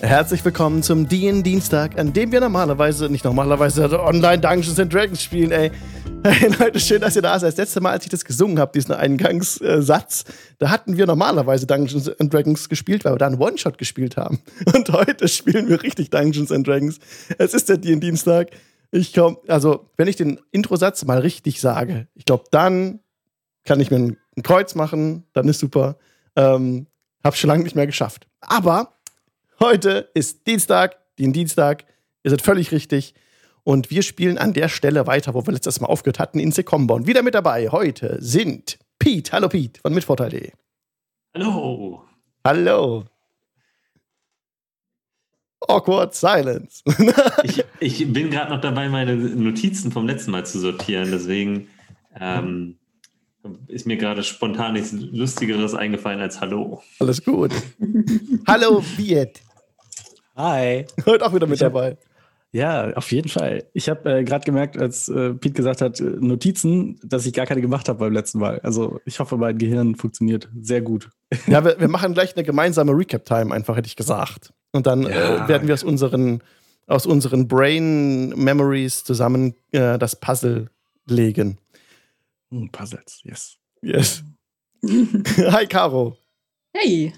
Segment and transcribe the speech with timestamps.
[0.00, 4.94] Herzlich willkommen zum DN Dienstag, an dem wir normalerweise, nicht normalerweise, also online Dungeons and
[4.94, 5.72] Dragons spielen, ey.
[6.22, 7.50] Hey Leute, schön, dass ihr da seid.
[7.50, 10.24] Das letzte Mal, als ich das gesungen habe, diesen Eingangssatz,
[10.58, 14.40] da hatten wir normalerweise Dungeons and Dragons gespielt, weil wir da einen One-Shot gespielt haben.
[14.72, 17.00] Und heute spielen wir richtig Dungeons and Dragons.
[17.38, 18.50] Es ist der DN Dienstag.
[18.92, 23.00] Ich komm, also, wenn ich den Introsatz mal richtig sage, ich glaube, dann
[23.64, 25.98] kann ich mir ein, ein Kreuz machen, dann ist super.
[26.36, 26.86] Ähm,
[27.24, 28.28] hab's schon lange nicht mehr geschafft.
[28.40, 28.94] Aber
[29.60, 31.84] heute ist Dienstag, den Dienstag.
[32.22, 33.14] Ihr seid völlig richtig.
[33.64, 36.94] Und wir spielen an der Stelle weiter, wo wir letztes Mal aufgehört hatten, in Secombo.
[36.94, 39.32] Und wieder mit dabei heute sind Pete.
[39.32, 40.52] Hallo Pete von Mitvorteil.de.
[41.34, 42.04] Hallo.
[42.44, 43.04] Hallo.
[45.60, 46.82] Awkward Silence.
[47.42, 51.10] ich, ich, bin gerade noch dabei, meine Notizen vom letzten Mal zu sortieren.
[51.10, 51.68] Deswegen
[52.18, 52.78] ähm,
[53.66, 56.82] ist mir gerade spontan nichts Lustigeres eingefallen als Hallo.
[57.00, 57.52] Alles gut.
[58.46, 59.42] Hallo, Viet.
[60.38, 60.86] Hi.
[61.04, 61.96] Heute auch wieder mit hab, dabei.
[62.52, 63.64] Ja, auf jeden Fall.
[63.72, 67.44] Ich habe äh, gerade gemerkt, als äh, Pete gesagt hat, äh, Notizen, dass ich gar
[67.44, 68.60] keine gemacht habe beim letzten Mal.
[68.60, 71.10] Also ich hoffe, mein Gehirn funktioniert sehr gut.
[71.48, 74.52] Ja, wir, wir machen gleich eine gemeinsame Recap-Time, einfach hätte ich gesagt.
[74.70, 75.44] Und dann ja.
[75.44, 76.40] äh, werden wir aus unseren,
[76.86, 80.70] aus unseren Brain-Memories zusammen äh, das Puzzle
[81.08, 81.58] legen.
[82.52, 83.56] Hm, Puzzles, yes.
[83.82, 84.22] Yes.
[84.84, 86.16] Hi, Caro.
[86.72, 87.12] Hey.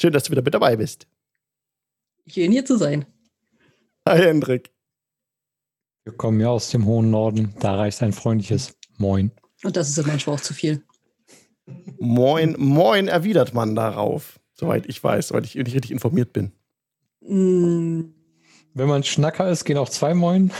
[0.00, 1.06] Schön, dass du wieder mit dabei bist.
[2.28, 3.06] Schön hier zu sein.
[4.08, 4.72] Hi, Hendrik.
[6.04, 7.54] Wir kommen ja aus dem hohen Norden.
[7.60, 9.30] Da reicht ein freundliches Moin.
[9.62, 10.82] Und das ist in manchmal auch zu viel.
[11.98, 14.40] Moin, moin erwidert man darauf.
[14.54, 16.52] Soweit ich weiß, soweit ich nicht richtig informiert bin.
[17.20, 18.12] Mm.
[18.74, 20.50] Wenn man Schnacker ist, gehen auch zwei Moin.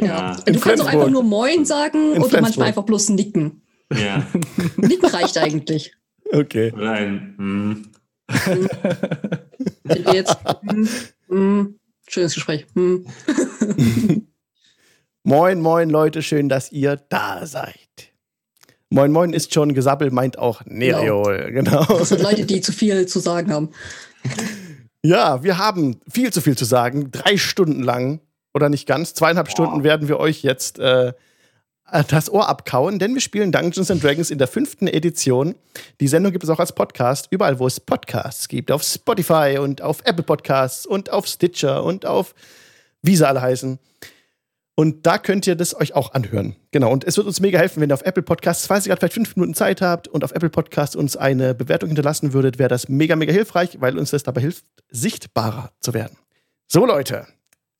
[0.00, 0.36] Ja.
[0.46, 3.62] du kannst auch einfach nur Moin sagen In oder manchmal einfach bloß nicken.
[3.92, 4.26] Ja.
[4.76, 5.94] Nicken reicht eigentlich.
[6.32, 6.72] Okay.
[6.72, 7.76] Oder
[9.88, 10.14] ein mm.
[10.14, 10.36] Jetzt.
[10.62, 10.88] Hm,
[11.28, 12.66] hm, schönes Gespräch.
[12.74, 13.06] Hm.
[15.22, 17.74] moin, moin, Leute, schön, dass ihr da seid.
[18.90, 21.50] Moin, moin ist schon gesabbelt, meint auch Neriol.
[21.52, 21.84] Genau.
[21.84, 21.98] genau.
[21.98, 23.70] Das sind Leute, die zu viel zu sagen haben.
[25.02, 27.10] Ja, wir haben viel zu viel zu sagen.
[27.10, 28.20] Drei Stunden lang
[28.54, 29.52] oder nicht ganz, zweieinhalb Boah.
[29.52, 31.12] Stunden werden wir euch jetzt äh,
[32.08, 35.54] das Ohr abkauen, denn wir spielen Dungeons and Dragons in der fünften Edition.
[36.00, 38.70] Die Sendung gibt es auch als Podcast, überall, wo es Podcasts gibt.
[38.70, 42.34] Auf Spotify und auf Apple Podcasts und auf Stitcher und auf
[43.02, 43.78] wie sie alle heißen.
[44.74, 46.54] Und da könnt ihr das euch auch anhören.
[46.70, 46.92] Genau.
[46.92, 49.14] Und es wird uns mega helfen, wenn ihr auf Apple Podcasts, falls ihr gerade vielleicht
[49.14, 52.88] fünf Minuten Zeit habt und auf Apple Podcasts uns eine Bewertung hinterlassen würdet, wäre das
[52.88, 56.16] mega, mega hilfreich, weil uns das dabei hilft, sichtbarer zu werden.
[56.68, 57.26] So, Leute.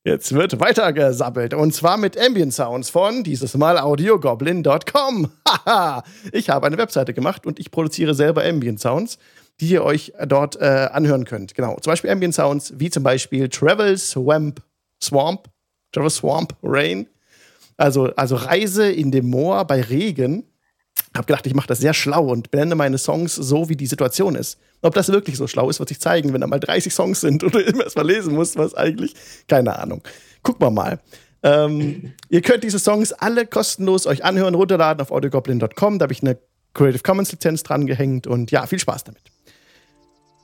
[0.08, 5.30] Jetzt wird weitergesabbelt und zwar mit Ambient Sounds von dieses Mal audiogoblin.com.
[5.46, 6.02] Haha,
[6.32, 9.18] ich habe eine Webseite gemacht und ich produziere selber Ambient Sounds,
[9.60, 11.54] die ihr euch dort äh, anhören könnt.
[11.54, 14.62] Genau, zum Beispiel Ambient Sounds wie zum Beispiel Travel Swamp,
[15.02, 15.50] Swamp
[15.92, 17.06] Travel Swamp Rain.
[17.76, 20.44] Also, also Reise in dem Moor bei Regen.
[21.14, 24.34] Hab gedacht, ich mache das sehr schlau und benenne meine Songs so, wie die Situation
[24.34, 24.58] ist.
[24.82, 27.42] Ob das wirklich so schlau ist, wird sich zeigen, wenn da mal 30 Songs sind
[27.42, 29.14] und du immer erst mal lesen musst, was eigentlich.
[29.48, 30.02] Keine Ahnung.
[30.42, 31.00] Gucken wir mal.
[31.42, 35.98] Ähm, ihr könnt diese Songs alle kostenlos euch anhören, runterladen auf audiogoblin.com.
[35.98, 36.38] Da habe ich eine
[36.74, 39.22] Creative Commons Lizenz dran gehängt und ja, viel Spaß damit.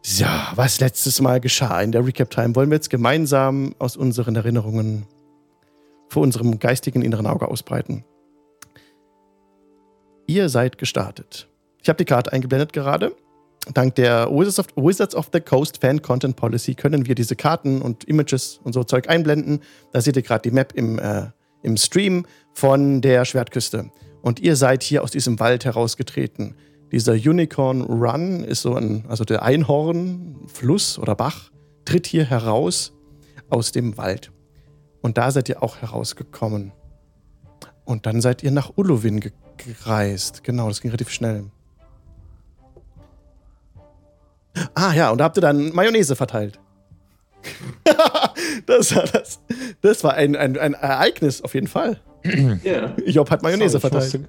[0.03, 4.37] So, was letztes Mal geschah in der Recap Time, wollen wir jetzt gemeinsam aus unseren
[4.37, 5.07] Erinnerungen
[6.11, 8.05] vor unserem geistigen inneren Auge ausbreiten.
[10.27, 11.49] Ihr seid gestartet.
[11.83, 13.15] Ich habe die Karte eingeblendet gerade.
[13.73, 17.81] Dank der Wizards of, Wizards of, the Coast Fan Content Policy können wir diese Karten
[17.81, 19.61] und Images und so Zeug einblenden.
[19.93, 21.27] Da seht ihr gerade die Map im, äh,
[21.63, 23.91] im Stream von der Schwertküste.
[24.23, 26.57] Und ihr seid hier aus diesem Wald herausgetreten.
[26.93, 31.51] Dieser Unicorn Run ist so ein, also der Einhornfluss oder Bach,
[31.85, 32.93] tritt hier heraus
[33.51, 34.31] aus dem Wald.
[35.03, 36.73] Und da seid ihr auch herausgekommen.
[37.85, 39.21] Und dann seid ihr nach Ullowin
[39.57, 40.45] gereist.
[40.45, 41.45] Genau, das ging relativ schnell.
[44.75, 46.61] Ah ja, und da habt ihr dann Mayonnaise verteilt.
[48.67, 49.41] das war, das,
[49.83, 52.01] das war ein, ein, ein Ereignis auf jeden Fall.
[52.63, 52.95] Ja.
[53.05, 54.13] Job hat Mayonnaise Sorry, verteilt.
[54.15, 54.29] Musste,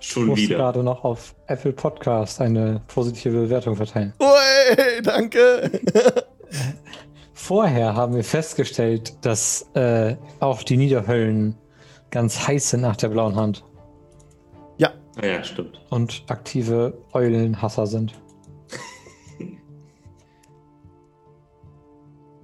[0.00, 0.56] Schon ich musste wieder.
[0.58, 4.14] gerade noch auf Apple Podcast eine positive Bewertung verteilen.
[4.20, 5.70] Ui, danke.
[7.34, 11.56] Vorher haben wir festgestellt, dass äh, auch die Niederhöllen
[12.10, 13.62] ganz heiß sind nach der blauen Hand.
[15.20, 15.26] Ja.
[15.26, 15.80] Ja, stimmt.
[15.90, 18.14] Und aktive Eulenhasser sind.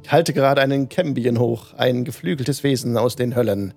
[0.03, 3.73] Ich halte gerade einen Cambien hoch, ein geflügeltes Wesen aus den Höllen.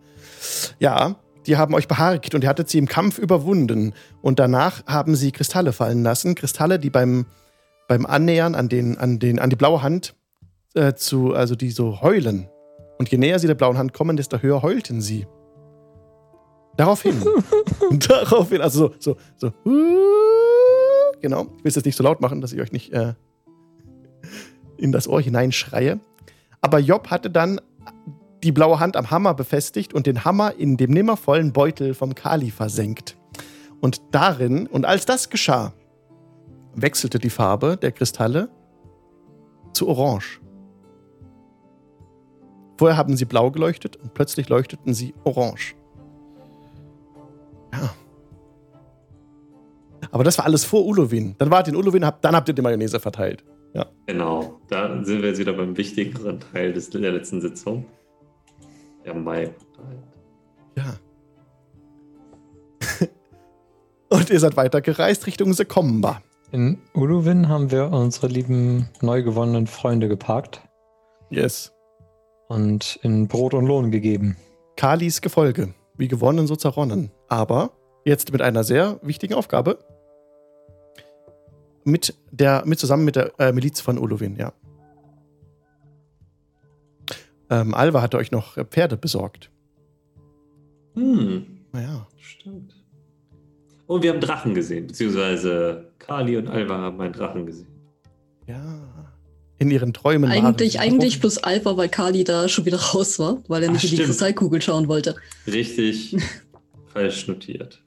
[0.79, 1.15] Ja,
[1.45, 3.93] die haben euch beharkt und ihr hattet sie im Kampf überwunden.
[4.21, 6.35] Und danach haben sie Kristalle fallen lassen.
[6.35, 7.25] Kristalle, die beim,
[7.87, 10.15] beim Annähern an, den, an, den, an die blaue Hand
[10.73, 12.49] äh, zu, also die so heulen.
[12.97, 15.27] Und je näher sie der blauen Hand kommen, desto höher heulten sie.
[16.77, 17.21] Daraufhin.
[18.07, 19.71] daraufhin, also so, so, so.
[21.21, 21.47] Genau.
[21.57, 23.13] Ich will es jetzt nicht so laut machen, dass ich euch nicht äh,
[24.77, 25.99] in das Ohr hineinschreie.
[26.61, 27.61] Aber Job hatte dann
[28.43, 32.51] die blaue Hand am Hammer befestigt und den Hammer in dem nimmervollen Beutel vom Kali
[32.51, 33.17] versenkt.
[33.81, 35.73] Und darin, und als das geschah,
[36.75, 38.49] wechselte die Farbe der Kristalle
[39.73, 40.41] zu Orange.
[42.77, 45.75] Vorher haben sie blau geleuchtet und plötzlich leuchteten sie orange.
[47.81, 47.93] Ja.
[50.11, 51.35] Aber das war alles vor Ulowin.
[51.37, 53.43] Dann wart ihr in Ulowin, dann habt ihr die Mayonnaise verteilt.
[53.73, 53.87] Ja.
[54.05, 54.59] Genau.
[54.69, 57.85] Da sind wir jetzt wieder beim wichtigeren Teil des, der letzten Sitzung.
[59.03, 59.53] Der Mai.
[60.77, 60.95] Ja.
[64.09, 66.21] und ihr seid weitergereist Richtung Sekomba.
[66.51, 70.61] In Ulowin haben wir unsere lieben neu gewonnenen Freunde geparkt.
[71.29, 71.75] Yes
[72.47, 74.37] und in Brot und Lohn gegeben.
[74.75, 77.11] Kalis Gefolge, wie gewonnen, so zerronnen.
[77.27, 77.71] Aber
[78.05, 79.79] jetzt mit einer sehr wichtigen Aufgabe.
[81.83, 84.53] Mit der, mit zusammen mit der äh, Miliz von Uluvin, ja.
[87.49, 89.51] Ähm, Alva hatte euch noch Pferde besorgt.
[90.95, 91.65] Hm.
[91.71, 92.07] Naja.
[92.17, 92.75] Stimmt.
[93.85, 97.67] Und wir haben Drachen gesehen, beziehungsweise Kali und Alva haben einen Drachen gesehen.
[98.47, 99.04] Ja
[99.57, 103.63] in ihren Träumen Eigentlich, eigentlich plus Alpha, weil Kali da schon wieder raus war, weil
[103.63, 105.15] er nicht Ach, in die Kristallkugel schauen wollte.
[105.47, 106.15] Richtig
[106.93, 107.81] falsch notiert.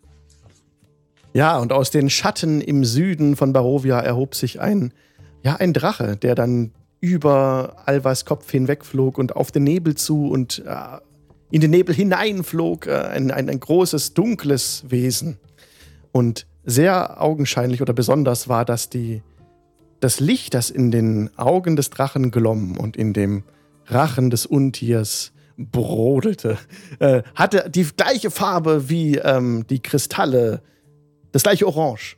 [1.35, 4.93] Ja, und aus den Schatten im Süden von Barovia erhob sich ein,
[5.43, 10.63] ja, ein Drache, der dann über Alvas Kopf hinwegflog und auf den Nebel zu und
[10.67, 10.75] äh,
[11.51, 12.87] in den Nebel hineinflog.
[12.87, 15.37] Äh, ein, ein, ein großes, dunkles Wesen.
[16.13, 19.23] Und sehr augenscheinlich oder besonders war, dass die
[20.01, 23.45] das Licht, das in den Augen des Drachen glomm und in dem
[23.87, 26.59] Rachen des Untiers brodelte,
[27.01, 30.63] äh, hatte die gleiche Farbe wie ähm, die Kristalle,
[31.33, 32.17] das gleiche Orange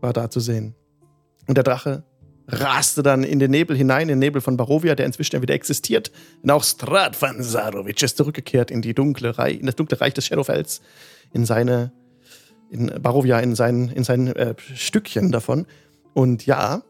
[0.00, 0.74] war da zu sehen.
[1.46, 2.04] Und der Drache
[2.48, 6.10] raste dann in den Nebel hinein, in den Nebel von Barovia, der inzwischen wieder existiert.
[6.42, 10.26] Denn auch Stratvan Sarovic ist zurückgekehrt in, die dunkle Reich, in das dunkle Reich des
[10.26, 10.82] Shadowfells,
[11.32, 11.92] in seine,
[12.70, 15.66] in Barovia, in sein, in sein äh, Stückchen davon.
[16.14, 16.82] Und ja,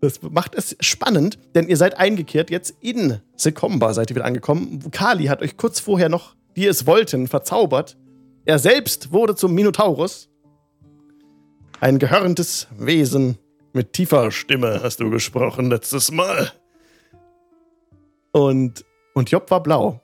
[0.00, 4.90] das macht es spannend, denn ihr seid eingekehrt jetzt in Sekomba, seid ihr wieder angekommen.
[4.90, 7.98] Kali hat euch kurz vorher noch, wie es wollten, verzaubert.
[8.46, 10.30] Er selbst wurde zum Minotaurus.
[11.80, 13.38] Ein gehörntes Wesen
[13.72, 16.50] mit tiefer Stimme hast du gesprochen letztes Mal.
[18.32, 18.84] Und,
[19.14, 20.00] und Job war blau.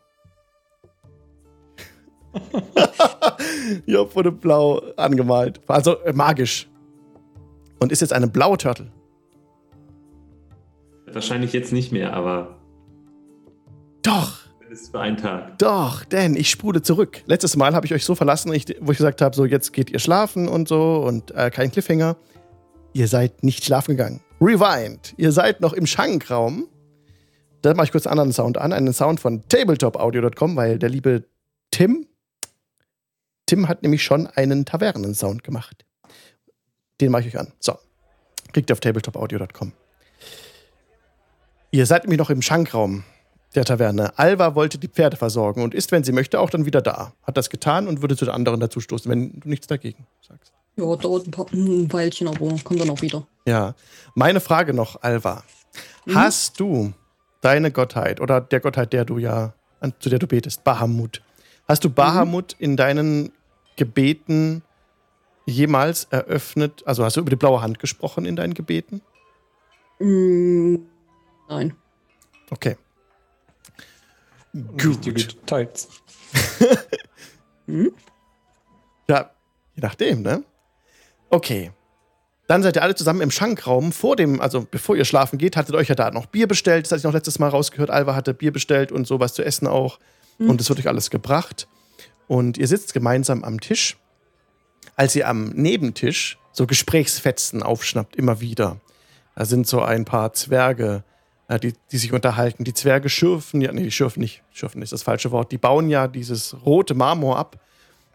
[3.86, 5.60] Job wurde blau angemalt.
[5.66, 6.68] Also äh, magisch.
[7.78, 8.90] Und ist jetzt eine blaue Turtle.
[11.12, 12.56] Wahrscheinlich jetzt nicht mehr, aber.
[14.02, 14.46] Doch!
[14.68, 15.58] Das ist für einen Tag.
[15.58, 17.22] Doch, denn ich sprude zurück.
[17.26, 18.50] Letztes Mal habe ich euch so verlassen,
[18.80, 22.16] wo ich gesagt habe: so, jetzt geht ihr schlafen und so und äh, kein Cliffhanger.
[22.92, 24.20] Ihr seid nicht schlafen gegangen.
[24.40, 25.14] Rewind.
[25.16, 26.66] Ihr seid noch im Schankraum.
[27.62, 31.24] Da mache ich kurz einen anderen Sound an, einen Sound von tabletopaudio.com, weil der liebe
[31.70, 32.06] Tim,
[33.46, 35.84] Tim hat nämlich schon einen Tavernensound gemacht.
[37.00, 37.52] Den mache ich euch an.
[37.60, 37.78] So.
[38.52, 39.72] Klickt auf tabletopaudio.com.
[41.70, 43.05] Ihr seid nämlich noch im Schankraum
[43.55, 44.19] der Taverne.
[44.19, 47.12] Alva wollte die Pferde versorgen und ist, wenn sie möchte, auch dann wieder da.
[47.22, 50.53] Hat das getan und würde zu den anderen dazu stoßen, wenn du nichts dagegen sagst.
[50.76, 53.26] Ja, dauert ein, paar, ein Weilchen, aber kommt dann auch wieder.
[53.46, 53.74] Ja.
[54.15, 55.44] Meine Frage noch, Alva.
[56.05, 56.15] Mhm.
[56.15, 56.93] Hast du
[57.41, 59.55] deine Gottheit oder der Gottheit, der du ja,
[60.00, 61.22] zu der du betest, Bahamut,
[61.69, 62.65] Hast du Bahamut mhm.
[62.65, 63.32] in deinen
[63.76, 64.62] Gebeten
[65.46, 66.82] jemals eröffnet?
[66.86, 69.00] Also hast du über die blaue Hand gesprochen in deinen Gebeten?
[69.98, 70.76] Mm,
[71.48, 71.74] nein.
[72.50, 72.76] Okay.
[74.78, 75.04] Gut.
[75.04, 75.88] Details.
[77.66, 77.92] hm?
[79.08, 79.30] Ja,
[79.74, 80.42] je nachdem, ne?
[81.30, 81.72] Okay.
[82.46, 85.74] Dann seid ihr alle zusammen im Schankraum vor dem, also bevor ihr schlafen geht, hattet
[85.74, 86.86] euch ja da noch Bier bestellt.
[86.86, 87.90] Das hatte ich noch letztes Mal rausgehört.
[87.90, 89.98] Alva hatte Bier bestellt und sowas zu essen auch.
[90.38, 90.50] Mhm.
[90.50, 91.66] Und es wird euch alles gebracht.
[92.28, 93.96] Und ihr sitzt gemeinsam am Tisch.
[94.96, 98.80] Als ihr am Nebentisch so Gesprächsfetzen aufschnappt, immer wieder.
[99.34, 101.04] Da sind so ein paar Zwerge,
[101.48, 102.64] äh, die, die sich unterhalten.
[102.64, 105.52] Die Zwerge schürfen, ja, nee, schürfen nicht, schürfen ist das falsche Wort.
[105.52, 107.60] Die bauen ja dieses rote Marmor ab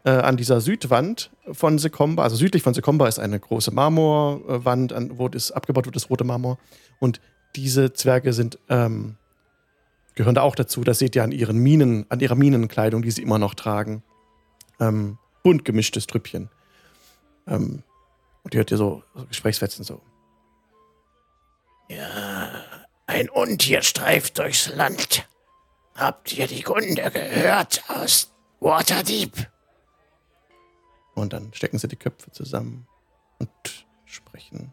[0.03, 2.23] äh, an dieser Südwand von Sekomba.
[2.23, 6.23] Also südlich von Sekomba ist eine große Marmorwand, an, wo das abgebaut wird, das rote
[6.23, 6.57] Marmor.
[6.99, 7.21] Und
[7.55, 9.17] diese Zwerge sind ähm,
[10.21, 10.83] gehören da auch dazu.
[10.83, 14.03] Das seht ihr an ihren Minen, an ihrer Minenkleidung, die sie immer noch tragen.
[14.79, 16.51] Ähm, bunt gemischtes Trüppchen.
[17.47, 17.81] Ähm,
[18.43, 19.99] und ihr hört ihr so, so Gesprächsfetzen so.
[21.89, 22.51] Ja,
[23.07, 25.27] ein Untier streift durchs Land.
[25.95, 29.49] Habt ihr die Kunde gehört aus Waterdeep?
[31.15, 32.85] Und dann stecken sie die Köpfe zusammen
[33.39, 33.49] und
[34.05, 34.71] sprechen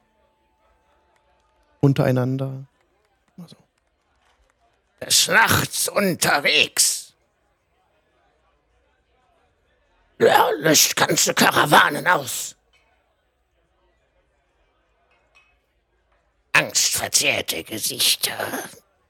[1.80, 2.66] untereinander.
[5.00, 7.14] Des Nachts unterwegs.
[10.18, 12.56] Ja, löscht ganze Karawanen aus.
[16.52, 18.36] Angstverzehrte Gesichter,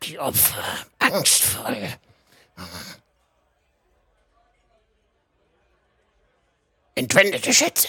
[0.02, 1.94] die Opfer angstvoll.
[6.94, 7.88] Entwendete Schätze.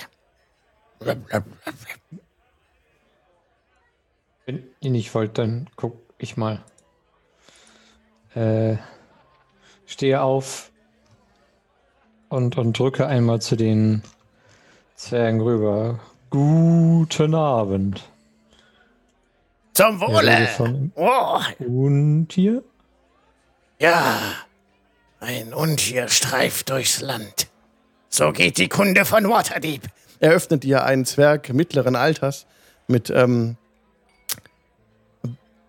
[4.46, 6.63] Wenn ihr nicht wollt, dann guck ich mal.
[8.39, 8.77] Äh,
[9.86, 10.72] stehe auf
[12.29, 14.01] und, und drücke einmal zu den
[14.96, 16.00] Zwergen rüber.
[16.29, 18.01] Guten Abend.
[19.74, 20.91] Zum Wohle.
[20.96, 21.41] Oh.
[21.60, 22.63] Untier?
[23.77, 24.17] Ja,
[25.19, 27.48] ein Untier streift durchs Land.
[28.08, 29.81] So geht die Kunde von Waterdeep.
[30.22, 32.46] Eröffnet ihr einen Zwerg mittleren Alters
[32.88, 33.58] mit, ähm,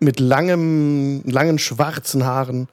[0.01, 2.69] mit langem, langen schwarzen Haaren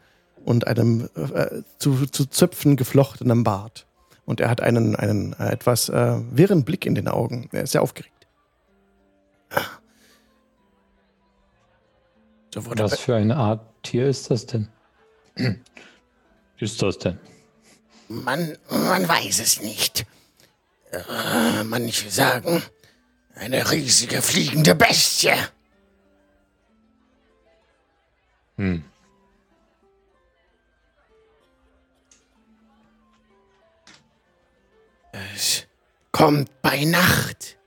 [0.46, 3.86] und einem äh, zu, zu Zöpfen geflochtenem Bart.
[4.26, 7.50] Und er hat einen, einen äh, etwas äh, wirren Blick in den Augen.
[7.52, 8.28] Er ist sehr aufgeregt.
[12.54, 14.70] So Was für eine Art Tier ist das denn?
[16.58, 17.20] ist das denn?
[18.08, 20.06] Man, man weiß es nicht.
[20.92, 22.64] Äh, manche sagen,
[23.36, 25.34] eine riesige fliegende Bestie.
[28.58, 28.84] Hm.
[35.12, 35.68] Es
[36.12, 37.58] kommt bei Nacht.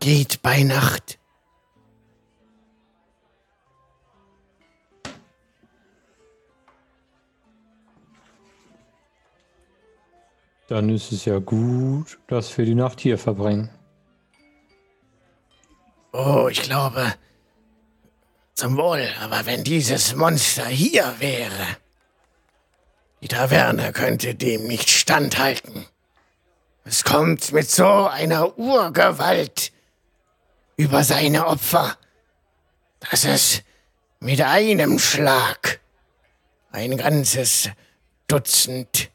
[0.00, 1.18] Geht bei Nacht.
[10.68, 13.70] Dann ist es ja gut, dass wir die Nacht hier verbringen.
[16.12, 17.12] Oh, ich glaube,
[18.60, 21.78] zum Wohl, aber wenn dieses Monster hier wäre,
[23.22, 25.86] die Taverne könnte dem nicht standhalten.
[26.84, 29.72] Es kommt mit so einer Urgewalt
[30.76, 31.96] über seine Opfer,
[33.08, 33.62] dass es
[34.18, 35.80] mit einem Schlag
[36.70, 37.70] ein ganzes
[38.26, 39.10] Dutzend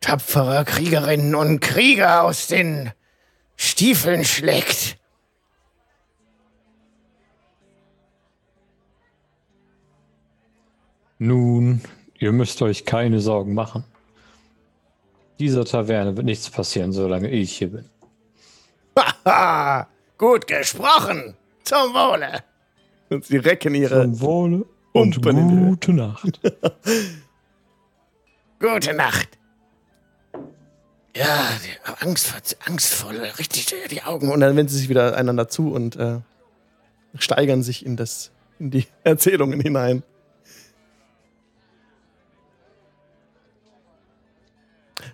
[0.00, 2.90] tapferer Kriegerinnen und Krieger aus den
[3.54, 4.96] Stiefeln schlägt.
[11.22, 11.82] Nun,
[12.18, 13.84] ihr müsst euch keine Sorgen machen.
[15.38, 17.84] Dieser Taverne wird nichts passieren, solange ich hier bin.
[19.26, 19.86] Haha,
[20.16, 21.36] gut gesprochen.
[21.62, 22.42] Zum Wohle.
[23.10, 24.04] Und sie recken ihre.
[24.04, 26.40] Zum Wohle und gute Nacht.
[28.58, 29.28] gute Nacht.
[31.14, 31.50] Ja,
[32.00, 34.32] Angst, angstvoll, richtig die Augen.
[34.32, 36.20] Und dann wenden sie sich wieder einander zu und äh,
[37.18, 40.02] steigern sich in, das, in die Erzählungen hinein.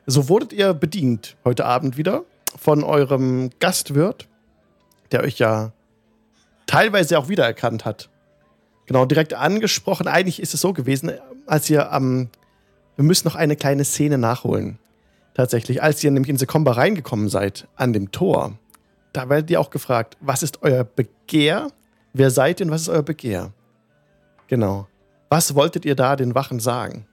[0.06, 2.24] So wurdet ihr bedient heute Abend wieder
[2.56, 4.28] von eurem Gastwirt,
[5.12, 5.72] der euch ja
[6.66, 8.08] teilweise auch wiedererkannt hat.
[8.86, 10.06] Genau, direkt angesprochen.
[10.06, 11.12] Eigentlich ist es so gewesen,
[11.46, 12.04] als ihr am.
[12.04, 12.28] Ähm,
[12.94, 14.78] wir müssen noch eine kleine Szene nachholen
[15.36, 18.58] tatsächlich, als ihr nämlich in Sekomba reingekommen seid, an dem Tor,
[19.12, 21.68] da werdet ihr auch gefragt, was ist euer Begehr?
[22.14, 23.52] Wer seid ihr und was ist euer Begehr?
[24.48, 24.88] Genau.
[25.28, 27.06] Was wolltet ihr da den Wachen sagen?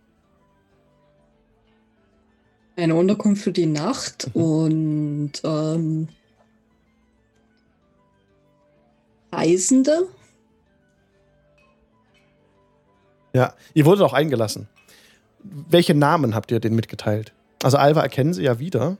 [2.75, 4.41] Eine Unterkunft für die Nacht mhm.
[4.41, 6.07] und ähm,
[9.31, 10.07] Reisende.
[13.33, 14.67] Ja, ihr wurdet auch eingelassen.
[15.43, 17.33] Welche Namen habt ihr denen mitgeteilt?
[17.63, 18.97] Also Alva erkennen sie ja wieder.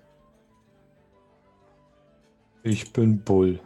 [2.64, 3.60] Ich bin Bull.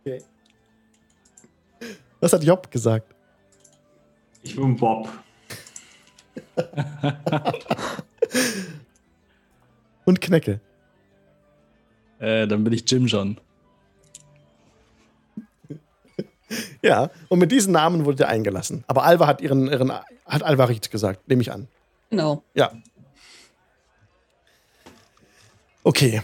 [0.00, 0.22] Okay.
[2.20, 3.14] Was hat Job gesagt?
[4.42, 5.08] Ich bin Bob.
[10.04, 10.60] Und Knecke.
[12.18, 13.38] Äh, dann bin ich Jim John.
[16.82, 18.84] Ja, und mit diesen Namen wurde er eingelassen.
[18.86, 21.68] Aber Alva hat ihren, ihren hat Alvarit gesagt, nehme ich an.
[22.10, 22.42] Genau.
[22.54, 22.72] Ja.
[25.82, 26.22] Okay.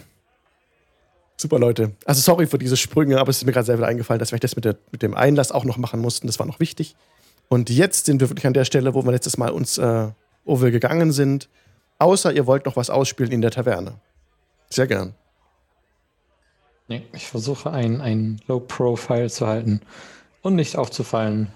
[1.36, 1.92] Super, Leute.
[2.06, 4.56] Also sorry für diese Sprünge, aber es ist mir gerade selber eingefallen, dass wir das
[4.56, 6.26] mit, der, mit dem Einlass auch noch machen mussten.
[6.26, 6.96] Das war noch wichtig.
[7.48, 10.08] Und jetzt sind wir wirklich an der Stelle, wo wir letztes Mal uns, äh,
[10.44, 11.48] wo wir gegangen sind.
[11.98, 13.94] Außer ihr wollt noch was ausspielen in der Taverne.
[14.70, 15.14] Sehr gern.
[16.88, 19.80] Nee, ich versuche ein, ein Low-Profile zu halten
[20.42, 21.50] und nicht aufzufallen,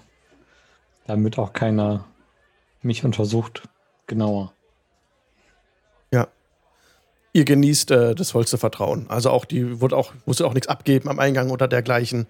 [1.05, 2.05] damit auch keiner
[2.81, 3.63] mich untersucht
[4.07, 4.53] genauer.
[6.11, 6.27] Ja.
[7.33, 9.05] Ihr genießt äh, das vollste Vertrauen.
[9.09, 12.25] Also auch die wird auch, muss auch nichts abgeben am Eingang oder dergleichen.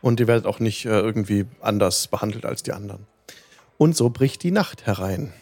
[0.00, 3.06] Und ihr werdet auch nicht äh, irgendwie anders behandelt als die anderen.
[3.76, 5.32] Und so bricht die Nacht herein.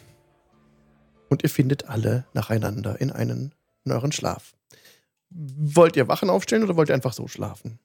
[1.29, 3.53] Und ihr findet alle nacheinander in einen
[3.87, 4.55] in euren Schlaf.
[5.29, 7.79] Wollt ihr Wachen aufstellen oder wollt ihr einfach so schlafen?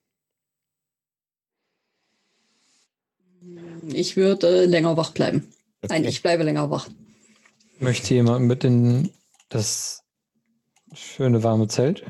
[3.89, 5.53] Ich würde äh, länger wach bleiben.
[5.83, 5.95] Okay.
[5.95, 6.89] Nein, ich bleibe länger wach.
[7.81, 9.11] Möchte jemand mit in
[9.49, 10.05] das
[10.93, 12.05] schöne warme Zelt?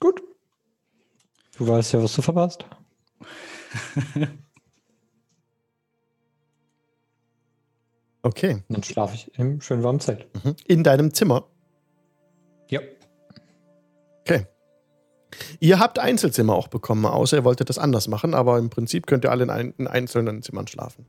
[0.00, 0.20] Gut.
[1.62, 2.64] Du weißt ja, was du verpasst.
[8.22, 8.64] okay.
[8.68, 10.26] Dann schlafe ich im schönen warmen Zelt.
[10.44, 10.56] Mhm.
[10.66, 11.46] In deinem Zimmer?
[12.68, 12.80] Ja.
[14.22, 14.48] Okay.
[15.60, 19.24] Ihr habt Einzelzimmer auch bekommen, außer ihr wolltet das anders machen, aber im Prinzip könnt
[19.24, 21.06] ihr alle in, ein, in einzelnen Zimmern schlafen.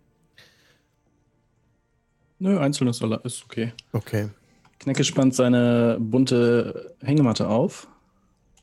[2.37, 3.73] Nö, einzeln ist, ist okay.
[3.91, 4.29] Okay.
[4.77, 7.87] Knecke spannt seine bunte Hängematte auf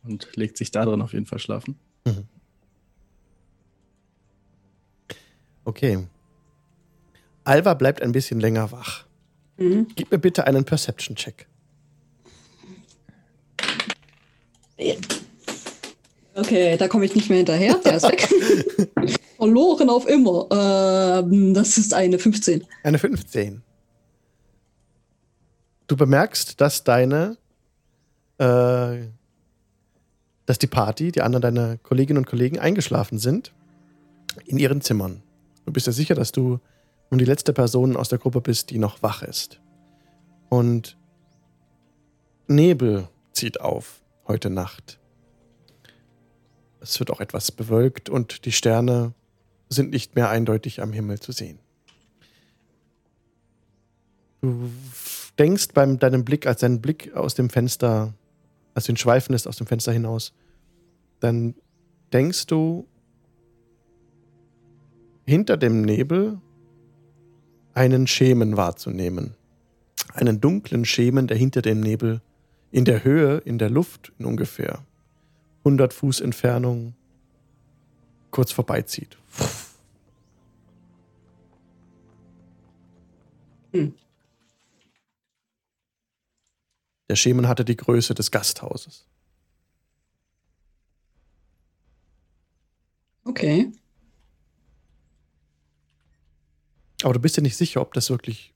[0.05, 1.79] und legt sich da drin auf jeden Fall schlafen.
[2.05, 2.29] Mhm.
[5.65, 6.07] Okay.
[7.45, 9.05] Alva bleibt ein bisschen länger wach.
[9.57, 9.89] Mhm.
[9.95, 11.47] Gib mir bitte einen Perception-Check.
[16.35, 17.75] Okay, da komme ich nicht mehr hinterher.
[17.85, 18.27] Der ist weg.
[19.37, 20.47] Verloren auf immer.
[20.51, 22.67] Ähm, das ist eine 15.
[22.83, 23.63] Eine 15.
[25.87, 27.37] Du bemerkst, dass deine,
[28.39, 29.07] äh,
[30.51, 33.53] dass die Party, die anderen deine Kolleginnen und Kollegen eingeschlafen sind
[34.47, 35.23] in ihren Zimmern.
[35.65, 36.59] Du bist ja sicher, dass du
[37.09, 39.61] nun die letzte Person aus der Gruppe bist, die noch wach ist.
[40.49, 40.97] Und
[42.49, 44.99] Nebel zieht auf heute Nacht.
[46.81, 49.15] Es wird auch etwas bewölkt und die Sterne
[49.69, 51.61] sind nicht mehr eindeutig am Himmel zu sehen.
[54.41, 54.69] Du
[55.39, 58.15] denkst beim deinem Blick, als dein Blick aus dem Fenster,
[58.75, 60.33] als du ihn schweifen lässt aus dem Fenster hinaus,
[61.21, 61.55] dann
[62.13, 62.87] denkst du
[65.25, 66.41] hinter dem Nebel
[67.75, 69.35] einen Schemen wahrzunehmen.
[70.13, 72.21] Einen dunklen Schemen, der hinter dem Nebel
[72.73, 74.85] in der Höhe, in der Luft in ungefähr
[75.61, 76.95] 100 Fuß Entfernung
[78.31, 79.19] kurz vorbeizieht.
[83.73, 83.95] Hm.
[87.11, 89.05] Der Schemen hatte die Größe des Gasthauses.
[93.25, 93.73] Okay.
[97.03, 98.55] Aber du bist dir nicht sicher, ob das wirklich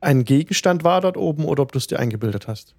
[0.00, 2.74] ein Gegenstand war dort oben oder ob du es dir eingebildet hast.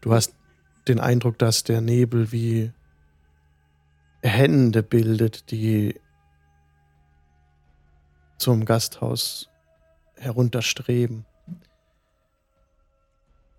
[0.00, 0.34] Du hast
[0.88, 2.72] den Eindruck, dass der Nebel wie
[4.24, 6.00] Hände bildet, die
[8.38, 9.48] zum Gasthaus
[10.16, 11.26] herunterstreben.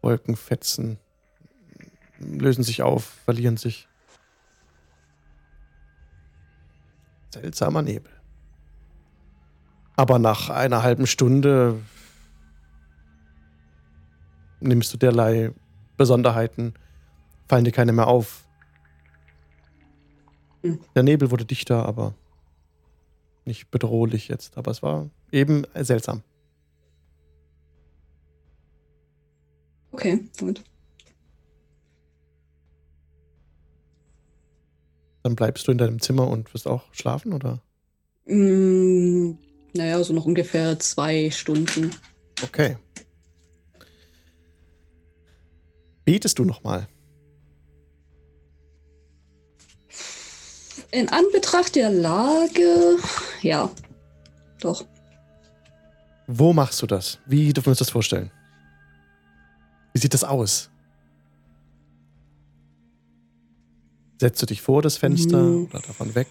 [0.01, 0.99] Wolkenfetzen
[2.19, 3.87] lösen sich auf, verlieren sich.
[7.33, 8.11] Seltsamer Nebel.
[9.95, 11.81] Aber nach einer halben Stunde
[14.59, 15.53] nimmst du derlei
[15.97, 16.73] Besonderheiten,
[17.47, 18.44] fallen dir keine mehr auf.
[20.95, 22.13] Der Nebel wurde dichter, aber
[23.45, 24.57] nicht bedrohlich jetzt.
[24.57, 26.23] Aber es war eben seltsam.
[29.91, 30.63] Okay, gut.
[35.23, 37.61] Dann bleibst du in deinem Zimmer und wirst auch schlafen, oder?
[38.25, 39.37] Mm,
[39.73, 41.91] naja, so noch ungefähr zwei Stunden.
[42.43, 42.77] Okay.
[46.03, 46.87] Betest du nochmal?
[50.95, 52.97] In Anbetracht der Lage,
[53.41, 53.69] ja,
[54.61, 54.85] doch.
[56.25, 57.19] Wo machst du das?
[57.25, 58.31] Wie dürfen wir uns das vorstellen?
[59.91, 60.69] Wie sieht das aus?
[64.21, 65.65] Setzt du dich vor das Fenster mhm.
[65.65, 66.29] oder davon weg?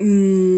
[0.00, 0.57] Mhm.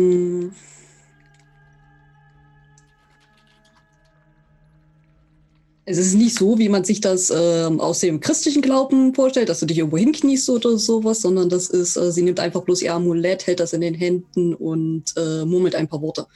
[5.90, 9.58] Es ist nicht so, wie man sich das äh, aus dem christlichen Glauben vorstellt, dass
[9.58, 12.94] du dich irgendwo hinkniest oder sowas, sondern das ist, äh, sie nimmt einfach bloß ihr
[12.94, 16.26] Amulett, hält das in den Händen und äh, murmelt ein paar Worte.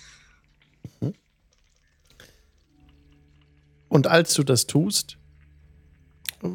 [3.88, 5.18] Und als du das tust,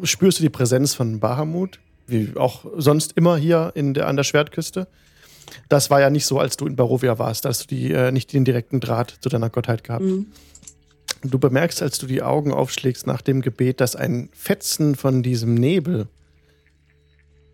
[0.03, 4.25] spürst du die Präsenz von Bahamut, wie auch sonst immer hier in der, an der
[4.25, 4.89] Schwertküste.
[5.69, 8.33] Das war ja nicht so, als du in Barovia warst, als du die, äh, nicht
[8.33, 10.03] den direkten Draht zu deiner Gottheit gehabt.
[10.03, 10.33] Mhm.
[11.21, 15.53] Du bemerkst, als du die Augen aufschlägst nach dem Gebet, dass ein Fetzen von diesem
[15.53, 16.07] Nebel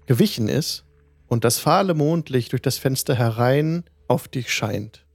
[0.06, 0.86] gewichen ist
[1.28, 5.06] und das fahle Mondlicht durch das Fenster herein auf dich scheint.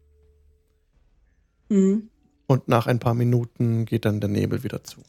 [1.68, 2.10] Mhm.
[2.48, 5.02] Und nach ein paar Minuten geht dann der Nebel wieder zu.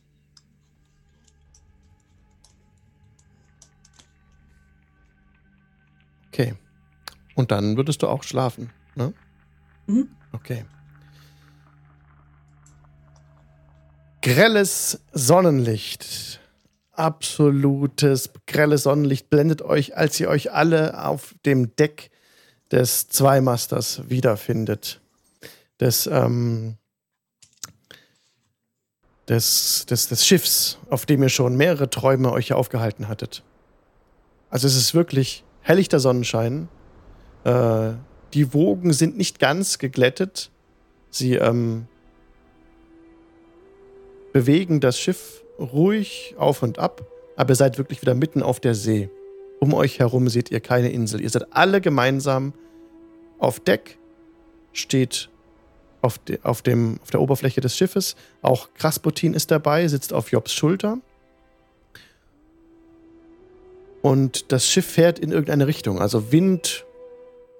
[6.27, 6.54] Okay.
[7.36, 9.13] Und dann würdest du auch schlafen, ne?
[9.88, 10.10] Mhm.
[10.32, 10.65] Okay.
[14.21, 16.39] Grelles Sonnenlicht.
[16.91, 22.12] Absolutes grelles Sonnenlicht blendet euch, als ihr euch alle auf dem Deck
[22.71, 25.01] des Zweimasters wiederfindet.
[25.79, 26.75] Des, ähm,
[29.27, 33.43] des, des, des Schiffs, auf dem ihr schon mehrere Träume euch aufgehalten hattet.
[34.51, 36.67] Also es ist wirklich helllichter Sonnenschein.
[37.43, 37.93] Äh,
[38.36, 40.51] die Wogen sind nicht ganz geglättet.
[41.10, 41.88] Sie ähm,
[44.34, 48.76] bewegen das Schiff ruhig auf und ab, aber ihr seid wirklich wieder mitten auf der
[48.76, 49.10] See.
[49.60, 51.22] Um euch herum seht ihr keine Insel.
[51.22, 52.54] Ihr seid alle gemeinsam
[53.38, 53.98] auf Deck,
[54.74, 55.30] steht
[56.02, 58.15] auf, de, auf, dem, auf der Oberfläche des Schiffes.
[58.41, 60.98] Auch Krasputin ist dabei, sitzt auf Jobs Schulter.
[64.02, 66.00] Und das Schiff fährt in irgendeine Richtung.
[66.00, 66.86] Also Wind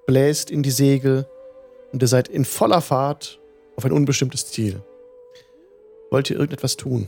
[0.08, 1.28] bläst in die Segel
[1.92, 3.40] und ihr seid in voller Fahrt
[3.76, 4.82] auf ein unbestimmtes Ziel.
[6.12, 7.08] Wollt ihr irgendetwas tun?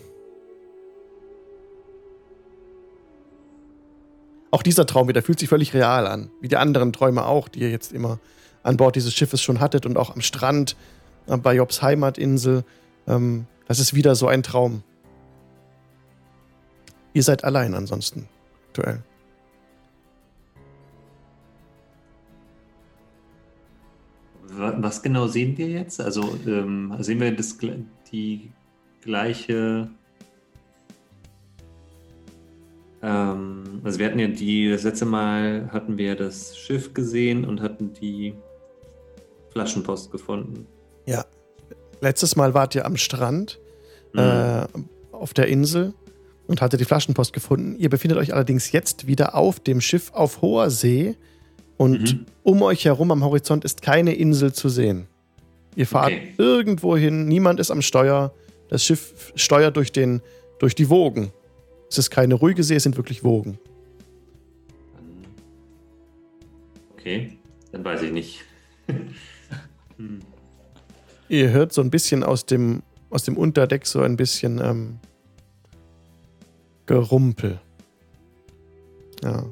[4.50, 7.60] Auch dieser Traum wieder fühlt sich völlig real an, wie die anderen Träume auch, die
[7.60, 8.20] ihr jetzt immer
[8.64, 10.78] an Bord dieses Schiffes schon hattet und auch am Strand
[11.28, 12.64] äh, bei Jobs Heimatinsel.
[13.08, 14.84] Ähm, das ist wieder so ein Traum.
[17.14, 18.30] Ihr seid allein ansonsten
[18.70, 19.04] aktuell.
[24.48, 26.00] Wa- Was genau sehen wir jetzt?
[26.00, 27.58] Also ähm, sehen wir das,
[28.12, 28.52] die
[29.04, 29.88] gleiche.
[33.02, 37.62] Ähm, also wir hatten ja die, das letzte Mal hatten wir das Schiff gesehen und
[37.62, 38.34] hatten die
[39.52, 40.66] Flaschenpost gefunden.
[41.06, 41.26] Ja.
[42.02, 43.60] Letztes Mal wart ihr am Strand
[44.14, 44.20] Mhm.
[44.20, 44.68] äh,
[45.12, 45.94] auf der Insel
[46.48, 47.76] und hattet die Flaschenpost gefunden.
[47.80, 51.16] Ihr befindet euch allerdings jetzt wieder auf dem Schiff auf hoher See
[51.78, 52.26] und Mhm.
[52.44, 55.08] um euch herum am Horizont ist keine Insel zu sehen.
[55.76, 56.34] Ihr fahrt Okay.
[56.38, 58.34] irgendwo hin, niemand ist am Steuer.
[58.74, 60.20] Das Schiff steuert durch, den,
[60.58, 61.32] durch die Wogen.
[61.92, 63.60] Es ist keine ruhige See, es sind wirklich Wogen.
[66.94, 67.38] Okay,
[67.72, 68.40] dann weiß ich nicht.
[69.98, 70.22] Hm.
[71.30, 72.82] Ihr hört so ein bisschen aus dem,
[73.12, 74.98] aus dem Unterdeck so ein bisschen ähm,
[76.88, 77.62] Gerumpel.
[79.24, 79.46] Ja.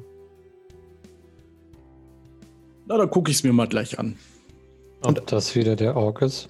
[2.86, 4.16] Na, dann gucke ich es mir mal gleich an.
[5.02, 6.48] Ob das wieder der Ork ist?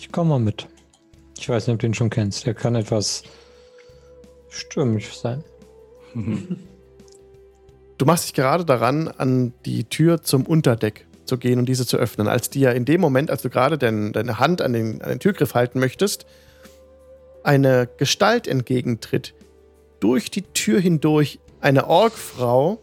[0.00, 0.66] Ich komme mal mit.
[1.38, 2.46] Ich weiß nicht, ob du ihn schon kennst.
[2.46, 3.22] Der kann etwas
[4.48, 5.44] stürmisch sein.
[7.98, 11.96] Du machst dich gerade daran, an die Tür zum Unterdeck zu gehen und diese zu
[11.96, 12.28] öffnen.
[12.28, 15.18] Als dir in dem Moment, als du gerade dein, deine Hand an den, an den
[15.18, 16.24] Türgriff halten möchtest,
[17.42, 19.34] eine Gestalt entgegentritt.
[19.98, 22.80] Durch die Tür hindurch eine Orgfrau,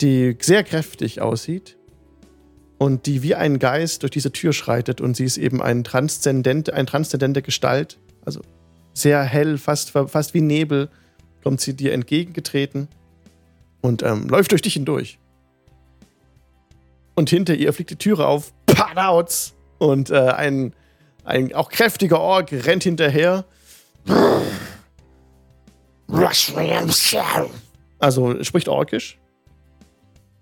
[0.00, 1.76] die sehr kräftig aussieht
[2.80, 5.02] und die wie ein Geist durch diese Tür schreitet.
[5.02, 8.40] Und sie ist eben ein transzendent, eine transzendente Gestalt, also
[8.94, 10.88] sehr hell, fast, fast wie Nebel,
[11.44, 12.88] kommt sie dir entgegengetreten
[13.82, 15.18] und ähm, läuft durch dich hindurch.
[17.14, 19.52] Und hinter ihr fliegt die Türe auf, Padouts!
[19.76, 20.72] Und äh, ein,
[21.24, 23.44] ein auch kräftiger Ork rennt hinterher.
[27.98, 29.18] Also spricht Orkisch.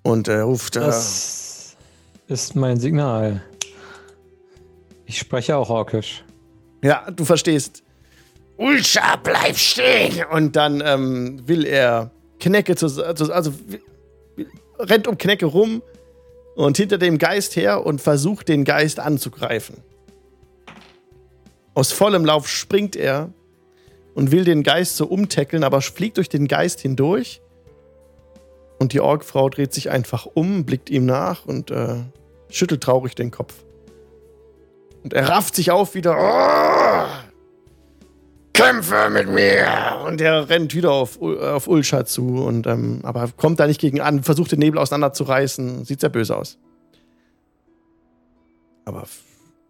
[0.03, 0.77] Und er ruft.
[0.77, 1.48] Äh, Das
[2.29, 3.43] ist mein Signal.
[5.07, 6.25] Ich spreche auch Orkisch.
[6.83, 7.83] ja, du verstehst.
[8.59, 10.25] Ulscha, bleib stehen.
[10.31, 13.53] Und dann ähm, will er Knecke zu, also, also
[14.79, 15.83] rennt um Knecke rum
[16.55, 19.77] und hinter dem Geist her und versucht den Geist anzugreifen.
[21.75, 23.33] Aus vollem Lauf springt er
[24.15, 27.41] und will den Geist so umtackeln, aber fliegt durch den Geist hindurch.
[28.79, 32.03] Und die Orgfrau dreht sich einfach um, blickt ihm nach und äh,
[32.51, 33.55] schüttelt traurig den Kopf.
[35.03, 36.17] Und er rafft sich auf wieder.
[36.19, 37.29] Oh,
[38.53, 40.03] kämpfe mit mir.
[40.05, 44.01] Und er rennt wieder auf, auf Ulscha zu, und, ähm, aber kommt da nicht gegen
[44.01, 45.85] an, versucht den Nebel auseinanderzureißen.
[45.85, 46.59] Sieht sehr böse aus.
[48.85, 49.05] Aber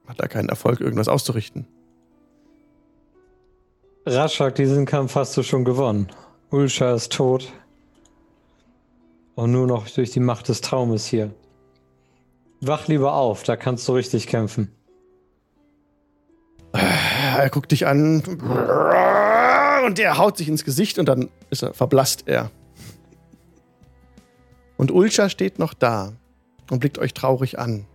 [0.07, 1.67] hat da keinen Erfolg, irgendwas auszurichten.
[4.07, 6.09] Raschak, diesen Kampf hast du schon gewonnen.
[6.51, 7.53] Ulscha ist tot.
[9.35, 11.31] Und nur noch durch die Macht des Traumes hier.
[12.61, 14.73] Wach lieber auf, da kannst du richtig kämpfen.
[16.73, 18.23] Er guckt dich an
[19.87, 22.51] und er haut sich ins Gesicht und dann ist er, verblasst er.
[24.77, 26.12] Und Ulcha steht noch da
[26.71, 27.87] und blickt euch traurig an.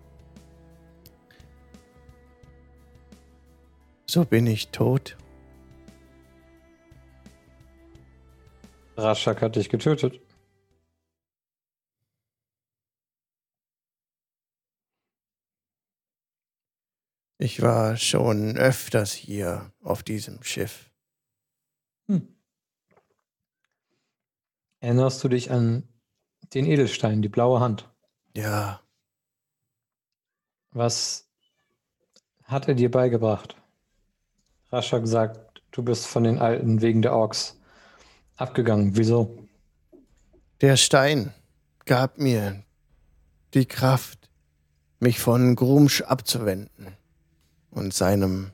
[4.06, 5.18] So bin ich tot.
[8.96, 10.20] Raschak hat dich getötet.
[17.44, 20.90] Ich war schon öfters hier auf diesem Schiff.
[22.08, 22.26] Hm.
[24.80, 25.84] Erinnerst du dich an
[26.54, 27.92] den Edelstein, die blaue Hand?
[28.34, 28.80] Ja,
[30.72, 31.28] Was
[32.46, 33.58] hat er dir beigebracht?
[34.72, 37.60] Raschak sagt, du bist von den Alten wegen der Orks
[38.38, 38.96] abgegangen.
[38.96, 39.38] Wieso?
[40.62, 41.34] der Stein
[41.84, 42.64] gab mir
[43.54, 44.30] die Kraft,
[45.02, 47.03] mich von Grumsch abzuwenden
[47.74, 48.52] und seinem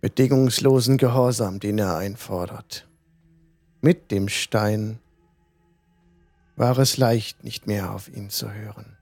[0.00, 2.88] bedingungslosen Gehorsam, den er einfordert.
[3.80, 4.98] Mit dem Stein
[6.56, 8.96] war es leicht, nicht mehr auf ihn zu hören.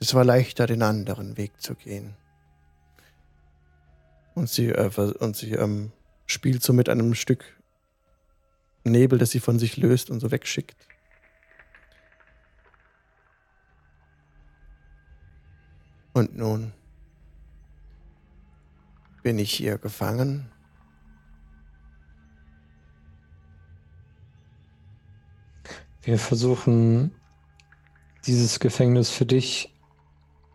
[0.00, 2.16] Es war leichter, den anderen Weg zu gehen.
[4.34, 5.92] Und sie, äh, und sie ähm,
[6.26, 7.44] spielt so mit einem Stück
[8.84, 10.76] Nebel, das sie von sich löst und so wegschickt.
[16.14, 16.72] Und nun
[19.24, 20.48] bin ich hier gefangen.
[26.02, 27.12] Wir versuchen,
[28.26, 29.74] dieses Gefängnis für dich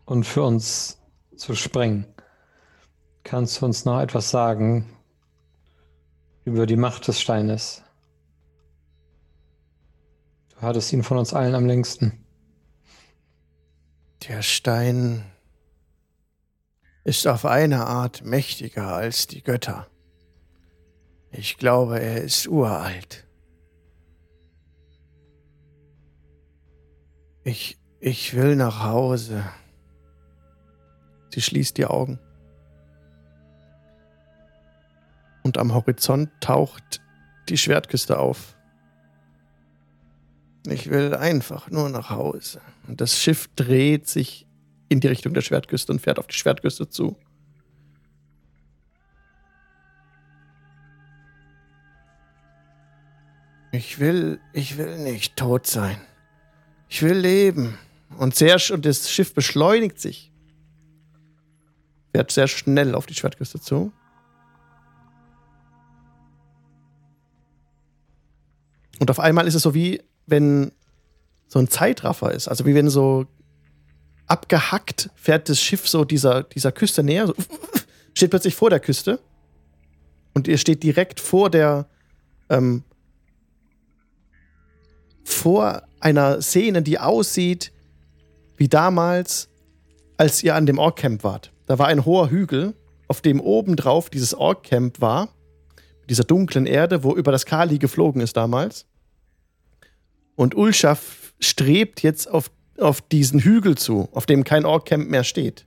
[0.06, 1.02] und für uns
[1.36, 2.06] zu sprengen.
[3.24, 4.98] Kannst du uns noch etwas sagen
[6.46, 7.84] über die Macht des Steines?
[10.52, 12.26] Du hattest ihn von uns allen am längsten.
[14.28, 15.26] Der Stein
[17.04, 19.88] ist auf eine Art mächtiger als die Götter.
[21.32, 23.28] Ich glaube, er ist uralt.
[27.44, 29.44] Ich, ich will nach Hause.
[31.34, 32.20] Sie schließt die Augen.
[35.44, 37.02] Und am Horizont taucht
[37.48, 38.56] die Schwertküste auf.
[40.68, 42.62] Ich will einfach nur nach Hause.
[42.88, 44.46] Und das Schiff dreht sich
[44.90, 47.16] in die Richtung der Schwertküste und fährt auf die Schwertküste zu.
[53.72, 56.02] Ich will, ich will nicht tot sein.
[56.90, 57.78] Ich will leben.
[58.18, 60.32] Und, sehr, und das Schiff beschleunigt sich.
[62.12, 63.94] Fährt sehr schnell auf die Schwertküste zu.
[69.00, 70.72] Und auf einmal ist es so wie, wenn
[71.48, 72.48] so ein Zeitraffer ist.
[72.48, 73.28] Also wie wenn so
[74.30, 77.28] abgehackt fährt das Schiff so dieser, dieser Küste näher.
[77.28, 77.36] So
[78.14, 79.20] steht plötzlich vor der Küste.
[80.34, 81.90] Und ihr steht direkt vor der,
[82.50, 82.84] ähm,
[85.24, 87.74] vor einer Szene, die aussieht
[88.56, 89.50] wie damals,
[90.18, 91.52] als ihr an dem Ork-Camp wart.
[91.66, 92.76] Da war ein hoher Hügel,
[93.08, 95.30] auf dem obendrauf dieses Ork-Camp war,
[96.02, 98.86] mit dieser dunklen Erde, wo über das Kali geflogen ist damals.
[100.36, 105.24] Und Ulscha f- strebt jetzt auf, auf diesen Hügel zu, auf dem kein Ork-Camp mehr
[105.24, 105.66] steht.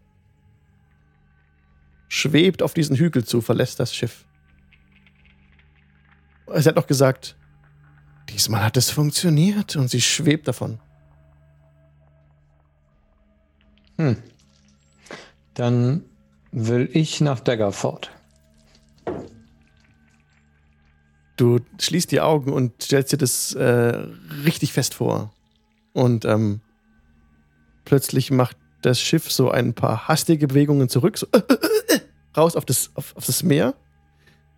[2.09, 4.27] Schwebt auf diesen Hügel zu, verlässt das Schiff.
[6.55, 7.37] Sie hat noch gesagt,
[8.29, 10.79] diesmal hat es funktioniert und sie schwebt davon.
[13.97, 14.17] Hm.
[15.55, 16.05] Dann
[16.51, 18.11] will ich nach Daggerford.
[21.37, 23.65] Du schließt die Augen und stellst dir das äh,
[24.45, 25.33] richtig fest vor.
[25.93, 26.61] Und ähm,
[27.85, 31.27] plötzlich macht das Schiff so ein paar hastige Bewegungen zurück, so
[32.37, 33.75] raus auf das, auf, auf das Meer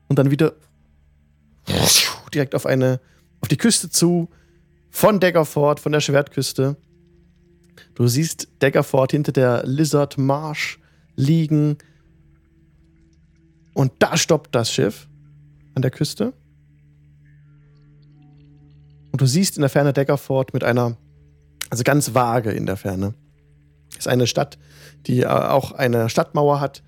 [0.09, 0.55] und dann wieder
[2.33, 3.01] direkt auf eine,
[3.41, 4.29] auf die Küste zu,
[4.91, 6.77] von Daggerford, von der Schwertküste.
[7.95, 10.79] Du siehst Daggerford hinter der Lizard Marsh
[11.17, 11.79] liegen.
[13.73, 15.09] Und da stoppt das Schiff
[15.75, 16.33] an der Küste.
[19.13, 20.97] Und du siehst in der Ferne Daggerford mit einer,
[21.71, 23.15] also ganz vage in der Ferne.
[23.97, 24.59] ist eine Stadt,
[25.07, 26.83] die äh, auch eine Stadtmauer hat,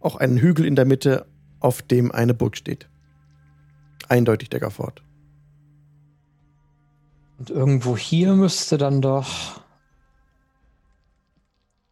[0.00, 1.26] auch einen Hügel in der Mitte,
[1.60, 2.88] auf dem eine Burg steht.
[4.08, 5.02] Eindeutig Daggerford.
[7.38, 9.60] Und irgendwo hier müsste dann doch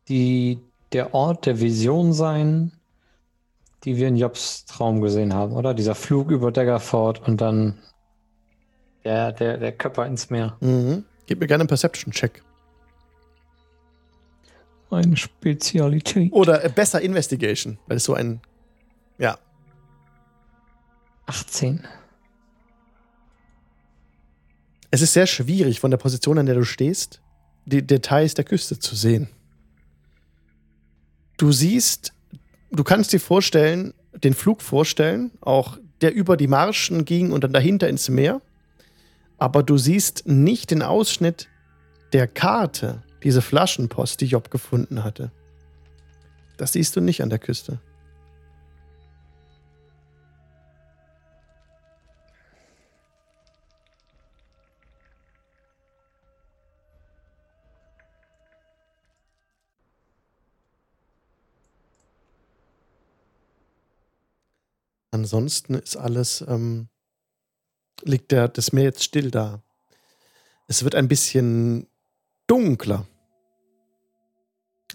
[0.08, 0.58] die,
[0.92, 2.72] der Ort der Vision sein,
[3.84, 5.74] die wir in Jobs Traum gesehen haben, oder?
[5.74, 7.78] Dieser Flug über Daggerford und dann
[9.04, 10.56] der, der, der Körper ins Meer.
[10.60, 11.04] Mhm.
[11.26, 12.42] Gib mir gerne einen Perception-Check.
[14.90, 16.32] Eine Spezialität.
[16.32, 18.40] Oder äh, besser Investigation, weil es so ein.
[19.18, 19.38] Ja.
[21.26, 21.86] 18.
[24.90, 27.20] Es ist sehr schwierig, von der Position, an der du stehst,
[27.64, 29.28] die Details der Küste zu sehen.
[31.36, 32.12] Du siehst,
[32.70, 37.52] du kannst dir vorstellen, den Flug vorstellen, auch der über die Marschen ging und dann
[37.52, 38.40] dahinter ins Meer.
[39.38, 41.48] Aber du siehst nicht den Ausschnitt
[42.12, 45.32] der Karte, diese Flaschenpost, die Job gefunden hatte.
[46.56, 47.80] Das siehst du nicht an der Küste.
[65.10, 66.88] Ansonsten ist alles, ähm,
[68.02, 69.62] liegt der, das Meer jetzt still da.
[70.66, 71.86] Es wird ein bisschen
[72.46, 73.06] dunkler.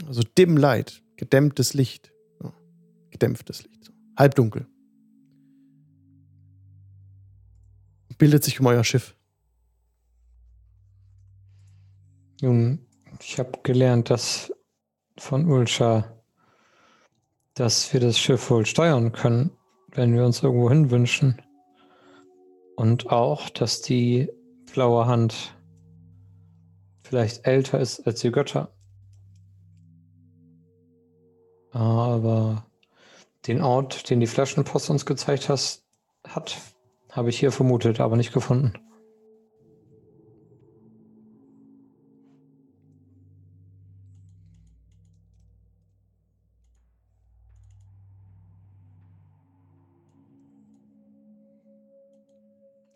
[0.07, 2.11] Also dim light, gedämmtes Licht.
[2.41, 2.53] Ja,
[3.11, 3.91] gedämpftes Licht.
[4.17, 4.67] Halbdunkel.
[8.17, 9.15] Bildet sich um euer Schiff.
[12.41, 12.85] Nun,
[13.21, 14.51] ich habe gelernt, dass
[15.17, 16.21] von Ulscha,
[17.53, 19.51] dass wir das Schiff wohl steuern können,
[19.91, 21.41] wenn wir uns irgendwo hinwünschen.
[22.79, 24.29] Und auch, dass die
[24.73, 25.53] blaue Hand
[27.03, 28.73] vielleicht älter ist als die Götter.
[31.71, 32.65] Aber
[33.47, 35.83] den Ort, den die Flaschenpost uns gezeigt hast,
[36.25, 36.55] hat,
[37.11, 38.71] habe ich hier vermutet, aber nicht gefunden.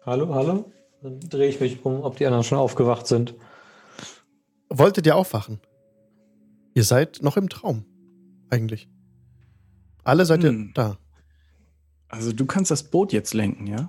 [0.05, 0.71] Hallo, hallo?
[1.01, 3.35] Dann drehe ich mich um, ob die anderen schon aufgewacht sind.
[4.69, 5.59] Wolltet ihr aufwachen?
[6.73, 7.85] Ihr seid noch im Traum,
[8.49, 8.89] eigentlich.
[10.03, 10.67] Alle seid Hm.
[10.67, 10.97] ihr da.
[12.09, 13.87] Also du kannst das Boot jetzt lenken, ja?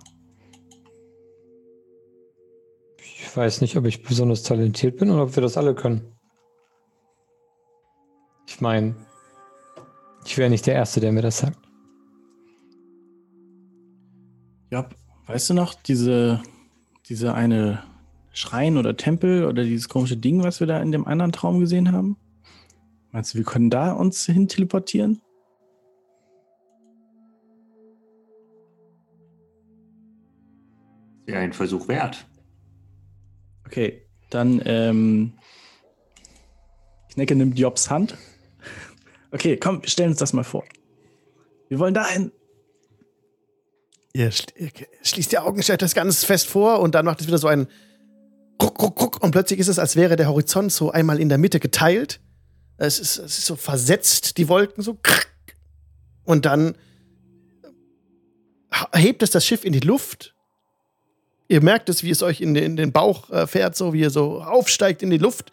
[2.98, 6.12] Ich weiß nicht, ob ich besonders talentiert bin oder ob wir das alle können.
[8.46, 8.94] Ich meine,
[10.24, 11.58] ich wäre nicht der Erste, der mir das sagt.
[14.70, 14.88] Ja,
[15.26, 16.42] weißt du noch, diese,
[17.08, 17.82] diese eine
[18.32, 21.92] Schrein oder Tempel oder dieses komische Ding, was wir da in dem anderen Traum gesehen
[21.92, 22.16] haben?
[23.12, 25.20] Meinst du, wir können da uns hin teleportieren?
[31.26, 32.26] Wäre ein Versuch wert.
[33.66, 35.32] Okay, dann ähm,
[37.12, 38.16] Knecke nimmt Jobs Hand.
[39.30, 40.64] Okay, komm, stellen uns das mal vor.
[41.68, 42.30] Wir wollen dahin.
[44.16, 44.70] Ihr schl- ihr
[45.02, 47.66] schließt die Augen, stellt das ganz fest vor und dann macht es wieder so ein
[48.62, 51.38] Ruck, Ruck, Ruck und plötzlich ist es, als wäre der Horizont so einmal in der
[51.38, 52.20] Mitte geteilt.
[52.76, 54.98] Es ist, es ist so versetzt, die Wolken so.
[56.24, 56.76] Und dann
[58.94, 60.34] hebt es das Schiff in die Luft.
[61.48, 64.00] Ihr merkt es, wie es euch in den, in den Bauch äh, fährt, so wie
[64.00, 65.50] ihr so aufsteigt in die Luft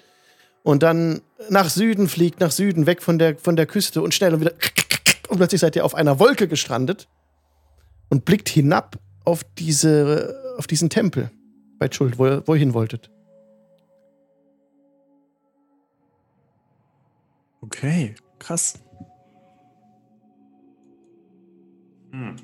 [0.61, 4.35] und dann nach Süden fliegt, nach Süden, weg von der, von der Küste und schnell
[4.35, 4.53] und wieder.
[5.29, 7.07] Und plötzlich seid ihr auf einer Wolke gestrandet
[8.11, 11.31] und blickt hinab auf, diese, auf diesen Tempel
[11.79, 13.09] bei Schuld, wo, ihr- wo ihr hin wolltet.
[17.61, 18.79] Okay, krass.
[22.11, 22.35] Hm.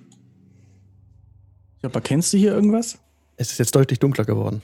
[1.82, 2.98] Ja, aber kennst du hier irgendwas?
[3.36, 4.62] Es ist jetzt deutlich dunkler geworden.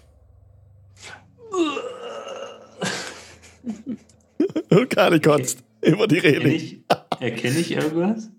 [4.89, 6.55] Kali kotzt über die Erkenne Reling.
[6.55, 6.83] ich,
[7.19, 8.29] erkenne ich irgendwas?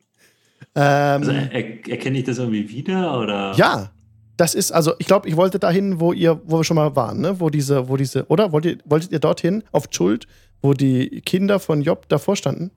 [0.75, 3.19] Also Ähm, er, erkenne ich das irgendwie wieder?
[3.21, 3.53] Oder?
[3.57, 3.91] ja,
[4.37, 7.21] das ist, also ich glaube, ich wollte dahin, wo ihr, wo wir schon mal waren,
[7.21, 7.39] ne?
[7.39, 8.51] Wo diese, wo diese, oder?
[8.53, 10.27] Wollt ihr, wolltet ihr dorthin, auf Schuld,
[10.61, 12.71] wo die Kinder von Job davor standen?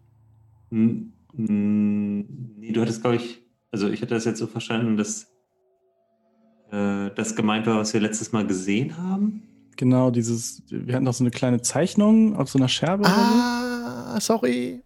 [0.69, 3.41] Hm, Nee, du hattest, glaube ich,
[3.71, 5.27] also ich hatte das jetzt so verstanden, dass
[6.71, 9.43] äh, das gemeint war, was wir letztes Mal gesehen haben.
[9.75, 14.19] Genau, dieses, wir hatten doch so eine kleine Zeichnung auf so einer Scherbe oder Ah,
[14.19, 14.81] sorry.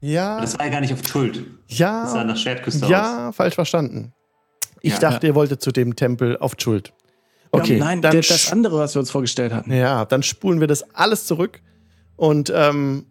[0.00, 1.44] Ja, Das war ja gar nicht auf Schuld.
[1.68, 2.90] Das sah ja, nach Schwertküste aus.
[2.90, 4.12] ja, falsch verstanden.
[4.82, 4.98] Ich Ja.
[5.00, 6.92] dachte, ihr wolltet zu dem Tempel auf Schuld.
[7.50, 9.72] Okay, ja, nein, dann das andere, was wir uns vorgestellt hatten.
[9.72, 11.62] Ja, dann spulen wir das alles zurück
[12.16, 13.06] und, ähm,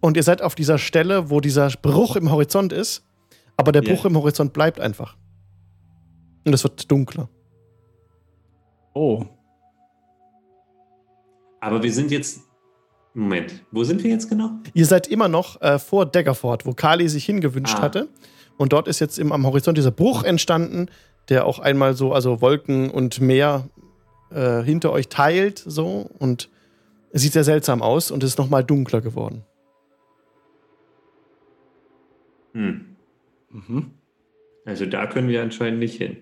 [0.00, 3.04] und ihr seid auf dieser Stelle, wo dieser Bruch im Horizont ist,
[3.56, 3.92] aber der Ja.
[3.94, 5.16] Bruch im Horizont bleibt einfach.
[6.46, 7.28] Und es wird dunkler.
[8.94, 9.24] Oh,
[11.60, 12.40] Aber wir sind jetzt.
[13.18, 14.50] Moment, wo sind wir jetzt genau?
[14.74, 17.82] Ihr seid immer noch äh, vor Daggerford, wo Kali sich hingewünscht Ah.
[17.82, 18.08] hatte,
[18.58, 20.88] Und dort ist jetzt im, am Horizont dieser Bruch entstanden,
[21.30, 23.68] der auch einmal so, also Wolken und Meer
[24.30, 26.10] äh, hinter euch teilt, so.
[26.18, 26.50] Und
[27.10, 29.44] es sieht sehr seltsam aus und es ist nochmal dunkler geworden.
[32.52, 32.96] Hm.
[33.50, 33.90] Mhm.
[34.66, 36.18] Also da können wir anscheinend nicht hin.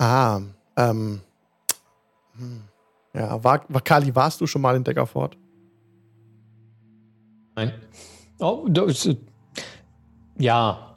[0.00, 0.40] Ah,
[0.76, 1.20] ähm.
[2.36, 2.62] hm.
[3.12, 5.36] Ja, war, war Kali, warst du schon mal in Deckerford?
[7.56, 7.72] Nein.
[8.38, 9.18] Oh, das, ist-
[10.38, 10.94] ja,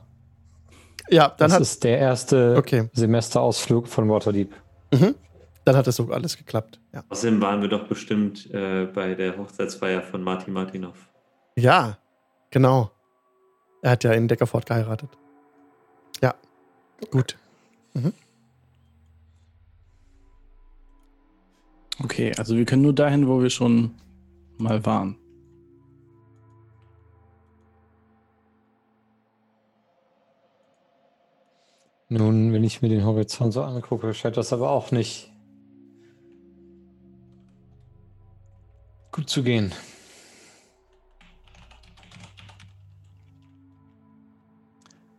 [1.10, 2.90] Ja, dann das hat, ist der erste Okay.
[2.94, 4.54] Semesterausflug von Waterdeep.
[4.94, 5.16] mhm.
[5.66, 6.80] dann hat es so alles geklappt.
[6.94, 7.04] Ja.
[7.10, 10.96] Außerdem waren wir doch bestimmt äh, bei der Hochzeitsfeier von Martin Martinov.
[11.58, 11.98] ja,
[12.52, 12.92] genau.
[13.82, 15.10] Er hat ja in Deckerford geheiratet.
[16.22, 16.36] Ja,
[17.12, 17.38] gut.
[22.04, 23.92] Okay, also wir können nur dahin, wo wir schon
[24.58, 25.18] mal waren.
[32.10, 35.32] Nun, wenn ich mir den Horizont so angucke, scheint das aber auch nicht
[39.12, 39.72] gut zu gehen.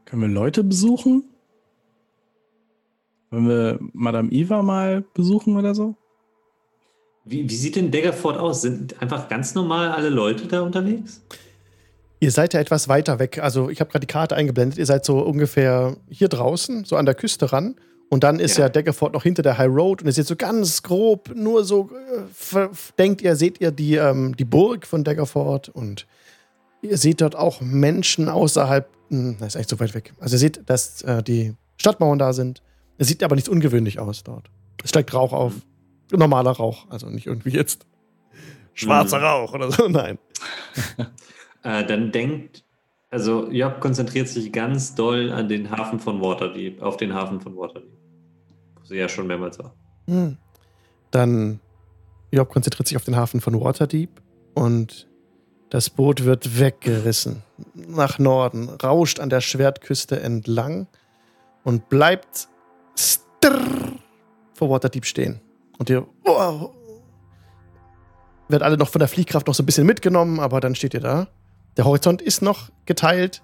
[0.05, 1.25] Können wir Leute besuchen?
[3.31, 5.97] Wollen wir Madame Eva mal besuchen oder so?
[7.25, 8.63] Wie, wie sieht denn Daggerford aus?
[8.63, 11.23] Sind einfach ganz normal alle Leute da unterwegs?
[12.21, 13.39] Ihr seid ja etwas weiter weg.
[13.43, 14.79] Also, ich habe gerade die Karte eingeblendet.
[14.79, 17.77] Ihr seid so ungefähr hier draußen, so an der Küste ran.
[18.11, 18.69] Und dann ist ja, Ja.
[18.69, 20.03] Deckerford noch hinter der High Road.
[20.03, 21.91] Und ihr seht so ganz grob, nur so,
[22.55, 22.69] äh,
[22.99, 25.71] denkt ihr, seht ihr die, ähm, die Burg von Deckerford.
[25.71, 26.07] Und
[26.83, 28.87] ihr seht dort auch Menschen außerhalb.
[29.11, 30.15] Hm, das ist echt so weit weg.
[30.21, 32.63] Also, ihr seht, dass äh, die Stadtmauern da sind.
[32.99, 34.47] Es sieht aber nicht ungewöhnlich aus dort.
[34.83, 35.53] Es steigt Rauch auf.
[36.17, 36.87] Normaler Rauch.
[36.91, 37.87] Also nicht irgendwie jetzt
[38.75, 39.25] schwarzer Mhm.
[39.25, 39.89] Rauch oder so.
[39.89, 40.19] Nein.
[41.67, 42.63] Äh, dann denkt,
[43.09, 47.57] also Job konzentriert sich ganz doll an den Hafen von Waterdeep, auf den Hafen von
[47.57, 47.97] Waterdeep.
[48.75, 49.75] Wo sie ja schon mehrmals war.
[50.07, 50.37] Hm.
[51.11, 51.61] Dann
[52.31, 54.11] Job konzentriert sich auf den Hafen von Waterdeep
[54.53, 55.09] und
[55.71, 57.43] das Boot wird weggerissen
[57.75, 60.87] nach Norden, rauscht an der Schwertküste entlang
[61.63, 62.49] und bleibt
[64.55, 65.41] vor Waterdeep stehen.
[65.79, 66.71] Und ihr oh,
[68.49, 71.01] werdet alle noch von der Fliehkraft noch so ein bisschen mitgenommen, aber dann steht ihr
[71.01, 71.29] da.
[71.77, 73.43] Der Horizont ist noch geteilt.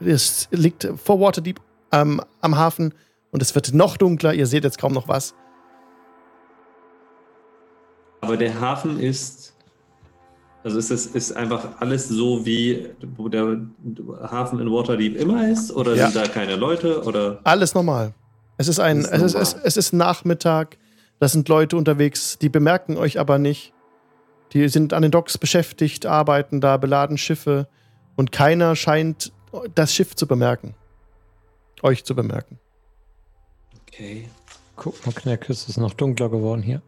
[0.00, 1.60] Es liegt vor Waterdeep
[1.92, 2.94] ähm, am Hafen
[3.30, 4.34] und es wird noch dunkler.
[4.34, 5.34] Ihr seht jetzt kaum noch was.
[8.20, 9.54] Aber der Hafen ist,
[10.64, 13.60] also ist es ist einfach alles so, wie der
[14.22, 15.70] Hafen in Waterdeep immer ist?
[15.72, 16.10] Oder Ja.
[16.10, 17.02] sind da keine Leute?
[17.04, 18.12] Oder Alles normal.
[18.56, 19.66] Es ist ein, ist es, ist, es, normal.
[19.68, 20.78] es ist Nachmittag.
[21.20, 23.72] Da sind Leute unterwegs, die bemerken euch aber nicht.
[24.52, 27.68] Die sind an den Docks beschäftigt, arbeiten da, beladen Schiffe
[28.16, 29.32] und keiner scheint
[29.74, 30.74] das Schiff zu bemerken.
[31.82, 32.58] Euch zu bemerken.
[33.82, 34.28] okay.
[34.76, 36.82] Guck mal, Kneck, es ist noch dunkler geworden hier.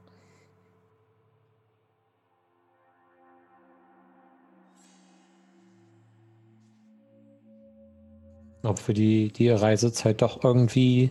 [8.63, 11.11] Ob wir die, die Reisezeit doch irgendwie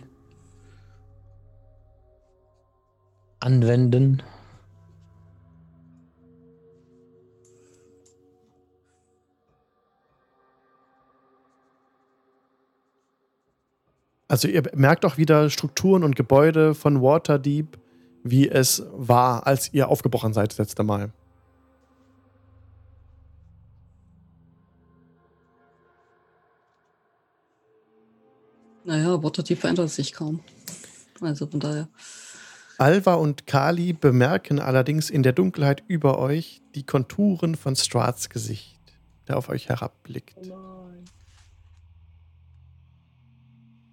[3.40, 4.22] anwenden.
[14.28, 17.76] Also ihr merkt auch wieder Strukturen und Gebäude von Waterdeep,
[18.22, 21.10] wie es war, als ihr aufgebrochen seid das letzte Mal.
[28.84, 30.40] Naja, Waterdeep verändert sich kaum.
[31.20, 31.88] Also von daher.
[32.80, 38.80] Alva und Kali bemerken allerdings in der Dunkelheit über euch die Konturen von Strats Gesicht,
[39.28, 40.50] der auf euch herabblickt.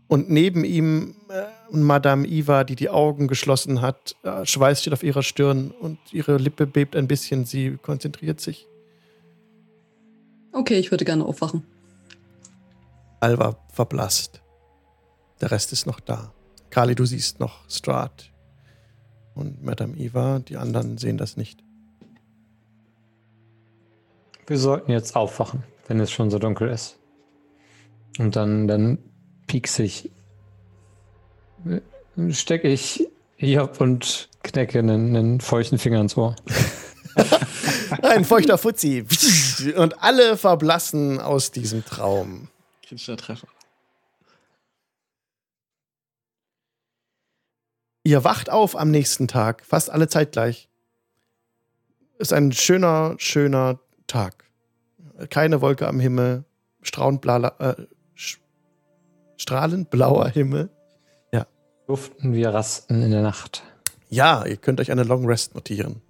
[0.07, 5.03] Und neben ihm äh, Madame Iva, die die Augen geschlossen hat, äh, Schweiß steht auf
[5.03, 7.43] ihrer Stirn und ihre Lippe bebt ein bisschen.
[7.43, 8.67] Sie konzentriert sich.
[10.53, 11.65] Okay, ich würde gerne aufwachen.
[13.19, 14.41] Alva verblasst.
[15.41, 16.31] Der Rest ist noch da.
[16.69, 18.31] Kali, du siehst noch Strat
[19.37, 20.39] und Madame Iva.
[20.39, 21.63] Die anderen sehen das nicht.
[24.47, 26.97] Wir sollten jetzt aufwachen, wenn es schon so dunkel ist.
[28.17, 28.97] Und dann, dann
[29.45, 30.09] piekse ich,
[32.31, 33.07] stecke ich
[33.37, 36.35] Job und knecke einen, einen feuchten Finger ins Ohr.
[38.01, 39.05] Ein feuchter Fuzzi.
[39.75, 42.49] Und alle verblassen aus diesem Traum.
[42.83, 43.47] Kritischer Treffer.
[48.07, 50.69] Ihr wacht auf am nächsten Tag, fast alle zeitgleich.
[52.19, 54.45] Ist ein schöner, schöner Tag.
[55.29, 56.45] Keine Wolke am Himmel,
[56.81, 57.75] strahlend, äh,
[59.35, 60.69] strahlend blauer Himmel.
[61.85, 63.63] Duften wir rasten in der Nacht.
[64.09, 66.01] Ja, ihr könnt euch eine Long Rest notieren.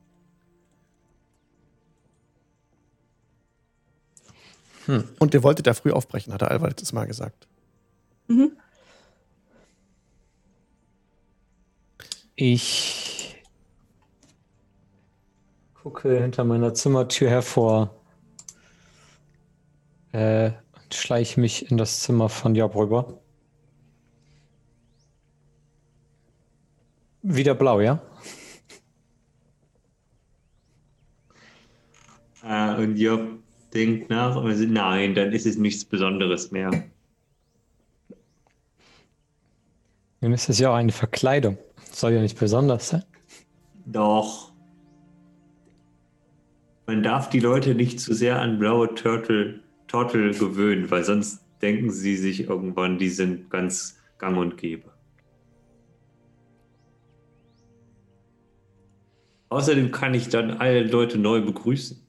[4.86, 5.04] Hm.
[5.18, 7.48] Und ihr wolltet ja früh aufbrechen, hat der Alva letztes Mal gesagt.
[8.28, 8.52] Mhm.
[12.40, 13.36] Ich
[15.74, 18.00] gucke hinter meiner Zimmertür hervor
[20.12, 23.20] äh, und schleiche mich in das Zimmer von Job rüber.
[27.24, 28.00] Wieder blau, ja?
[32.44, 33.40] Äh, und Job
[33.74, 36.70] denkt nach und sagt, nein, dann ist es nichts Besonderes mehr.
[40.22, 41.58] Nun ist es ja auch eine Verkleidung.
[41.98, 43.04] Soll ja nicht besonders sein.
[43.88, 44.52] Doch.
[46.86, 51.90] Man darf die Leute nicht zu sehr an blaue Turtle, Turtle gewöhnen, weil sonst denken
[51.90, 54.92] sie sich irgendwann, die sind ganz gang und gäbe.
[59.50, 62.00] Außerdem kann ich dann alle Leute neu begrüßen.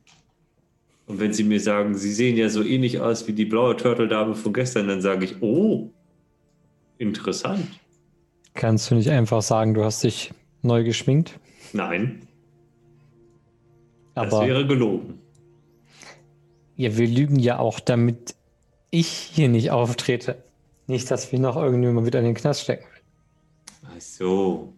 [1.07, 4.35] Und wenn sie mir sagen, sie sehen ja so ähnlich aus wie die blaue Turtle-Dame
[4.35, 5.91] von gestern, dann sage ich, oh,
[6.99, 7.67] interessant.
[8.59, 11.39] Kannst du nicht einfach sagen, du hast dich neu geschminkt?
[11.73, 12.27] Nein,
[14.17, 15.21] das Aber wäre gelogen.
[16.75, 18.35] ja, wir lügen ja auch, damit
[18.91, 20.43] ich hier nicht auftrete.
[20.89, 22.85] Nicht, dass wir noch irgendjemand wieder in den Knast stecken.
[23.85, 24.73] Ach so.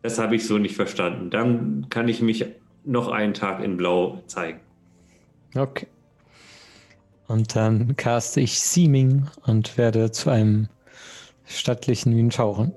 [0.00, 1.28] Das habe ich so nicht verstanden.
[1.28, 2.46] Dann kann ich mich
[2.86, 4.60] noch einen Tag in Blau zeigen.
[5.54, 5.88] Okay.
[7.28, 10.70] Und dann caste ich Seeming und werde zu einem
[11.50, 12.72] stattlichen Minotauren.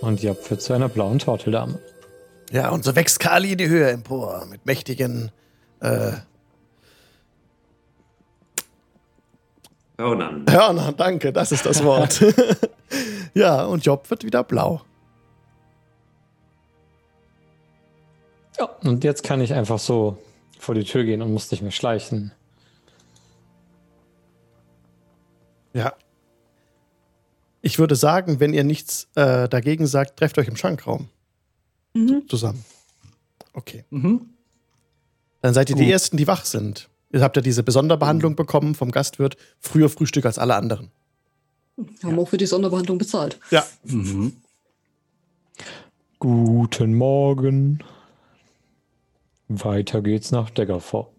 [0.00, 1.78] Und Job wird zu einer blauen Torteldame.
[2.50, 5.30] Ja, und so wächst Kali in die Höhe empor mit mächtigen
[5.80, 6.12] äh,
[9.98, 10.44] Hörnern.
[10.48, 12.20] Hörner, danke, das ist das Wort.
[13.34, 14.82] ja, und Job wird wieder blau.
[18.58, 20.18] Ja, und jetzt kann ich einfach so
[20.58, 22.32] vor die Tür gehen und muss nicht mehr schleichen.
[25.72, 25.94] Ja.
[27.62, 31.08] Ich würde sagen, wenn ihr nichts äh, dagegen sagt, trefft euch im Schankraum
[31.94, 32.26] Mhm.
[32.28, 32.64] zusammen.
[33.54, 33.84] Okay.
[33.90, 34.26] Mhm.
[35.42, 35.92] Dann seid ihr die Gut.
[35.92, 36.88] Ersten, die wach sind.
[37.12, 39.36] Ihr habt ja diese Besonderbehandlung bekommen vom Gastwirt.
[39.60, 40.90] Früher Frühstück als alle anderen.
[42.02, 43.38] Haben auch für die Sonderbehandlung bezahlt.
[43.50, 43.64] Ja.
[43.84, 44.32] Mhm.
[46.18, 47.80] Guten Morgen.
[49.48, 51.10] Weiter geht's nach Daggerford.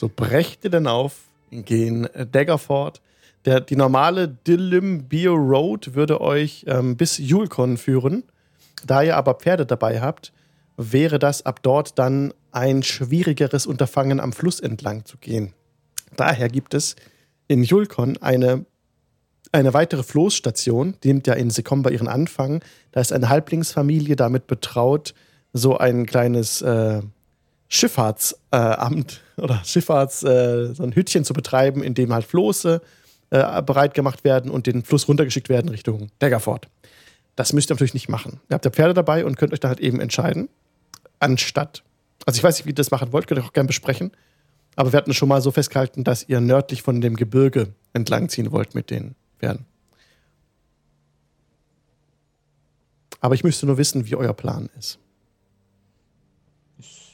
[0.00, 3.02] So brecht ihr dann auf, gehen äh, Daggerford.
[3.44, 8.24] Der, die normale Dillimbio Road würde euch ähm, bis Yulkon führen.
[8.86, 10.32] Da ihr aber Pferde dabei habt,
[10.78, 15.52] wäre das ab dort dann ein schwierigeres Unterfangen, am Fluss entlang zu gehen.
[16.16, 16.96] Daher gibt es
[17.46, 18.64] in Yulkon eine,
[19.52, 22.64] eine weitere Floßstation, die nimmt ja in Sekomba ihren Anfang.
[22.92, 25.12] Da ist eine Halblingsfamilie damit betraut,
[25.52, 27.02] so ein kleines äh,
[27.72, 32.82] Schifffahrtsamt äh, oder Schifffahrts, äh, so ein Hütchen zu betreiben, in dem halt Floße
[33.30, 36.68] äh, bereit gemacht werden und den Fluss runtergeschickt werden Richtung Daggerford.
[37.36, 38.40] Das müsst ihr natürlich nicht machen.
[38.50, 40.48] Ihr habt ja Pferde dabei und könnt euch da halt eben entscheiden.
[41.20, 41.84] Anstatt,
[42.26, 44.10] also ich weiß nicht, wie ihr das machen wollt, könnt ihr auch gerne besprechen.
[44.74, 48.74] Aber wir hatten schon mal so festgehalten, dass ihr nördlich von dem Gebirge entlangziehen wollt
[48.74, 49.64] mit den Pferden.
[53.20, 54.98] Aber ich müsste nur wissen, wie euer Plan ist.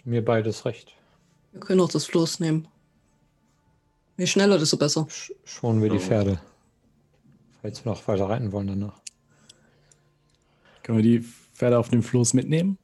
[0.07, 0.95] Mir beides recht.
[1.53, 2.67] Wir können auch das Floß nehmen.
[4.17, 5.07] Je schneller, desto besser.
[5.11, 5.99] Sch schonen wir die.
[5.99, 6.41] Pferde.
[7.61, 8.99] Falls wir noch weiter reiten wollen danach.
[10.83, 12.79] Können wir die Pferde auf dem Floß mitnehmen?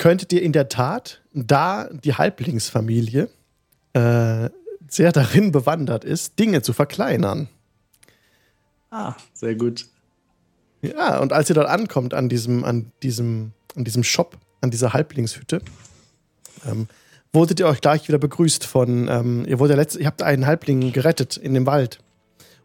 [0.00, 3.28] könntet ihr in der Tat, da die Halblingsfamilie
[3.92, 4.48] äh,
[4.88, 7.48] sehr darin bewandert ist, Dinge zu verkleinern.
[8.90, 9.86] Ah, sehr gut.
[10.80, 14.92] Ja, und als ihr dort ankommt an diesem, an diesem, an diesem Shop, an dieser
[14.92, 15.62] Halblingshütte,
[16.66, 16.88] ähm,
[17.32, 20.92] wurdet ihr euch gleich wieder begrüßt von, ähm, ihr wurde letzte, ihr habt einen Halbling
[20.92, 22.00] gerettet in dem Wald.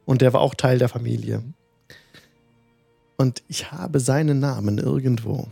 [0.06, 1.44] Und der war auch Teil der Familie.
[3.18, 5.48] Und ich habe seinen Namen irgendwo.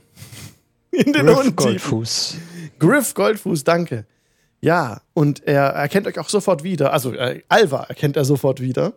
[0.92, 1.56] In den Griff Untiefen.
[1.56, 2.36] Goldfuß.
[2.78, 4.06] Griff Goldfuß, danke.
[4.62, 6.94] Ja, und er erkennt euch auch sofort wieder.
[6.94, 8.94] Also, äh, Alva erkennt er sofort wieder.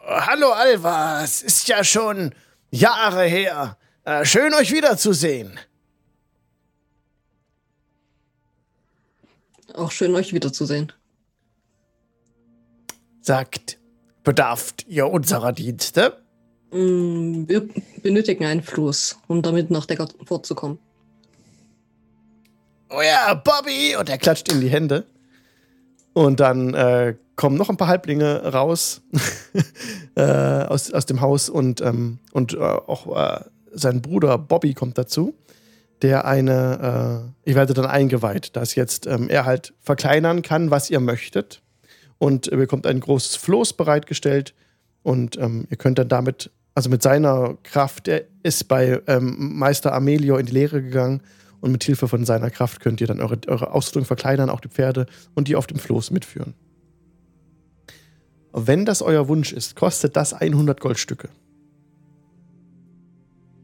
[0.00, 2.32] Hallo Alva, es ist ja schon
[2.70, 5.58] Jahre her, Äh, schön euch wiederzusehen.
[9.74, 10.92] Auch schön, euch wiederzusehen.
[13.20, 13.78] Sagt,
[14.22, 16.22] bedarft ihr unserer Dienste?
[16.70, 17.68] Mm, Wir
[18.00, 20.78] benötigen einen Fluss, um damit nach Deckard fortzukommen.
[22.90, 23.96] Oh ja, Bobby!
[23.98, 25.04] Und er klatscht in die Hände.
[26.12, 29.02] Und dann äh, kommen noch ein paar Halblinge raus
[30.14, 33.40] äh, aus, aus dem Haus und, ähm, und äh, auch äh,
[33.76, 35.34] sein Bruder Bobby kommt dazu,
[36.02, 40.90] der eine, äh, ich werde dann eingeweiht, dass jetzt ähm, er halt verkleinern kann, was
[40.90, 41.62] ihr möchtet.
[42.18, 44.54] Und ihr bekommt ein großes Floß bereitgestellt
[45.02, 49.92] und ähm, ihr könnt dann damit, also mit seiner Kraft, er ist bei ähm, Meister
[49.92, 51.22] Amelio in die Lehre gegangen
[51.60, 54.68] und mit Hilfe von seiner Kraft könnt ihr dann eure, eure Ausrüstung verkleinern, auch die
[54.68, 56.54] Pferde und die auf dem Floß mitführen.
[58.52, 61.28] Wenn das euer Wunsch ist, kostet das 100 Goldstücke.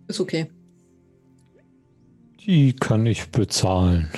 [0.08, 0.50] Ist okay.
[2.46, 4.10] Die kann ich bezahlen.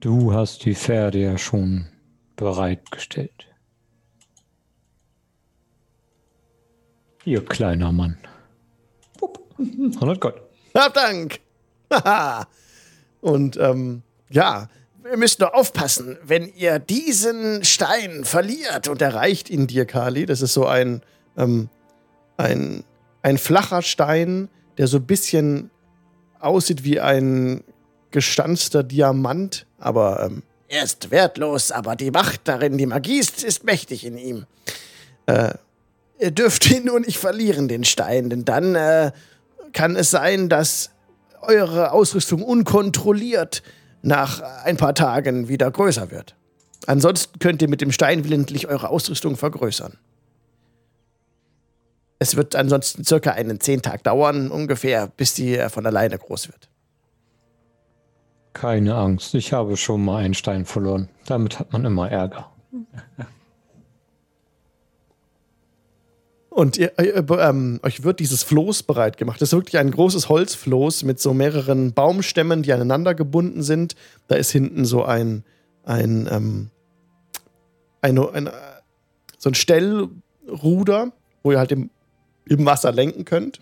[0.00, 1.86] Du hast die Pferde ja schon
[2.36, 3.46] bereitgestellt.
[7.24, 8.18] Ihr kleiner Mann.
[9.18, 9.38] Pup.
[9.58, 10.42] 100 Gold.
[10.74, 11.40] Hab Dank!
[11.92, 12.46] Haha.
[13.20, 14.68] Und ähm, ja,
[15.02, 20.26] wir müssen nur aufpassen, wenn ihr diesen Stein verliert und erreicht ihn dir, Kali.
[20.26, 21.02] Das ist so ein,
[21.36, 21.68] ähm,
[22.36, 22.84] ein,
[23.28, 24.48] ein flacher Stein,
[24.78, 25.70] der so ein bisschen
[26.40, 27.62] aussieht wie ein
[28.10, 33.64] gestanzter Diamant, aber ähm, Er ist wertlos, aber die Macht darin, die Magie ist, ist
[33.64, 34.46] mächtig in ihm.
[35.26, 35.54] Äh,
[36.18, 39.12] ihr dürft ihn nur nicht verlieren, den Stein, denn dann äh,
[39.72, 40.90] kann es sein, dass
[41.42, 43.62] eure Ausrüstung unkontrolliert
[44.02, 46.34] nach ein paar Tagen wieder größer wird.
[46.86, 49.98] Ansonsten könnt ihr mit dem Stein willentlich eure Ausrüstung vergrößern.
[52.18, 56.68] Es wird ansonsten circa einen Zehntag dauern, ungefähr, bis die äh, von alleine groß wird.
[58.54, 61.08] Keine Angst, ich habe schon mal einen Stein verloren.
[61.26, 62.50] Damit hat man immer Ärger.
[66.50, 69.40] Und ihr, ihr, ähm, euch wird dieses Floß bereit gemacht.
[69.40, 73.94] Das ist wirklich ein großes Holzfloß mit so mehreren Baumstämmen, die aneinander gebunden sind.
[74.26, 75.44] Da ist hinten so ein,
[75.84, 76.70] ein, ähm,
[78.00, 78.52] eine, ein, äh,
[79.36, 81.12] so ein Stellruder,
[81.44, 81.90] wo ihr halt im,
[82.48, 83.60] im Wasser lenken könnt.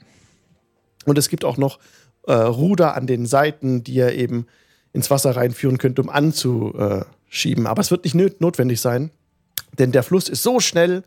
[1.04, 1.78] Und es gibt auch noch
[2.26, 4.46] äh, Ruder an den Seiten, die ihr eben
[4.92, 7.66] ins Wasser reinführen könnt, um anzuschieben.
[7.66, 9.10] Aber es wird nicht notwendig sein,
[9.78, 11.04] denn der Fluss ist so schnell,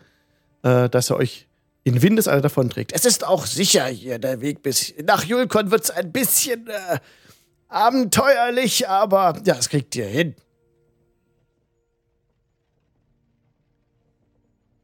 [0.63, 1.47] äh, dass er euch
[1.83, 2.91] in Windeseile davonträgt.
[2.93, 6.99] Es ist auch sicher hier der Weg bis nach Julkon wird es ein bisschen äh,
[7.67, 10.35] abenteuerlich, aber ja, das kriegt ihr hin.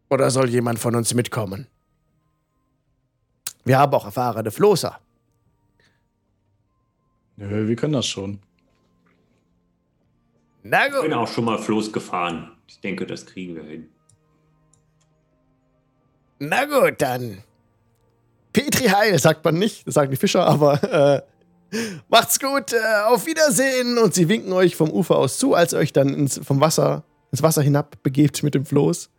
[0.10, 1.68] Oder soll jemand von uns mitkommen?
[3.66, 5.00] Wir haben auch erfahrene Floßer.
[7.38, 8.40] Nö, wir können das schon.
[10.64, 11.14] Na Ich bin gut.
[11.14, 12.52] auch schon mal Floß gefahren.
[12.68, 13.90] Ich denke, das kriegen wir hin.
[16.40, 17.44] Na gut, dann.
[18.54, 21.24] Petri Heil, sagt man nicht, das sagen die Fischer, aber
[21.72, 23.98] äh, macht's gut, äh, auf Wiedersehen.
[23.98, 27.04] Und sie winken euch vom Ufer aus zu, als ihr euch dann ins, vom Wasser,
[27.32, 29.10] ins Wasser hinab begebt mit dem Floß.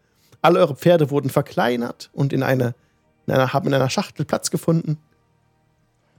[0.41, 2.75] Alle eure Pferde wurden verkleinert und in eine,
[3.27, 4.99] in einer, haben in einer Schachtel Platz gefunden.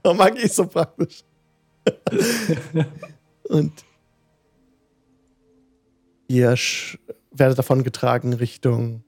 [0.04, 1.24] Oh, Magie ist so praktisch.
[3.48, 3.72] und
[6.28, 6.54] ihr
[7.30, 9.02] werdet davon getragen Richtung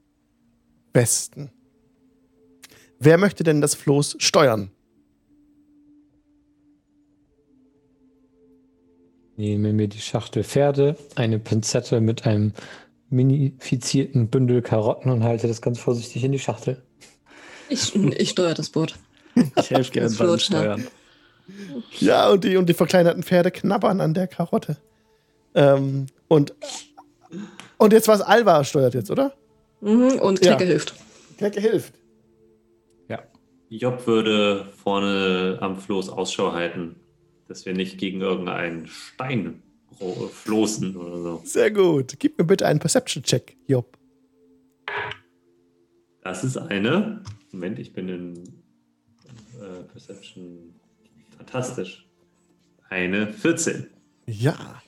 [0.93, 1.51] Westen.
[2.99, 4.71] Wer möchte denn das Floß steuern?
[9.37, 12.53] Nehme mir die Schachtel Pferde, eine Pinzette mit einem
[13.09, 16.83] minifizierten Bündel Karotten und halte das ganz vorsichtig in die Schachtel.
[17.71, 18.95] Ich, ich steuere das Boot.
[19.55, 20.39] Ich helfe gerne beim ja.
[20.39, 20.87] Steuern.
[21.99, 24.77] Ja, und die, und die verkleinerten Pferde knabbern an der Karotte.
[25.55, 26.53] Ähm, und,
[27.77, 29.33] und jetzt was Alva steuert jetzt, oder?
[29.79, 30.55] Mhm, und Ja.
[30.55, 30.93] Klecke hilft.
[31.37, 31.93] Klecke hilft.
[33.07, 33.23] Ja.
[33.69, 36.97] Job würde vorne am Floß Ausschau halten,
[37.47, 39.63] dass wir nicht gegen irgendeinen Stein
[40.33, 41.41] floßen oder so.
[41.45, 42.15] Sehr gut.
[42.19, 43.97] Gib mir bitte einen Perception-Check, Job.
[46.23, 47.23] Das ist eine.
[47.53, 48.43] Moment, ich bin in
[49.59, 50.73] äh, Perception
[51.37, 52.07] fantastisch.
[52.89, 53.87] Eine 14.
[54.25, 54.81] Ja.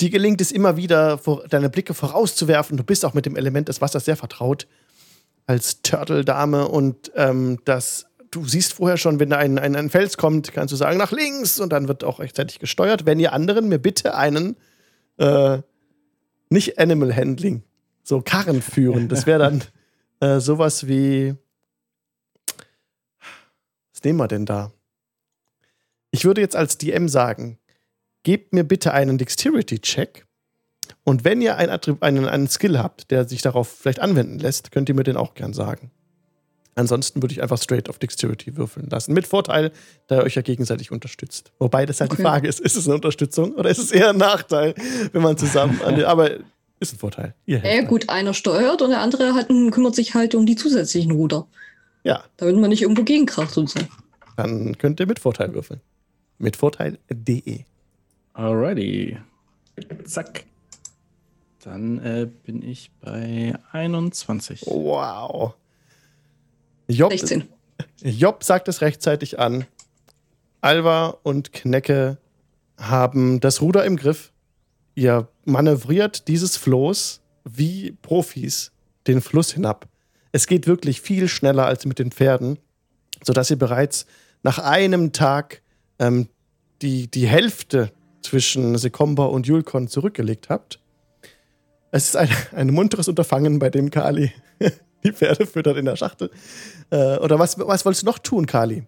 [0.00, 2.76] Die gelingt es immer wieder, deine Blicke vorauszuwerfen.
[2.76, 4.66] Du bist auch mit dem Element des Wassers sehr vertraut
[5.46, 10.18] als Turtle-Dame und ähm, das, du siehst vorher schon, wenn da ein, ein, ein Fels
[10.18, 13.06] kommt, kannst du sagen, nach links und dann wird auch rechtzeitig gesteuert.
[13.06, 14.56] Wenn ihr anderen mir bitte einen,
[15.16, 15.58] äh,
[16.50, 17.62] nicht Animal Handling,
[18.02, 19.64] so Karren führen, das wäre dann
[20.20, 21.34] äh, sowas wie,
[23.98, 24.70] was nehmen wir denn da?
[26.12, 27.58] Ich würde jetzt als DM sagen,
[28.22, 30.24] gebt mir bitte einen Dexterity-Check.
[31.02, 34.88] Und wenn ihr einen, einen, einen Skill habt, der sich darauf vielleicht anwenden lässt, könnt
[34.88, 35.90] ihr mir den auch gern sagen.
[36.76, 39.14] Ansonsten würde ich einfach straight auf Dexterity würfeln lassen.
[39.14, 39.72] Mit Vorteil,
[40.06, 41.50] da ihr euch ja gegenseitig unterstützt.
[41.58, 42.22] Wobei das halt die Okay.
[42.22, 44.76] Frage ist, ist es eine Unterstützung oder ist es eher ein Nachteil,
[45.12, 46.30] wenn man zusammen an Aber
[46.78, 47.34] ist ein Vorteil.
[47.46, 47.88] Äh, halt.
[47.88, 51.48] gut, einer steuert und der andere halt, kümmert sich halt um die zusätzlichen Ruder.
[52.04, 53.80] Ja, Damit man nicht irgendwo gegenkracht und so.
[54.36, 55.80] dann könnt ihr mit Vorteil würfeln.
[56.38, 57.64] Mit Vorteil.de.
[58.34, 59.18] Alrighty.
[60.04, 60.44] Zack.
[61.64, 64.62] Dann äh, bin ich bei 21.
[64.66, 65.54] Wow.
[66.86, 67.48] Job, 16.
[68.02, 69.66] Job sagt es rechtzeitig an.
[70.60, 72.18] Alva und Knecke
[72.78, 74.32] haben das Ruder im Griff.
[74.94, 78.72] Ihr manövriert dieses Floß wie Profis
[79.06, 79.88] den Fluss hinab.
[80.32, 82.58] Es geht wirklich viel schneller als mit den Pferden,
[83.22, 84.06] sodass ihr bereits
[84.42, 85.62] nach einem Tag
[85.98, 86.28] ähm,
[86.82, 90.80] die, die Hälfte zwischen Sekomba und Julkon zurückgelegt habt.
[91.90, 94.32] Es ist ein, ein munteres Unterfangen, bei dem Kali
[95.04, 96.30] die Pferde füttert in der Schachtel.
[96.90, 98.84] Äh, oder was, was wolltest du noch tun, Kali?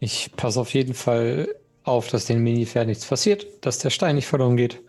[0.00, 1.54] Ich passe auf jeden Fall
[1.84, 4.82] auf, dass den Minipferd nichts passiert, dass der Stein nicht verloren geht.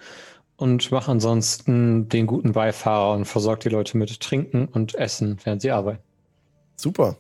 [0.57, 5.61] Und mache ansonsten den guten Beifahrer und versorge die Leute mit Trinken und Essen, während
[5.61, 6.01] sie arbeiten.
[6.75, 7.17] Super.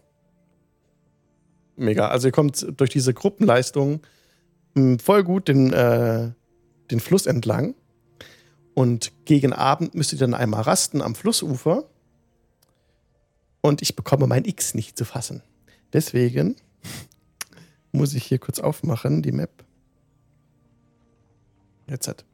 [1.75, 2.07] Mega.
[2.07, 4.01] Also ihr kommt durch diese Gruppenleistung
[4.73, 6.31] mh, voll gut den, äh,
[6.89, 7.75] den Fluss entlang.
[8.73, 11.85] Und gegen Abend müsst ihr dann einmal rasten am Flussufer.
[13.61, 15.43] Und ich bekomme mein X nicht zu fassen.
[15.93, 16.55] Deswegen
[17.91, 19.63] muss ich hier kurz aufmachen, die Map.
[21.87, 22.25] Jetzt hat.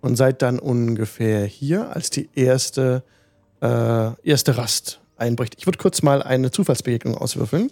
[0.00, 3.02] Und seid dann ungefähr hier, als die erste,
[3.60, 5.56] äh, erste Rast einbricht.
[5.58, 7.70] Ich würde kurz mal eine Zufallsbegegnung auswürfeln.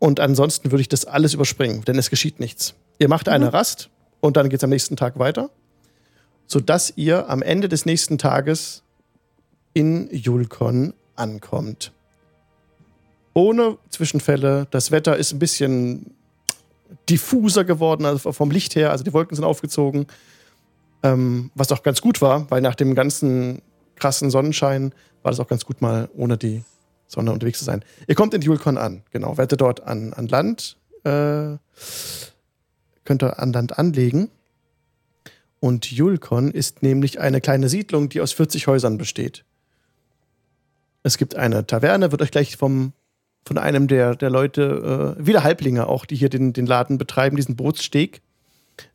[0.00, 2.74] Und ansonsten würde ich das alles überspringen, denn es geschieht nichts.
[2.98, 5.50] Ihr macht eine Rast und dann geht es am nächsten Tag weiter,
[6.46, 8.82] sodass ihr am Ende des nächsten Tages
[9.74, 11.92] in Julkon ankommt.
[13.34, 14.66] Ohne Zwischenfälle.
[14.70, 16.14] Das Wetter ist ein bisschen
[17.08, 18.90] diffuser geworden, also vom Licht her.
[18.90, 20.06] Also die Wolken sind aufgezogen.
[21.02, 23.62] Ähm, was auch ganz gut war, weil nach dem ganzen
[23.96, 26.62] krassen Sonnenschein war das auch ganz gut, mal ohne die
[27.06, 27.84] Sonne unterwegs zu sein.
[28.06, 29.36] Ihr kommt in Julkon an, genau.
[29.36, 31.56] Werdet dort an, an Land, äh,
[33.04, 34.30] könnt ihr an Land anlegen.
[35.58, 39.44] Und Julkon ist nämlich eine kleine Siedlung, die aus 40 Häusern besteht.
[41.02, 42.92] Es gibt eine Taverne, wird euch gleich vom,
[43.44, 47.36] von einem der, der Leute, äh, wieder Halblinge auch, die hier den, den Laden betreiben,
[47.36, 48.20] diesen Bootssteg.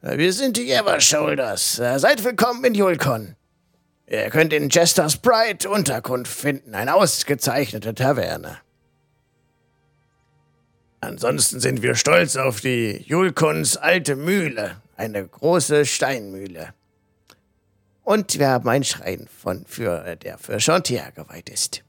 [0.02, 1.80] Äh, Wir sind die Evershoulders.
[1.80, 3.36] Äh, Seid willkommen in Julkon.
[4.08, 8.60] Ihr könnt in Jester's Pride Unterkunft finden, eine ausgezeichnete Taverne.
[11.02, 16.74] Ansonsten sind wir stolz auf die Julkons alte Mühle, eine große Steinmühle.
[18.04, 21.85] Und wir haben einen Schrein, von, für, der für Chantier geweiht ist.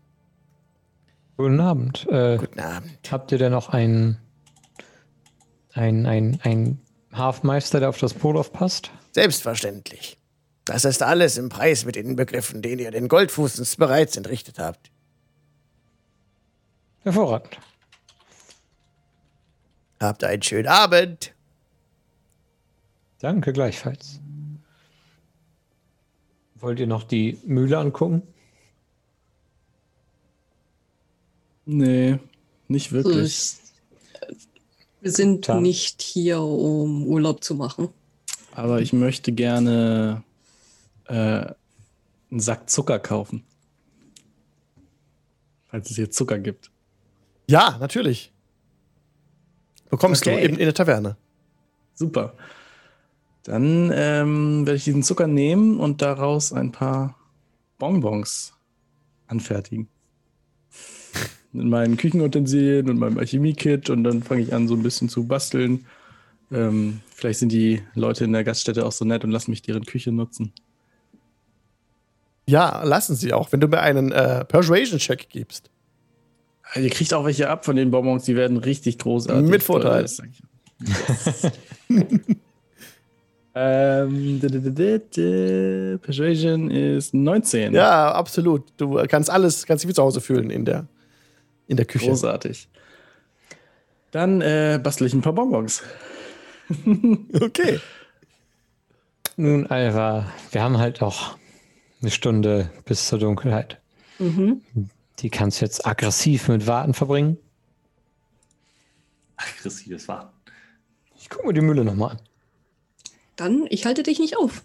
[1.36, 2.06] Guten Abend.
[2.08, 2.98] Äh, Guten Abend.
[3.10, 4.18] habt ihr denn noch einen,
[5.74, 6.80] einen, einen, einen
[7.12, 8.90] Hafmeister, der auf das Boot aufpasst?
[9.12, 10.18] Selbstverständlich.
[10.64, 14.90] Das ist alles im Preis mit inbegriffen, den ihr den Goldfußens bereits entrichtet habt.
[17.00, 17.58] Hervorragend.
[20.00, 21.32] Habt einen schönen Abend.
[23.20, 24.20] Danke gleichfalls.
[26.56, 28.22] Wollt ihr noch die Mühle angucken?
[31.66, 32.18] Nee,
[32.68, 33.26] nicht Also wirklich.
[34.22, 34.36] ich,
[35.00, 35.60] wir sind Klar.
[35.60, 37.88] nicht hier, um Urlaub zu machen.
[38.52, 40.22] Aber ich möchte gerne
[41.06, 41.12] äh,
[42.30, 43.44] einen Sack Zucker kaufen.
[45.66, 46.70] Falls es hier Zucker gibt.
[47.48, 48.32] Ja, natürlich.
[49.90, 50.36] Bekommst Okay.
[50.40, 51.16] du in, in der Taverne.
[51.94, 52.34] Super.
[53.42, 57.16] Dann ähm, werde ich diesen Zucker nehmen und daraus ein paar
[57.78, 58.54] Bonbons
[59.28, 59.88] anfertigen.
[61.56, 65.26] Mit meinen Küchenutensilien und meinem Alchemie-Kit und dann fange ich an, so ein bisschen zu
[65.26, 65.86] basteln.
[66.52, 69.84] Ähm, vielleicht sind die Leute in der Gaststätte auch so nett und lassen mich deren
[69.84, 70.52] Küche nutzen.
[72.48, 75.70] Ja, lassen sie auch, wenn du mir einen äh, Persuasion-Check gibst.
[76.74, 79.50] Ihr kriegt auch welche ab von den Bonbons, die werden richtig großartig.
[79.50, 80.02] Mit Vorteil.
[80.02, 80.20] Yes.
[83.54, 84.40] ähm,
[86.00, 87.72] Persuasion ist 19.
[87.74, 88.64] Ja, absolut.
[88.76, 90.86] Du kannst alles, kannst dich wie zu Hause fühlen in der,
[91.66, 92.08] in der Küche.
[92.08, 92.68] Großartig.
[94.10, 95.82] Dann äh, bastel ich ein paar Bonbons.
[97.32, 97.78] Okay.
[99.36, 101.36] Nun, Alva, wir haben halt auch
[102.00, 103.80] eine Stunde bis zur Dunkelheit.
[104.18, 104.62] Mhm.
[105.20, 107.36] Die kannst du jetzt aggressiv mit Warten verbringen.
[109.36, 110.34] aggressives Warten.
[111.18, 112.20] Ich gucke mir die Mühle nochmal an.
[113.36, 114.64] Dann, ich halte dich nicht auf.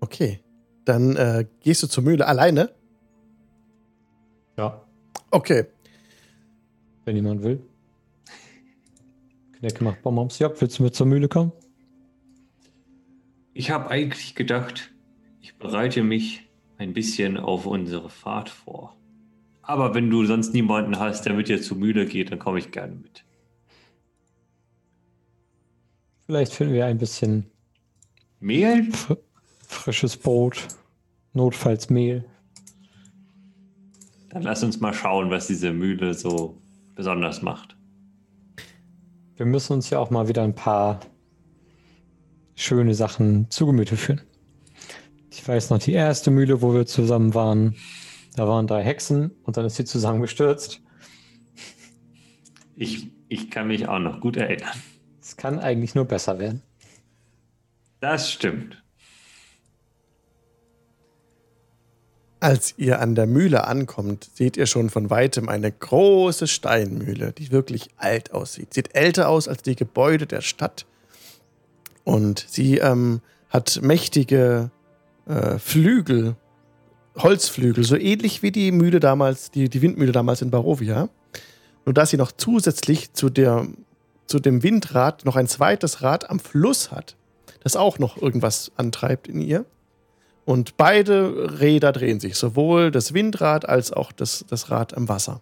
[0.00, 0.40] Okay.
[0.84, 2.74] Dann äh, gehst du zur Mühle alleine.
[5.30, 5.64] Okay.
[7.04, 7.62] wenn jemand will.
[9.52, 10.38] Knecke macht Bonbons.
[10.38, 11.52] Ja, willst du mit zur Mühle kommen?
[13.54, 14.92] Ich habe eigentlich gedacht,
[15.40, 16.48] ich bereite mich
[16.78, 18.96] ein bisschen auf unsere Fahrt vor.
[19.62, 22.70] Aber wenn du sonst niemanden hast, der mit dir zur Mühle geht, dann komme ich
[22.70, 23.24] gerne mit.
[26.26, 27.50] Vielleicht finden wir ein bisschen
[28.40, 28.92] Mehl?
[28.92, 29.16] fr
[29.62, 30.68] frisches Brot.
[31.32, 32.24] Notfalls Mehl.
[34.36, 36.60] Dann lass uns mal schauen, was diese Mühle so
[36.94, 37.74] besonders macht.
[39.34, 41.00] Wir müssen uns ja auch mal wieder ein paar
[42.54, 44.20] schöne Sachen zu Gemüte führen.
[45.30, 47.76] Ich weiß noch, die erste Mühle, wo wir zusammen waren,
[48.34, 50.82] da waren drei Hexen und dann ist sie zusammengestürzt.
[52.74, 54.76] Ich, ich kann mich auch noch gut erinnern.
[55.18, 56.60] Es kann eigentlich nur besser werden.
[58.00, 58.84] Das stimmt.
[62.38, 67.50] Als ihr an der Mühle ankommt, seht ihr schon von weitem eine große Steinmühle, die
[67.50, 68.74] wirklich alt aussieht.
[68.74, 70.84] Sieht älter aus als die Gebäude der Stadt.
[72.04, 74.70] Und sie ähm, hat mächtige
[75.26, 76.36] äh, Flügel,
[77.16, 81.08] Holzflügel, so ähnlich wie die Mühle damals, die, die Windmühle damals in Barovia.
[81.86, 83.66] Nur dass sie noch zusätzlich zu, der,
[84.26, 87.16] zu dem Windrad noch ein zweites Rad am Fluss hat,
[87.60, 89.64] das auch noch irgendwas antreibt in ihr.
[90.46, 95.40] Und beide Räder drehen sich, sowohl das Windrad als auch das, das Rad am Wasser.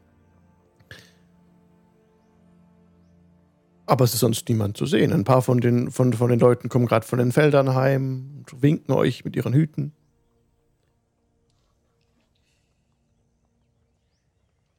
[3.84, 5.12] Aber es ist sonst niemand zu sehen.
[5.12, 8.62] Ein paar von den, von, von den Leuten kommen gerade von den Feldern heim und
[8.62, 9.92] winken euch mit ihren Hüten.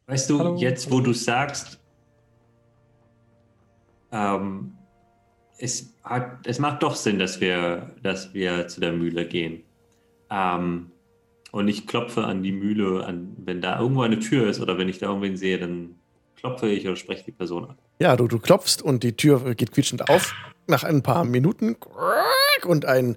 [0.08, 0.58] Weißt du, Hallo.
[0.58, 1.80] jetzt wo du sagst,
[4.12, 4.74] ähm,
[5.60, 9.64] es, hat, es macht doch Sinn, dass wir, dass wir zu der Mühle gehen.
[10.30, 10.92] Ähm,
[11.52, 14.90] und ich klopfe an die Mühle, an, wenn da irgendwo eine Tür ist oder wenn
[14.90, 15.96] ich da irgendwen sehe, dann
[16.36, 17.78] klopfe ich oder spreche die Person an.
[18.00, 20.34] Ja, du, du klopfst und die Tür geht quietschend auf.
[20.68, 21.78] Nach ein paar Minuten
[22.66, 23.16] und ein,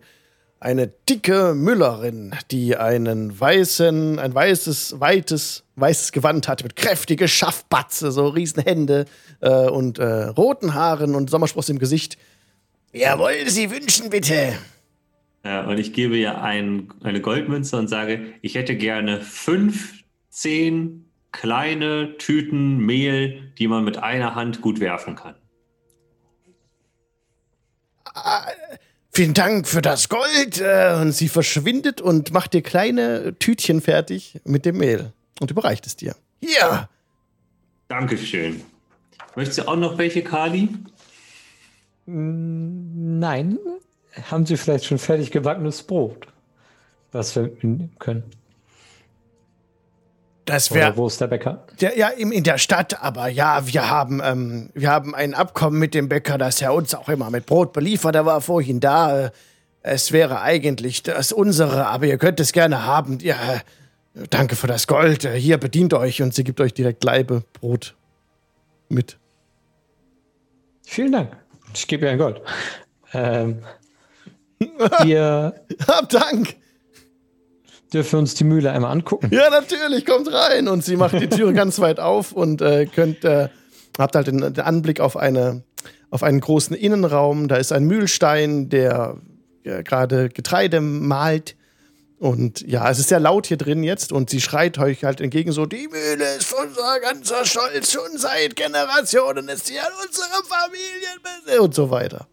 [0.60, 8.12] eine dicke Müllerin, die einen weißen, ein weißes, weites, weißes Gewand hat mit kräftige Schaffbatze,
[8.12, 9.06] so riesen Hände
[9.40, 12.18] äh, und äh, roten Haaren und Sommerspross im Gesicht.
[12.92, 14.54] Jawohl, Sie wünschen bitte.
[15.42, 21.04] Äh, und ich gebe ihr ein, eine Goldmünze und sage, ich hätte gerne fünf, zehn
[21.32, 25.34] kleine Tüten Mehl, die man mit einer Hand gut werfen kann.
[29.12, 30.60] Vielen Dank für das Gold.
[30.60, 35.86] Äh, und sie verschwindet und macht dir kleine Tütchen fertig mit dem Mehl und überreicht
[35.86, 36.14] es dir.
[36.40, 36.88] Hier,
[37.88, 38.62] Dankeschön.
[39.34, 40.68] Möchtest du auch noch welche, Kali?
[42.06, 43.58] Nein.
[44.30, 46.26] Haben Sie vielleicht schon fertig gebackenes Brot,
[47.12, 48.24] was wir mitnehmen können?
[50.44, 51.66] das wäre wo ist der Bäcker?
[51.78, 55.78] Ja, ja, im- in der Stadt, aber ja, wir haben, ähm, wir haben ein Abkommen
[55.78, 58.14] mit dem Bäcker, dass er uns auch immer mit Brot beliefert.
[58.14, 59.26] Er war vorhin da.
[59.26, 59.30] Äh,
[59.82, 63.18] Es wäre eigentlich das unsere, aber ihr könnt es gerne haben.
[63.20, 63.36] Ja,
[64.30, 65.24] danke für das Gold.
[65.24, 67.94] Äh, Hier bedient euch und sie gibt euch direkt Leibe Brot
[68.88, 69.18] mit.
[70.84, 71.36] Vielen Dank.
[71.74, 72.40] Ich gebe ihr ein Gold.
[73.12, 73.62] Ähm,
[75.04, 75.54] wir
[75.86, 76.56] Hab Dank.
[77.92, 79.30] dürfen uns die Mühle einmal angucken.
[79.32, 80.68] Ja, natürlich, kommt rein.
[80.68, 83.48] Und sie macht die Türe ganz weit auf und äh, könnt, äh,
[83.98, 85.62] habt halt den, den Anblick auf, eine,
[86.10, 87.48] auf einen großen Innenraum.
[87.48, 89.16] Da ist ein Mühlstein, der
[89.64, 91.56] äh, gerade Getreide mahlt.
[92.18, 95.52] Und ja, es ist sehr laut hier drin jetzt und sie schreit euch halt entgegen
[95.52, 101.60] so, die Mühle ist unser ganzer Stolz, schon seit Generationen ist sie an unserem Familienbesitz
[101.60, 102.26] und so weiter.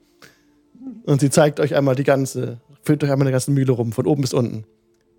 [1.03, 4.05] Und sie zeigt euch einmal die ganze, führt euch einmal eine ganze Mühle rum, von
[4.05, 4.65] oben bis unten.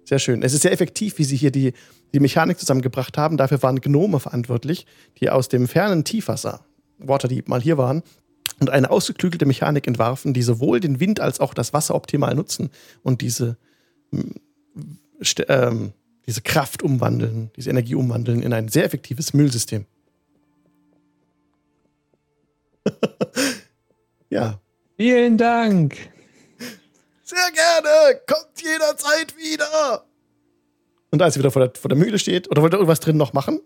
[0.05, 0.43] Sehr schön.
[0.43, 1.73] Es ist sehr effektiv, wie sie hier die,
[2.15, 3.37] die Mechanik zusammengebracht haben.
[3.37, 4.87] Dafür waren Gnome verantwortlich,
[5.19, 6.65] die aus dem fernen Tiefwasser,
[6.99, 8.03] Waterdeep, mal hier waren
[8.61, 12.71] und eine ausgeklügelte Mechanik entwarfen, die sowohl den Wind als auch das Wasser optimal nutzen
[13.03, 13.57] und diese,
[15.21, 15.93] st- ähm,
[16.27, 19.87] diese Kraft umwandeln, diese Energie umwandeln in ein sehr effektives Müllsystem.
[24.31, 24.61] ja.
[24.97, 25.95] Vielen Dank.
[27.23, 28.21] Sehr gerne!
[28.27, 30.05] Kommt jederzeit wieder!
[31.11, 33.17] Und als ihr wieder vor der, vor der Mühle steht, oder wollt ihr irgendwas drin
[33.17, 33.61] noch machen?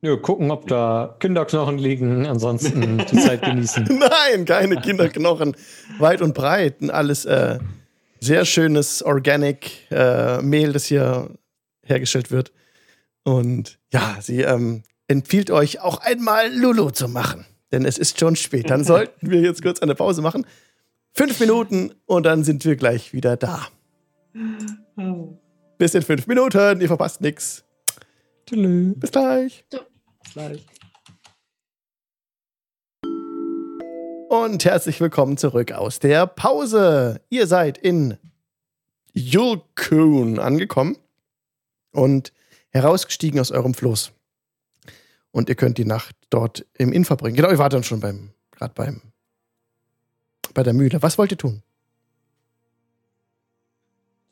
[0.00, 2.26] Ja, gucken, ob da Kinderknochen liegen.
[2.26, 3.84] Ansonsten die Zeit genießen.
[3.88, 5.56] Nein, keine Kinderknochen.
[5.98, 6.80] Weit und breit.
[6.80, 7.58] Und Alles äh,
[8.20, 11.30] sehr schönes Organic äh, Mehl, das hier
[11.84, 12.52] hergestellt wird.
[13.24, 17.44] Und ja, sie ähm, empfiehlt euch auch einmal Lulu zu machen.
[17.72, 18.70] Denn es ist schon spät.
[18.70, 20.46] Dann sollten wir jetzt kurz eine Pause machen.
[21.12, 23.68] Fünf Minuten und dann sind wir gleich wieder da.
[25.78, 26.80] Bis in fünf Minuten.
[26.80, 27.64] Ihr verpasst nichts.
[28.50, 29.64] Bis gleich.
[30.32, 30.64] Gleich.
[34.30, 37.20] Und herzlich willkommen zurück aus der Pause.
[37.30, 38.18] Ihr seid in
[39.14, 40.98] Yulkun angekommen
[41.92, 42.32] und
[42.70, 44.12] herausgestiegen aus eurem Floß.
[45.38, 47.36] Und ihr könnt die Nacht dort im Inn verbringen.
[47.36, 49.00] Genau, ihr wart dann schon beim, gerade beim,
[50.52, 51.00] bei der Mühle.
[51.00, 51.62] Was wollt ihr tun?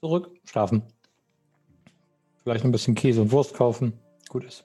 [0.01, 0.83] Zurück, schlafen.
[2.43, 3.93] Vielleicht ein bisschen Käse und Wurst kaufen.
[4.29, 4.65] Gut ist.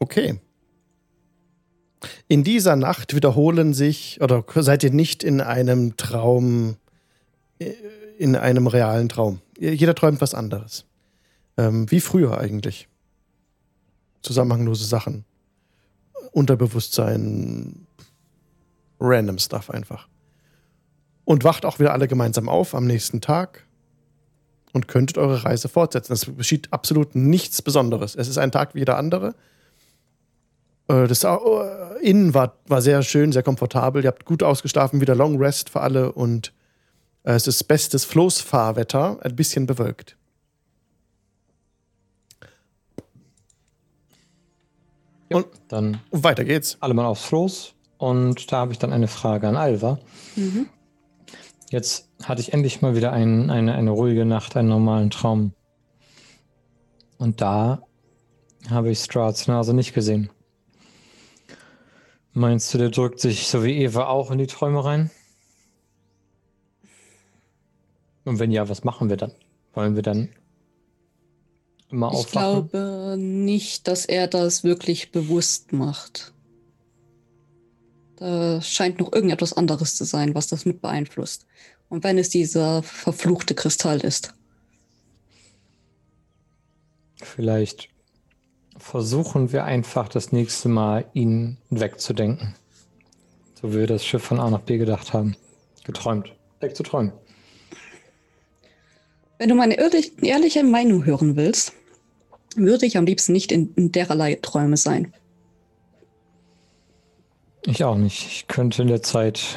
[0.00, 0.40] Okay.
[2.26, 6.78] In dieser Nacht wiederholen sich, oder seid ihr nicht in einem Traum,
[7.60, 7.74] äh,
[8.18, 9.40] in einem realen Traum.
[9.56, 10.89] Jeder träumt was anderes.
[11.56, 12.88] Ähm, wie früher eigentlich.
[14.22, 15.24] Zusammenhanglose Sachen.
[16.32, 17.86] Unterbewusstsein.
[19.00, 20.08] Random Stuff einfach.
[21.24, 23.66] Und wacht auch wieder alle gemeinsam auf am nächsten Tag
[24.72, 26.12] und könntet eure Reise fortsetzen.
[26.12, 28.14] Es geschieht absolut nichts Besonderes.
[28.14, 29.34] Es ist ein Tag wie jeder andere.
[30.88, 31.30] Äh, Das äh,
[32.02, 34.04] Innen war, war sehr schön, sehr komfortabel.
[34.04, 36.52] Ihr habt gut ausgeschlafen, wieder Long Rest für alle und
[37.24, 40.16] äh, es ist bestes Floßfahrwetter, ein bisschen bewölkt.
[45.32, 46.76] Und Dann weiter geht's.
[46.80, 47.74] alle mal aufs Floß.
[47.98, 49.98] Und da habe ich dann eine Frage an Alva.
[50.36, 50.68] Mhm.
[51.70, 55.52] Jetzt hatte ich endlich mal wieder ein, eine, eine ruhige Nacht, einen normalen Traum.
[57.18, 57.82] Und da
[58.68, 60.30] habe ich Strahds Nase nicht gesehen.
[62.32, 65.10] Meinst du, der drückt sich so wie Eva auch in die Träume rein?
[68.24, 69.32] Und wenn ja, was machen wir dann?
[69.74, 70.28] Wollen wir dann
[71.90, 72.68] immer Ich aufwachen?
[72.70, 76.32] glaube nicht, dass er das wirklich bewusst macht.
[78.16, 81.46] Da scheint noch irgendetwas anderes zu sein, was das mit beeinflusst.
[81.88, 84.34] Und wenn es dieser verfluchte Kristall ist.
[87.16, 87.88] Vielleicht
[88.76, 92.54] versuchen wir einfach das nächste Mal, ihn wegzudenken.
[93.60, 95.36] So wie wir das Schiff von A nach B gedacht haben.
[95.84, 96.32] Geträumt.
[96.60, 97.12] Wegzuträumen.
[99.38, 101.72] Wenn du meine ehrlich, ehrliche Meinung hören willst,
[102.56, 105.12] würde ich am liebsten nicht in, in dererlei Träume sein.
[107.66, 108.26] Ich auch nicht.
[108.26, 109.56] Ich könnte in der Zeit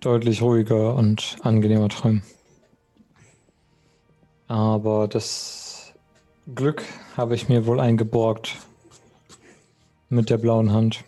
[0.00, 2.22] deutlich ruhiger und angenehmer träumen.
[4.48, 5.94] Aber das
[6.54, 6.82] Glück
[7.16, 8.56] habe ich mir wohl eingeborgt
[10.08, 11.04] mit der blauen Hand.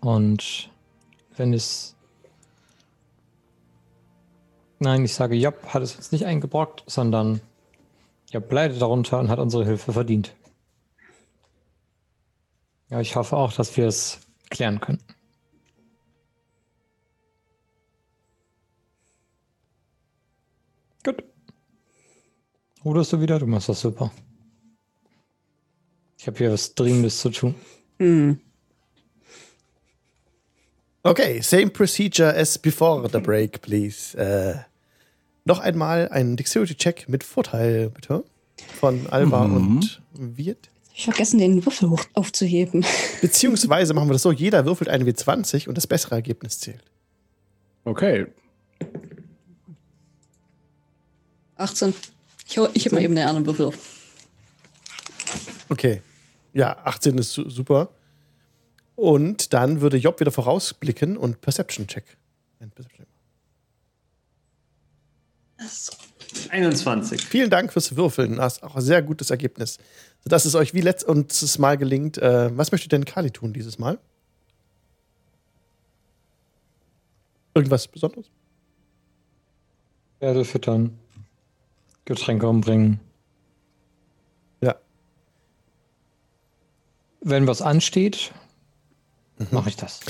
[0.00, 0.70] Und
[1.36, 1.96] wenn es...
[4.78, 7.40] Nein, ich sage, Job hat es uns nicht eingeborgt, sondern
[8.32, 10.34] Job leidet darunter und hat unsere Hilfe verdient.
[12.88, 15.02] Ja, ich hoffe auch, dass wir es klären können.
[21.04, 21.22] Gut.
[22.82, 23.38] Ruderst du wieder?
[23.38, 24.10] Du machst das super.
[26.16, 27.54] Ich habe hier was Dringendes zu tun.
[27.98, 28.40] Hm.
[31.02, 34.16] Okay, same procedure as before the break, please.
[34.16, 34.71] Äh,
[35.44, 38.24] noch einmal ein Dexterity-Check mit Vorteil, bitte.
[38.78, 39.76] Von Alba Mhm.
[39.76, 40.02] und
[40.36, 40.68] Wirt.
[40.94, 42.84] Ich habe vergessen, den Würfel hoch aufzuheben.
[43.22, 46.84] Beziehungsweise machen wir das so: jeder würfelt eine W20 und das bessere Ergebnis zählt.
[47.84, 48.26] Okay.
[51.56, 51.94] 18.
[52.46, 53.78] Ich, ich heb mal eben den anderen Würfel auf.
[55.68, 56.02] Okay.
[56.52, 57.88] Ja, 18 ist su super.
[58.94, 62.04] Und dann würde Job wieder vorausblicken und Perception-Check.
[62.58, 63.06] Perception -Check.
[66.50, 67.24] 21.
[67.24, 68.36] Vielen Dank fürs Würfeln.
[68.36, 69.78] Das ist auch ein sehr gutes Ergebnis.
[70.24, 72.18] Sodass es euch wie letztes Mal gelingt.
[72.18, 73.98] Äh, was möchte denn Kali tun dieses Mal?
[77.54, 78.26] Irgendwas Besonderes?
[80.20, 80.98] Pferde füttern.
[82.04, 83.00] Getränke umbringen.
[84.60, 84.76] Ja.
[87.20, 88.32] Wenn was ansteht,
[89.50, 90.00] mache ich das.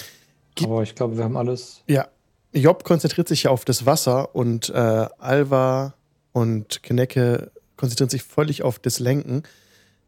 [0.55, 1.83] Gib- Aber ich glaube, wir haben alles.
[1.89, 2.09] Ja.
[2.53, 4.77] Job konzentriert sich ja auf das Wasser und äh,
[5.19, 5.95] Alva
[6.33, 9.43] und Knecke konzentrieren sich völlig auf das Lenken,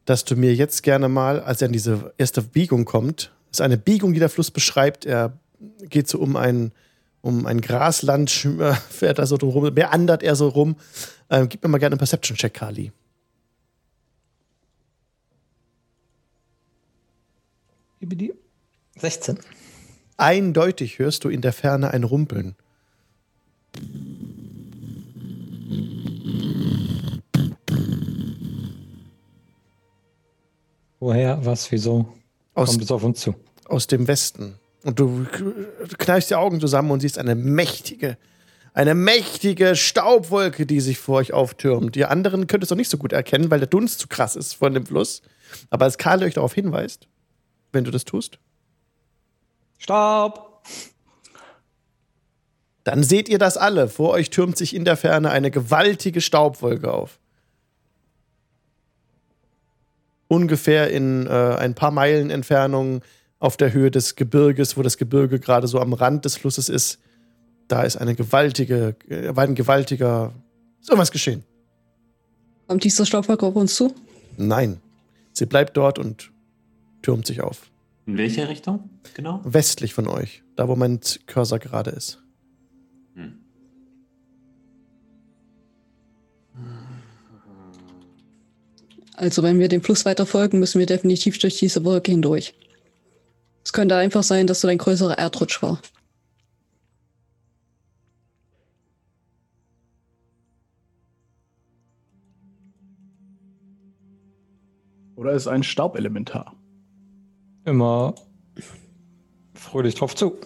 [0.05, 3.78] dass du mir jetzt gerne mal, als er an diese erste Biegung kommt, ist eine
[3.78, 5.07] Biegung, die der Fluss beschreibt.
[5.07, 5.38] Er
[5.88, 6.72] geht so um ein,
[7.22, 10.76] um ein Grasland, äh, fährt er so drum rum, meandert er so rum.
[11.30, 12.92] Ähm, gib mir mal gerne einen Perception-Check, Kali.
[18.01, 18.34] Bibidi.
[18.99, 19.38] 16.
[20.17, 22.55] Eindeutig hörst du in der Ferne ein Rumpeln.
[31.01, 32.15] Woher, was, wieso?
[32.55, 33.35] Aus, Kommt es auf uns zu?
[33.67, 34.55] Aus dem Westen.
[34.85, 35.27] Und du
[35.99, 38.17] kneifst die Augen zusammen und siehst eine mächtige,
[38.73, 41.95] eine mächtige Staubwolke, die sich vor euch auftürmt.
[41.95, 44.73] Die anderen könntest du nicht so gut erkennen, weil der Dunst zu krass ist von
[44.75, 45.23] dem Fluss.
[45.71, 47.09] Aber als Karl euch darauf hinweist,
[47.73, 48.39] wenn du das tust.
[49.79, 50.55] Stopp!
[52.85, 53.89] dann seht ihr das alle.
[53.89, 57.18] Vor euch türmt sich in der Ferne eine gewaltige Staubwolke auf.
[60.29, 63.03] Ungefähr in äh, ein paar Meilen Entfernung
[63.39, 66.99] auf der Höhe des Gebirges, wo das Gebirge gerade so am Rand des Flusses ist,
[67.68, 70.33] da ist eine gewaltige, äh, war ein gewaltiger,
[70.81, 71.43] ist irgendwas geschehen.
[72.66, 73.95] Kommt dieser Staubwolke auf uns zu?
[74.37, 74.81] Nein,
[75.33, 76.31] sie bleibt dort und
[77.03, 77.70] türmt sich auf.
[78.07, 78.90] In welche Richtung?
[79.14, 79.40] Genau.
[79.44, 82.22] Westlich von euch, da wo mein Cursor gerade ist.
[83.14, 83.38] Hm.
[89.14, 92.55] Also wenn wir dem Fluss weiter folgen, müssen wir definitiv durch diese Wolke hindurch.
[93.64, 95.80] Es könnte einfach sein, dass so ein größerer Erdrutsch war.
[105.16, 106.55] Oder ist ein Staubelementar?
[107.65, 108.15] Immer
[109.55, 110.37] fröhlich drauf zu.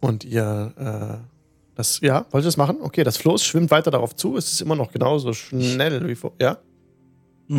[0.00, 1.26] Und ihr, äh,
[1.74, 2.78] das, ja, wollt ihr das machen?
[2.80, 4.36] Okay, das Floß schwimmt weiter darauf zu.
[4.36, 6.58] Es ist immer noch genauso schnell wie vor, ja?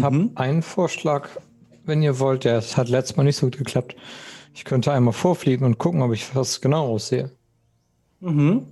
[0.02, 0.32] Hab Mhm.
[0.36, 1.30] einen Vorschlag,
[1.86, 2.43] wenn ihr wollt.
[2.43, 3.95] Der es hat letztes Mal nicht so gut geklappt.
[4.54, 7.32] Ich könnte einmal vorfliegen und gucken, ob ich was genau aussehe.
[8.20, 8.66] Mhm.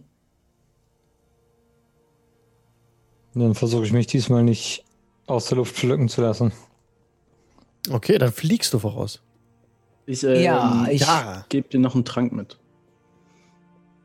[3.33, 4.83] Und dann versuche ich mich diesmal nicht
[5.27, 6.51] aus der Luft pflücken zu lassen.
[7.91, 9.21] Okay, dann fliegst du voraus.
[10.05, 11.45] Ich, ähm, Ja, ich- Ja.
[11.49, 12.59] gebe dir noch einen Trank mit.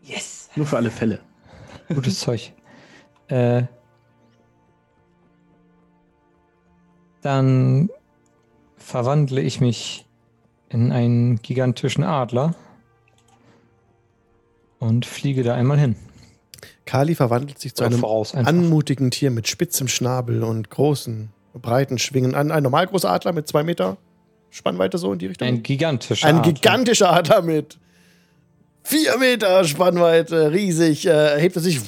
[0.03, 0.49] Yes!
[0.57, 1.21] Nur für alle Fälle.
[1.89, 2.53] Gutes Zeug.
[3.29, 3.65] Äh,
[7.23, 7.91] dann
[8.77, 10.07] verwandle ich mich
[10.69, 12.55] in einen gigantischen Adler
[14.79, 15.97] und fliege da einmal hin.
[16.87, 21.99] Kali verwandelt sich zu Oder einem voraus anmutigen Tier mit spitzem Schnabel und großen, breiten
[21.99, 22.35] Schwingen.
[22.35, 23.97] Ein, ein normal großer Adler mit zwei Meter
[24.51, 25.47] Spannweite so in die Richtung.
[25.47, 26.53] Ein gigantischer Ein Adler.
[26.53, 27.79] gigantischer Adler mit
[28.83, 31.81] vier Meter Spannweite, riesig, äh, hebt er sich,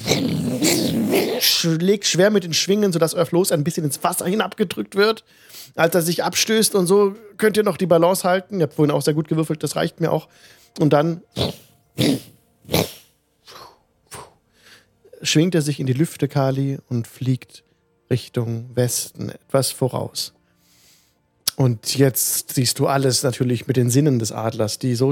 [1.39, 5.23] schlägt schwer mit den Schwingen, sodass Floß ein bisschen ins Wasser hinabgedrückt wird.
[5.75, 8.59] Als er sich abstößt und so könnt ihr noch die Balance halten.
[8.59, 10.29] Ihr habt vorhin auch sehr gut gewürfelt, das reicht mir auch.
[10.79, 11.21] Und dann
[15.21, 17.63] schwingt er sich in die Lüfte, Kali, und fliegt
[18.09, 20.33] Richtung Westen etwas voraus.
[21.55, 25.11] Und jetzt siehst du alles natürlich mit den Sinnen des Adlers, die so,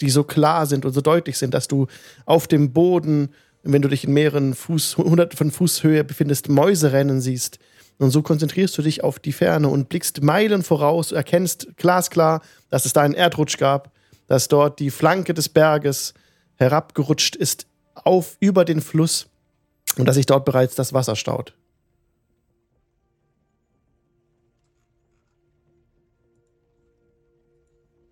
[0.00, 1.86] die so klar sind und so deutlich sind, dass du
[2.24, 3.30] auf dem Boden,
[3.62, 7.58] wenn du dich in mehreren Fuß, hunderten von Fuß Höhe befindest, Mäuse rennen siehst.
[7.98, 12.86] Und so konzentrierst du dich auf die Ferne und blickst Meilen voraus, erkennst glasklar, dass
[12.86, 13.92] es da einen Erdrutsch gab,
[14.26, 16.14] dass dort die Flanke des Berges
[16.56, 19.28] herabgerutscht ist auf über den Fluss
[19.96, 21.54] und dass sich dort bereits das Wasser staut.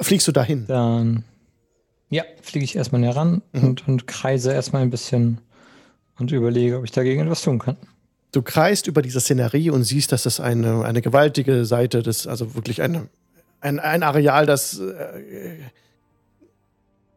[0.02, 0.66] Fliegst du dahin?
[0.66, 1.24] Dann
[2.10, 3.64] ja, fliege ich erstmal näher ran Mhm.
[3.64, 5.38] und, und kreise erstmal ein bisschen
[6.18, 7.76] und überlege, ob ich dagegen etwas tun kann.
[8.32, 12.54] Du kreist über diese Szenerie und siehst, dass das eine, eine gewaltige Seite des, also
[12.54, 13.08] wirklich eine,
[13.60, 15.58] ein, ein Areal, das äh,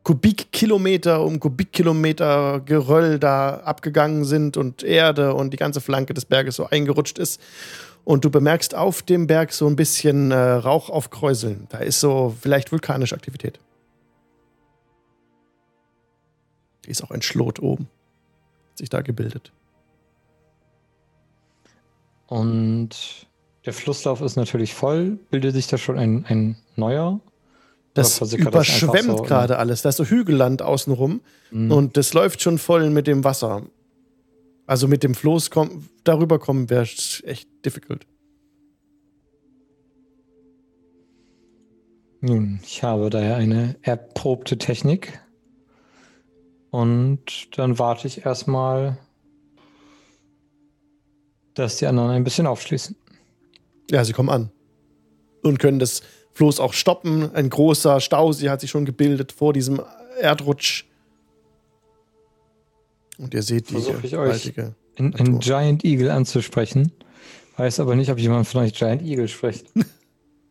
[0.03, 6.57] Kubikkilometer um Kubikkilometer Geröll da abgegangen sind und Erde und die ganze Flanke des Berges
[6.57, 7.41] so eingerutscht ist.
[8.05, 11.65] Und du bemerkst auf dem Berg so ein bisschen äh, Rauch aufkräuseln.
[11.69, 13.59] Da ist so vielleicht vulkanische Aktivität.
[16.85, 17.89] Hier ist auch ein Schlot oben.
[18.69, 19.51] Hat sich da gebildet.
[22.27, 22.89] Und
[23.65, 25.17] der Flusslauf ist natürlich voll.
[25.31, 27.19] Bildet sich da schon ein, ein neuer?
[27.95, 29.23] Das überschwemmt so?
[29.23, 29.81] gerade alles.
[29.81, 31.21] Da ist so Hügelland außenrum
[31.51, 31.71] Mhm.
[31.71, 33.63] und das läuft schon voll mit dem Wasser.
[34.67, 36.87] Also mit dem Floß komm, darüber kommen wäre
[37.23, 38.07] echt difficult.
[42.21, 45.19] Nun, ich habe daher eine erprobte Technik.
[46.71, 48.97] Und dann warte ich erstmal,
[51.53, 52.95] dass die anderen ein bisschen aufschließen.
[53.91, 54.51] Ja, sie kommen an
[55.43, 56.01] und können das
[56.33, 57.33] Floß auch stoppen.
[57.33, 59.79] Ein großer Stausee hat sich schon gebildet vor diesem
[60.19, 60.85] Erdrutsch.
[63.17, 65.39] Und ihr seht die Versuch ich euch- gewaltige Ein.
[65.39, 66.91] Giant Eagle anzusprechen.
[67.57, 69.67] Weiß aber nicht, ob jemand von euch Giant Eagle spricht.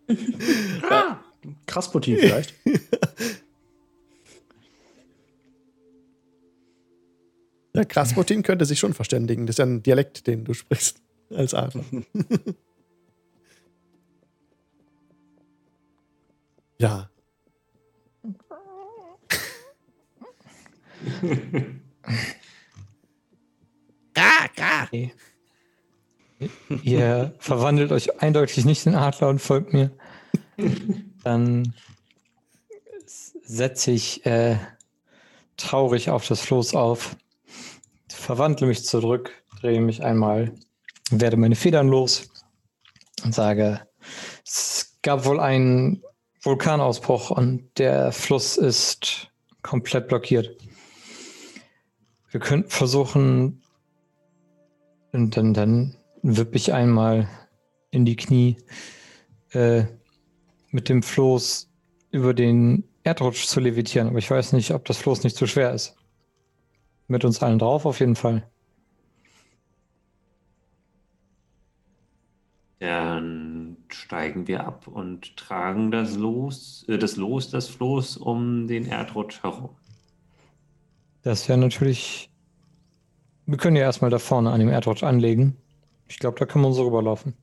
[1.66, 2.54] Krasputin vielleicht.
[7.74, 9.46] Der Krasputin könnte sich schon verständigen.
[9.46, 11.84] Das ist ja ein Dialekt, den du sprichst als Adler.
[16.80, 17.08] Ja.
[24.14, 24.88] Ga, ga.
[26.82, 29.90] Ihr verwandelt euch eindeutig nicht in Adler und folgt mir.
[31.22, 31.74] Dann
[33.42, 34.56] setze ich äh,
[35.56, 37.16] traurig auf das Floß auf,
[38.08, 39.30] verwandle mich zurück,
[39.60, 40.52] drehe mich einmal,
[41.10, 42.30] werde meine Federn los
[43.22, 43.86] und sage,
[44.44, 46.02] es gab wohl einen
[46.42, 49.30] Vulkanausbruch und der Fluss ist
[49.62, 50.56] komplett blockiert.
[52.30, 53.62] Wir könnten versuchen,
[55.14, 57.28] und dann, dann wippe ich einmal
[57.92, 58.56] in die Knie
[59.52, 59.84] äh,
[60.70, 61.70] mit dem Floß
[62.10, 64.08] über den Erdrutsch zu levitieren.
[64.08, 65.96] Aber ich weiß nicht, ob das Floß nicht zu schwer ist.
[67.06, 68.50] Mit uns allen drauf auf jeden Fall.
[72.80, 78.86] Dann steigen wir ab und tragen das Los, äh, das Los, das Floß um den
[78.86, 79.70] Erdrutsch herum.
[81.22, 82.33] Das wäre natürlich.
[83.46, 85.56] Wir können ja erstmal da vorne an dem Erdrutsch anlegen.
[86.08, 87.34] Ich glaube, da können wir so rüberlaufen.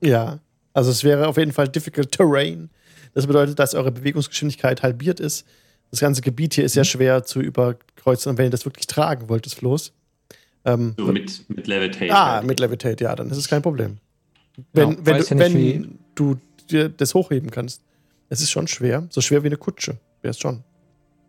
[0.00, 0.40] Ja.
[0.72, 2.70] Also es wäre auf jeden Fall difficult terrain.
[3.14, 5.46] Das bedeutet, dass eure Bewegungsgeschwindigkeit halbiert ist.
[5.90, 9.46] Das ganze Gebiet hier ist ja schwer zu überkreuzen, wenn ihr das wirklich tragen wollt,
[9.46, 9.92] das Floß.
[10.64, 12.14] Ähm, So mit, mit Levitate.
[12.14, 13.98] ah, mit Levitate, ja, dann ist es kein Problem.
[14.72, 16.36] Wenn, Ja, wenn, du, ja nicht, wenn du
[16.70, 17.82] dir das hochheben kannst.
[18.28, 19.06] Es ist schon schwer.
[19.10, 19.96] So schwer wie eine Kutsche.
[20.20, 20.62] Wäre es schon.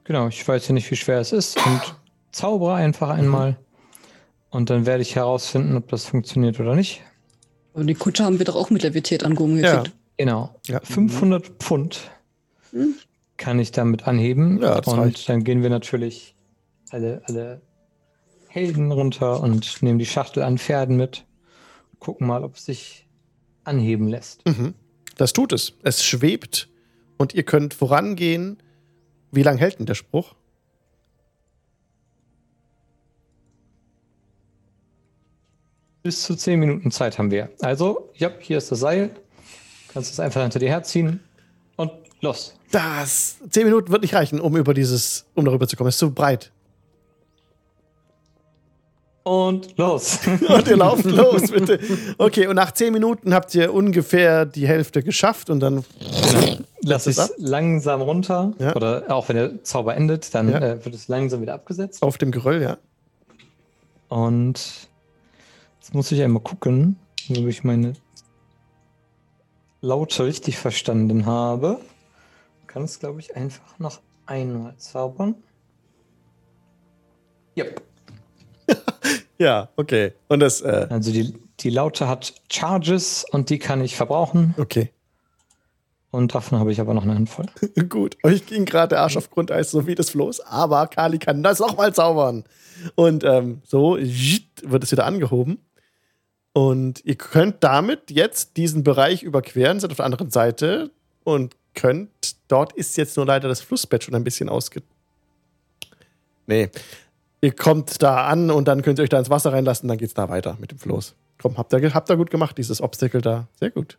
[0.04, 1.96] Genau, ich weiß ja nicht, wie schwer es ist und
[2.32, 3.58] zaubere einfach einmal.
[4.50, 7.02] Und dann werde ich herausfinden, ob das funktioniert oder nicht.
[7.74, 9.78] Und die Kutsche haben wir doch auch mit Levitiert angehoben Ja.
[9.78, 9.96] gekriegt.
[10.18, 10.56] Genau.
[10.68, 10.80] Ja.
[10.84, 12.12] 500 Pfund
[12.72, 12.96] Hm.
[13.38, 14.62] kann ich damit anheben.
[14.62, 15.30] Ja, das und reicht.
[15.30, 16.36] dann gehen wir natürlich
[16.90, 17.62] alle, alle
[18.48, 21.26] Helden runter und nehmen die Schachtel an Pferden mit.
[22.00, 23.08] Gucken mal, ob es sich
[23.64, 24.46] anheben lässt.
[24.48, 24.74] Mhm.
[25.18, 25.74] Das tut es.
[25.84, 26.70] Es schwebt
[27.18, 28.58] und ihr könnt vorangehen.
[29.32, 30.34] Wie lange hält denn der Spruch?
[36.04, 37.50] Bis zu 10 Minuten Zeit haben wir.
[37.62, 39.10] Also, ja, hier ist das Seil.
[39.94, 41.20] Kannst es einfach hinter dir herziehen
[41.76, 42.56] und los.
[42.72, 43.38] Das.
[43.50, 45.90] Zehn Minuten wird nicht reichen, um über dieses, um darüber zu kommen.
[45.90, 46.52] Es ist zu breit.
[49.24, 50.20] Und los.
[50.48, 51.80] Und ihr lauft los, bitte.
[52.18, 55.84] Okay, und nach zehn Minuten habt ihr ungefähr die Hälfte geschafft und dann.
[56.82, 58.54] Lass es langsam runter.
[58.58, 58.76] Ja.
[58.76, 60.60] Oder auch wenn der Zauber endet, dann Ja.
[60.60, 62.02] äh, wird es langsam wieder abgesetzt.
[62.02, 62.78] Auf dem Geröll, ja.
[64.08, 64.89] Und
[65.90, 67.00] jetzt muss ich einmal gucken,
[67.32, 67.94] ob ich meine
[69.82, 71.80] Laute richtig verstanden habe.
[72.68, 75.34] Kann es, glaube ich, einfach noch einmal zaubern.
[77.58, 77.82] Yep.
[79.40, 80.12] Ja, okay.
[80.28, 84.54] Und das, äh, Also die, die Laute hat Charges und die kann ich verbrauchen.
[84.60, 84.92] okay.
[86.12, 87.46] Und davon habe ich aber noch eine Handvoll.
[87.90, 91.42] Gut, euch ging gerade der Arsch auf Grundeis, so wie das Floß, aber Kali kann
[91.42, 92.44] das nochmal zaubern.
[92.96, 95.60] Und ähm, so wird es wieder angehoben.
[96.60, 100.92] Und ihr könnt damit jetzt diesen Bereich überqueren, seid auf der anderen Seite
[101.24, 102.10] und könnt,
[102.50, 104.84] dort ist jetzt nur leider das Flussbett schon ein bisschen ausge...
[106.48, 106.70] Nee.
[107.40, 110.16] Ihr kommt da an und dann könnt ihr euch da ins Wasser reinlassen, dann geht's
[110.16, 111.16] da weiter mit dem Floß.
[111.42, 113.48] Komm, habt ihr, habt ihr gut gemacht, dieses Obstacle da.
[113.58, 113.98] Sehr gut.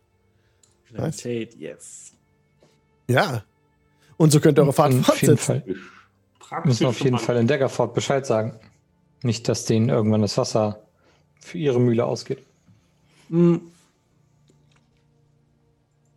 [0.91, 1.23] Nice.
[1.23, 2.11] Yes.
[3.07, 3.43] Ja.
[4.17, 5.63] Und so könnt ihr eure Fahrt auf jeden fortsetzen.
[5.63, 5.75] Fall.
[6.37, 7.17] Praktisch Müssen wir auf jeden.
[7.17, 8.59] Fall in Daggerford Bescheid sagen.
[9.23, 10.83] Nicht, dass denen irgendwann das Wasser
[11.39, 12.45] für ihre Mühle ausgeht.
[13.31, 13.61] Hm.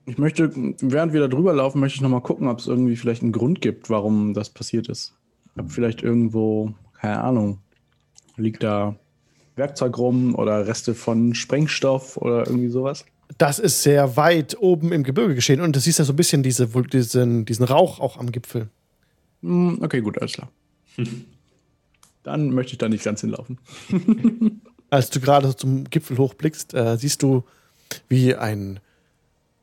[0.07, 0.51] Ich möchte,
[0.81, 3.63] während wir da drüber laufen, möchte ich nochmal gucken, ob es irgendwie vielleicht einen Grund
[3.63, 5.15] gibt, warum das passiert ist.
[5.57, 7.61] Ob vielleicht irgendwo, keine Ahnung,
[8.37, 8.97] liegt da
[9.57, 13.07] Werkzeug rum oder Reste von Sprengstoff oder irgendwie sowas.
[13.39, 15.63] Das ist sehr weit oben im Gebirge geschehen.
[15.63, 18.69] Und du siehst ja so ein bisschen diese, diesen, diesen Rauch auch am Gipfel.
[19.41, 20.51] Hm, okay, gut, alles klar.
[22.25, 23.59] Dann möchte ich da nicht ganz hinlaufen.
[24.91, 27.45] Als du gerade zum Gipfel hochblickst, äh, siehst du,
[28.09, 28.81] wie ein,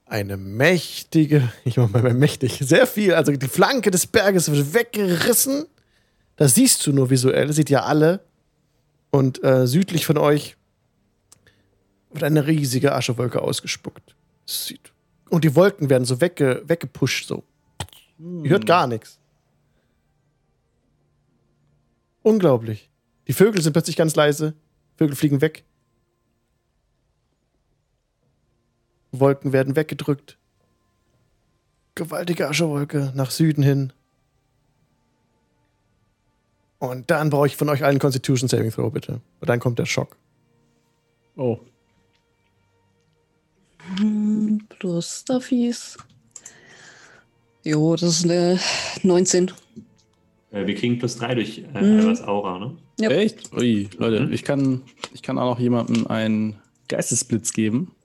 [0.06, 5.66] eine mächtige, ich mach mal mächtig, sehr viel, also die Flanke des Berges wird weggerissen.
[6.36, 8.22] Das siehst du nur visuell, das seht ihr alle.
[9.12, 10.56] Und äh, südlich von euch
[12.12, 14.16] wird eine riesige Aschewolke ausgespuckt.
[14.46, 14.92] Sieht-
[15.30, 17.44] Und die Wolken werden so wegge, weggepusht, so.
[18.20, 19.18] Ihr hört gar nichts.
[22.24, 22.90] Unglaublich.
[23.28, 24.54] Die Vögel sind plötzlich ganz leise.
[25.02, 25.64] Vögel fliegen weg.
[29.12, 30.38] Wolken werden weggedrückt.
[31.96, 33.94] Gewaltige Aschewolke nach Süden hin.
[36.78, 39.22] Und dann brauche ich von euch allen Constitution Saving Throw, bitte.
[39.40, 40.18] Und dann kommt der Schock.
[41.36, 41.58] Oh.
[44.70, 45.98] plus Stuffies.
[47.64, 48.60] Jo, das ist eine
[49.02, 49.52] 19.
[50.52, 52.00] Äh, wir kriegen plus drei durch äh, Mhm.
[52.02, 52.78] Albers Aura, ne?
[53.02, 53.10] Ja.
[53.10, 53.54] Echt?
[53.54, 54.34] Ui, Leute, Mhm.
[54.34, 54.82] ich, kann,
[55.14, 57.96] ich kann auch noch jemandem einen Geistesblitz geben.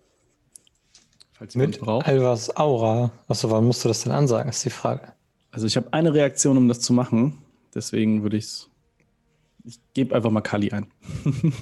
[1.34, 2.06] Falls ihr Mit braucht.
[2.06, 3.10] Alvas Aura.
[3.28, 5.12] Achso, wann musst du das denn ansagen, ist die Frage.
[5.50, 7.38] Also ich habe eine Reaktion, um das zu machen.
[7.74, 8.70] Deswegen würde ich's.
[9.64, 10.86] Ich gebe einfach mal Kali ein.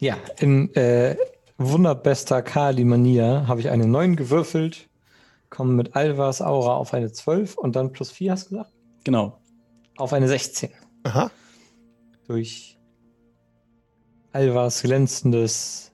[0.00, 1.16] Ja, in äh,
[1.56, 4.88] wunderbester Kali-Manier habe ich eine 9 gewürfelt,
[5.50, 8.72] komme mit Alvas Aura auf eine 12 und dann plus 4, hast du gesagt?
[9.04, 9.40] Genau.
[9.96, 10.70] Auf eine 16.
[11.02, 11.30] Aha.
[12.28, 12.78] Durch
[14.32, 15.90] Alvas glänzendes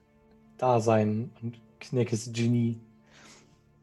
[0.57, 2.79] Dasein und Kneckes Genie.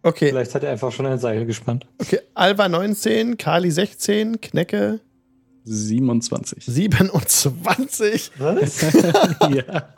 [0.03, 1.87] Okay, Vielleicht hat er einfach schon ein Seil gespannt.
[1.99, 2.21] okay.
[2.35, 5.01] Alva 19, Kali 16, Knecke
[5.65, 6.65] 27.
[6.67, 8.81] 27, Was?
[9.55, 9.95] ja.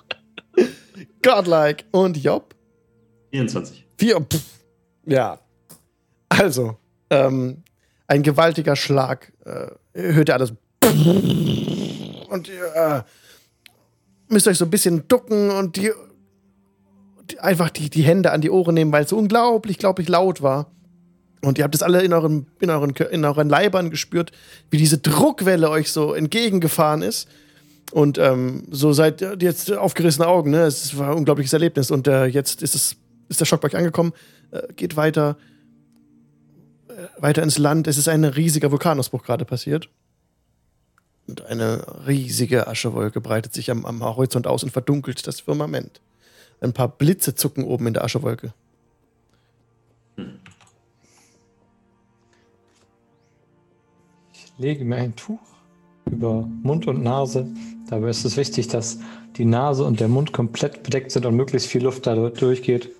[1.22, 2.54] Godlike und Job
[3.32, 3.86] 24.
[3.98, 4.20] 4.
[4.20, 4.44] Pff.
[5.06, 5.40] Ja.
[6.28, 6.76] Also,
[7.10, 7.62] ähm,
[8.06, 9.32] ein gewaltiger Schlag.
[9.44, 10.52] Äh, hört ihr alles.
[12.34, 13.02] Und ihr äh,
[14.28, 15.92] müsst euch so ein bisschen ducken und die,
[17.30, 20.42] die einfach die, die Hände an die Ohren nehmen, weil es so unglaublich, unglaublich laut
[20.42, 20.66] war.
[21.42, 24.32] Und ihr habt es alle in euren, in, euren, in euren Leibern gespürt,
[24.68, 27.28] wie diese Druckwelle euch so entgegengefahren ist.
[27.92, 30.62] Und ähm, so seid ihr jetzt aufgerissene Augen, ne?
[30.62, 31.92] Es war ein unglaubliches Erlebnis.
[31.92, 32.96] Und äh, jetzt ist es,
[33.28, 34.12] ist der Schock bei euch angekommen.
[34.50, 35.36] Äh, geht weiter,
[36.88, 37.86] äh, weiter ins Land.
[37.86, 39.88] Es ist ein riesiger Vulkanausbruch gerade passiert.
[41.26, 46.00] Und eine riesige Aschewolke breitet sich am, am Horizont aus und verdunkelt das Firmament.
[46.60, 48.52] Ein paar Blitze zucken oben in der Aschewolke.
[54.32, 55.40] Ich lege mir ein Tuch
[56.06, 57.48] über Mund und Nase.
[57.88, 58.98] Dabei ist es wichtig, dass
[59.36, 62.90] die Nase und der Mund komplett bedeckt sind und möglichst viel Luft da durchgeht.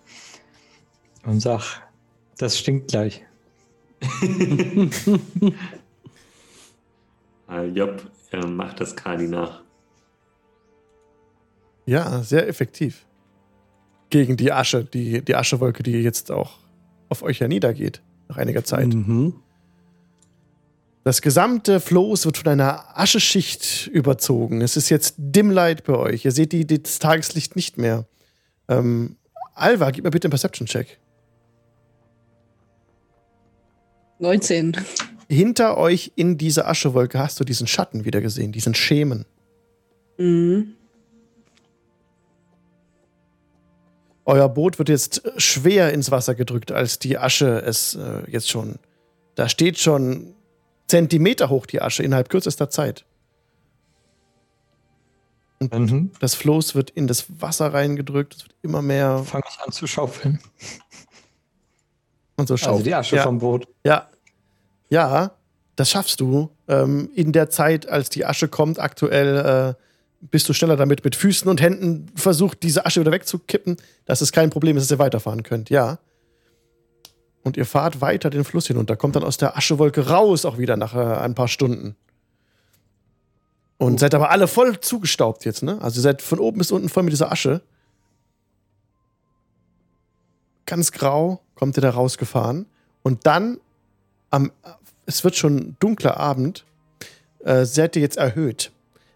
[1.25, 1.83] Und sag,
[2.39, 3.23] das stinkt gleich.
[7.47, 9.63] Äh, Job äh, macht das Kali nach.
[11.87, 13.07] Ja, sehr effektiv.
[14.11, 16.59] Gegen die Asche, die, die Aschewolke, die jetzt auch
[17.09, 18.89] auf euch ja niedergeht, nach einiger Zeit.
[18.89, 19.35] Mhm.
[21.05, 24.63] Das gesamte Floß wird von einer Ascheschicht überzogen.
[24.63, 26.25] Es ist jetzt Dimlight bei euch.
[26.25, 28.07] Ihr seht die, die, das Tageslicht nicht mehr.
[28.69, 29.17] Ähm,
[29.55, 30.99] Alva, gib mir bitte einen Perception-Check.
[34.19, 34.77] 19.
[35.29, 39.25] Hinter euch in dieser Aschewolke hast du diesen Schatten wieder gesehen, diesen Schemen.
[40.19, 40.75] Mhm.
[44.27, 48.77] Euer Boot wird jetzt schwer ins Wasser gedrückt, als die Asche es äh, jetzt schon.
[49.35, 50.35] Da steht schon
[50.87, 53.05] Zentimeter hoch die Asche innerhalb kürzester Zeit.
[55.61, 59.73] Dann Das Floß wird in das Wasser reingedrückt, es wird immer mehr fange ich an
[59.73, 60.39] zu schaufeln.
[62.37, 62.87] und so Also schaut.
[62.87, 63.23] die Asche ja.
[63.23, 63.67] vom Boot.
[63.85, 64.09] Ja.
[64.89, 65.33] Ja,
[65.77, 66.51] das schaffst du.
[66.69, 69.83] Ähm, in der Zeit, als die Asche kommt, aktuell äh,
[70.31, 73.77] bist du schneller damit, mit Füßen und Händen versucht, diese Asche wieder wegzukippen.
[74.05, 75.99] Das ist kein Problem, dass ihr weiterfahren könnt, ja.
[77.43, 80.77] Und ihr fahrt weiter den Fluss hinunter, kommt dann aus der Aschewolke raus, auch wieder
[80.77, 81.97] nach äh, ein paar Stunden.
[83.77, 85.79] Und seid aber alle voll zugestaubt jetzt, ne?
[85.83, 87.61] Also ihr seid von oben bis unten voll mit dieser Asche.
[90.65, 92.67] Ganz grau kommt ihr da rausgefahren.
[93.03, 93.59] Und dann,
[94.35, 94.51] am,
[95.07, 96.65] es wird schon dunkler Abend,
[97.45, 98.73] äh, seid ihr jetzt erhöht.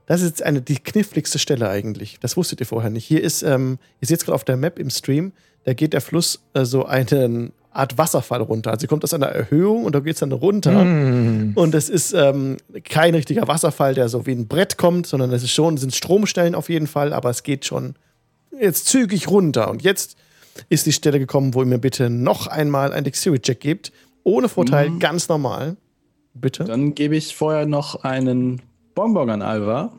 [0.06, 2.18] Das ist jetzt eine, die kniffligste Stelle eigentlich.
[2.20, 3.04] Das wusstet ihr vorher nicht.
[3.04, 5.32] Hier ist, ähm, ihr seht es gerade auf der Map im Stream,
[5.64, 8.70] da geht der Fluss äh, so eine Art Wasserfall runter.
[8.70, 10.84] Also ihr kommt aus einer Erhöhung und da geht es dann runter.
[10.84, 11.52] Mm.
[11.54, 15.42] Und es ist ähm, kein richtiger Wasserfall, der so wie ein Brett kommt, sondern es
[15.42, 17.96] ist schon, sind Stromstellen auf jeden Fall, aber es geht schon
[18.58, 19.70] jetzt zügig runter.
[19.70, 20.16] Und jetzt
[20.68, 23.92] ist die Stelle gekommen, wo ihr mir bitte noch einmal ein Dexterity-Check gebt.
[24.24, 24.98] Ohne Vorteil, Mhm.
[24.98, 25.76] ganz normal.
[26.34, 26.64] Bitte.
[26.64, 28.62] Dann gebe ich vorher noch einen
[28.94, 29.92] Bonbon an Alva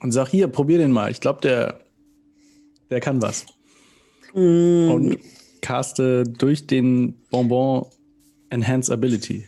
[0.00, 1.10] und sag hier, probier den mal.
[1.10, 1.80] Ich glaube, der,
[2.90, 3.46] der kann was.
[4.34, 4.90] Mhm.
[4.90, 5.18] Und
[5.60, 7.86] caste durch den Bonbon
[8.50, 9.46] Enhance Ability.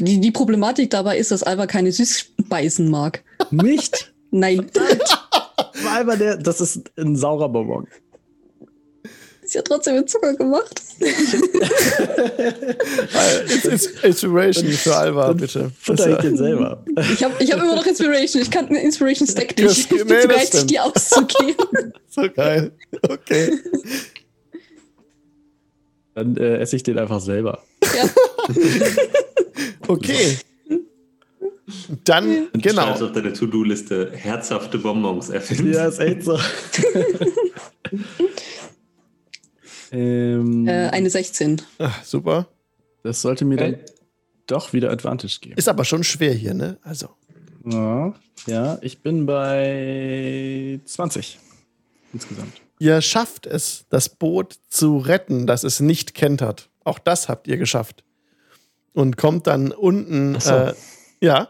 [0.00, 3.22] Die, die Problematik dabei ist, dass Alva keine Süßspeisen mag.
[3.50, 4.12] Nicht?
[4.30, 4.66] Nein,
[5.88, 7.86] Alva, der, das ist ein saurer Bonbon.
[9.44, 10.80] Ist ja trotzdem mit Zucker gemacht.
[13.46, 15.70] It's, it's Inspiration für Alva, bitte.
[15.78, 16.84] Futter ich den selber.
[17.12, 18.42] Ich habe ich hab immer noch Inspiration.
[18.42, 19.78] Ich kann einen Inspiration Stack nicht.
[19.78, 21.92] Ich bin zu das geizig, die auszugeben.
[22.14, 22.70] So geil.
[23.02, 23.58] Okay.
[26.14, 27.62] Dann äh, esse ich den einfach selber.
[27.82, 28.08] ja.
[29.86, 30.38] Okay.
[32.04, 32.82] Dann, genau.
[32.82, 35.72] schreibst auf deine To-Do-Liste herzhafte Bonbons erfinden.
[35.72, 36.38] Ja, ist echt so.
[39.94, 41.62] ähm, Äh, eine 16.
[41.78, 42.46] Ach, super.
[43.02, 43.84] Das sollte mir dann Okay.
[44.46, 45.56] doch wieder Advantage geben.
[45.56, 46.78] Ist aber schon schwer hier, ne?
[46.82, 47.08] Also.
[47.64, 48.14] Ja,
[48.46, 51.38] ja, ich bin bei 20
[52.12, 52.52] insgesamt.
[52.78, 56.68] Ihr schafft es, das Boot zu retten, das es nicht kentert.
[56.84, 58.04] Auch das habt ihr geschafft.
[58.92, 60.38] Und kommt dann unten.
[60.40, 60.50] So.
[60.52, 60.74] Äh,
[61.20, 61.48] ja,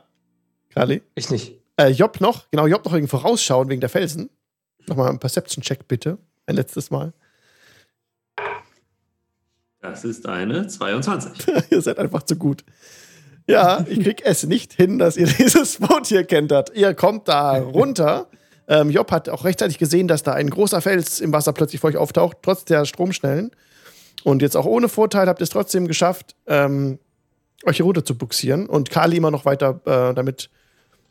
[0.70, 1.02] Kali.
[1.14, 1.54] Ich nicht.
[1.76, 4.30] Äh, Job noch, genau, Job noch irgendwie vorausschauen wegen der Felsen.
[4.86, 6.18] Nochmal ein Perception-Check bitte.
[6.46, 7.12] Ein letztes Mal.
[9.84, 11.46] Das ist eine 22.
[11.70, 12.64] ihr seid einfach zu gut.
[13.46, 16.72] Ja, ich krieg es nicht hin, dass ihr dieses Boot hier kentert.
[16.74, 18.28] Ihr kommt da runter.
[18.66, 21.90] Ähm, Job hat auch rechtzeitig gesehen, dass da ein großer Fels im Wasser plötzlich vor
[21.90, 23.50] euch auftaucht, trotz der Stromschnellen.
[24.22, 26.98] Und jetzt auch ohne Vorteil habt ihr es trotzdem geschafft, ähm,
[27.66, 28.66] euch hier runter zu buxieren.
[28.66, 30.48] Und Kali immer noch weiter äh, damit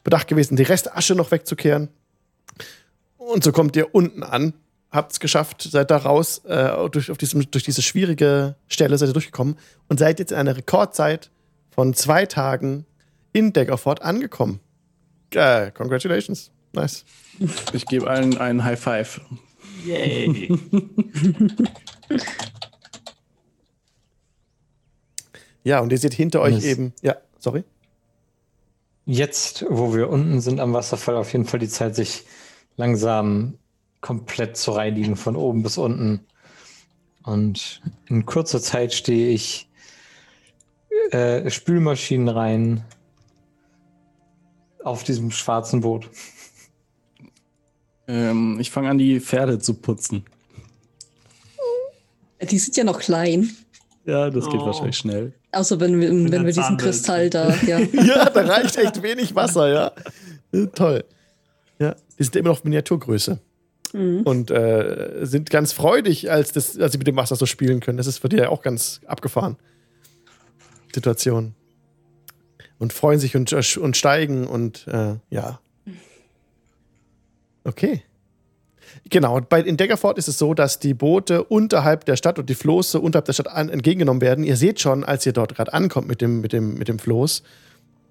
[0.03, 1.89] bedacht gewesen, die Restasche noch wegzukehren.
[3.17, 4.55] Und so kommt ihr unten an,
[4.93, 9.09] habt es geschafft, seid da raus, äh, durch, auf diesem, durch diese schwierige Stelle seid
[9.09, 9.57] ihr durchgekommen
[9.89, 11.31] und seid jetzt in einer Rekordzeit
[11.71, 12.85] von zwei Tagen
[13.33, 14.59] in Daggerford angekommen.
[15.31, 16.51] Äh, congratulations.
[16.73, 17.03] Nice.
[17.73, 19.21] Ich gebe allen einen High Five.
[19.85, 20.57] Yay.
[25.63, 26.63] Ja, und ihr seht hinter euch Yes.
[26.65, 27.63] eben, ja, sorry.
[29.05, 32.25] Jetzt, wo wir unten sind am Wasserfall, auf jeden Fall die Zeit, sich
[32.75, 33.57] langsam
[34.03, 36.19] komplett zu reinigen, von oben bis unten.
[37.23, 39.69] Und in kurzer Zeit stehe ich
[41.11, 42.83] äh, Spülmaschinen rein
[44.83, 46.09] auf diesem schwarzen Boot.
[48.09, 50.25] Ähm, ich fange an, die Pferde zu putzen.
[52.41, 53.49] Die sind ja noch klein.
[54.05, 54.65] Ja, das geht Oh.
[54.65, 55.31] wahrscheinlich schnell.
[55.53, 56.75] Außer wenn wir, wenn der wir diesen.
[56.75, 57.79] Kristall da, ja.
[57.79, 59.69] Ja, da reicht echt wenig Wasser,
[60.51, 60.65] ja.
[60.75, 61.05] Toll.
[61.79, 63.39] Ja, die sind immer noch Miniaturgröße.
[63.93, 64.21] Mhm.
[64.21, 67.97] Und äh, sind ganz freudig, als, das, als sie mit dem Wasser so spielen können.
[67.97, 69.55] Das ist für die ja auch ganz abgefahren.
[70.93, 71.53] Situation.
[72.79, 75.59] Und freuen sich und, und steigen und äh, ja.
[77.63, 78.03] Okay.
[79.09, 82.55] Genau, bei, in Daggerford ist es so, dass die Boote unterhalb der Stadt und die
[82.55, 84.43] Floße unterhalb der Stadt an, entgegengenommen werden.
[84.43, 87.43] Ihr seht schon, als ihr dort gerade ankommt mit dem, mit, dem, mit dem Floß,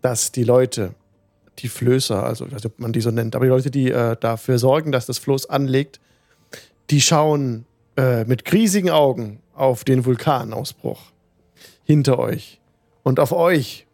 [0.00, 0.94] dass die Leute,
[1.58, 3.90] die Flößer, also ich weiß nicht, ob man die so nennt, aber die Leute, die
[3.90, 6.00] äh, dafür sorgen, dass das Floß anlegt,
[6.90, 7.66] die schauen
[7.96, 11.00] äh, mit riesigen Augen auf den Vulkanausbruch
[11.84, 12.60] hinter euch
[13.02, 13.86] und auf euch.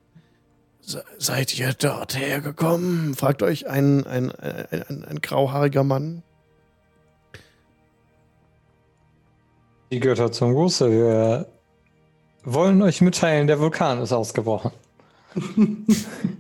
[0.81, 3.15] Se- Seid ihr dort hergekommen?
[3.15, 6.23] fragt euch ein, ein, ein, ein, ein grauhaariger Mann.
[9.91, 10.91] Die Götter zum Gruße.
[10.91, 11.47] Wir
[12.45, 14.71] wollen euch mitteilen, der Vulkan ist ausgebrochen.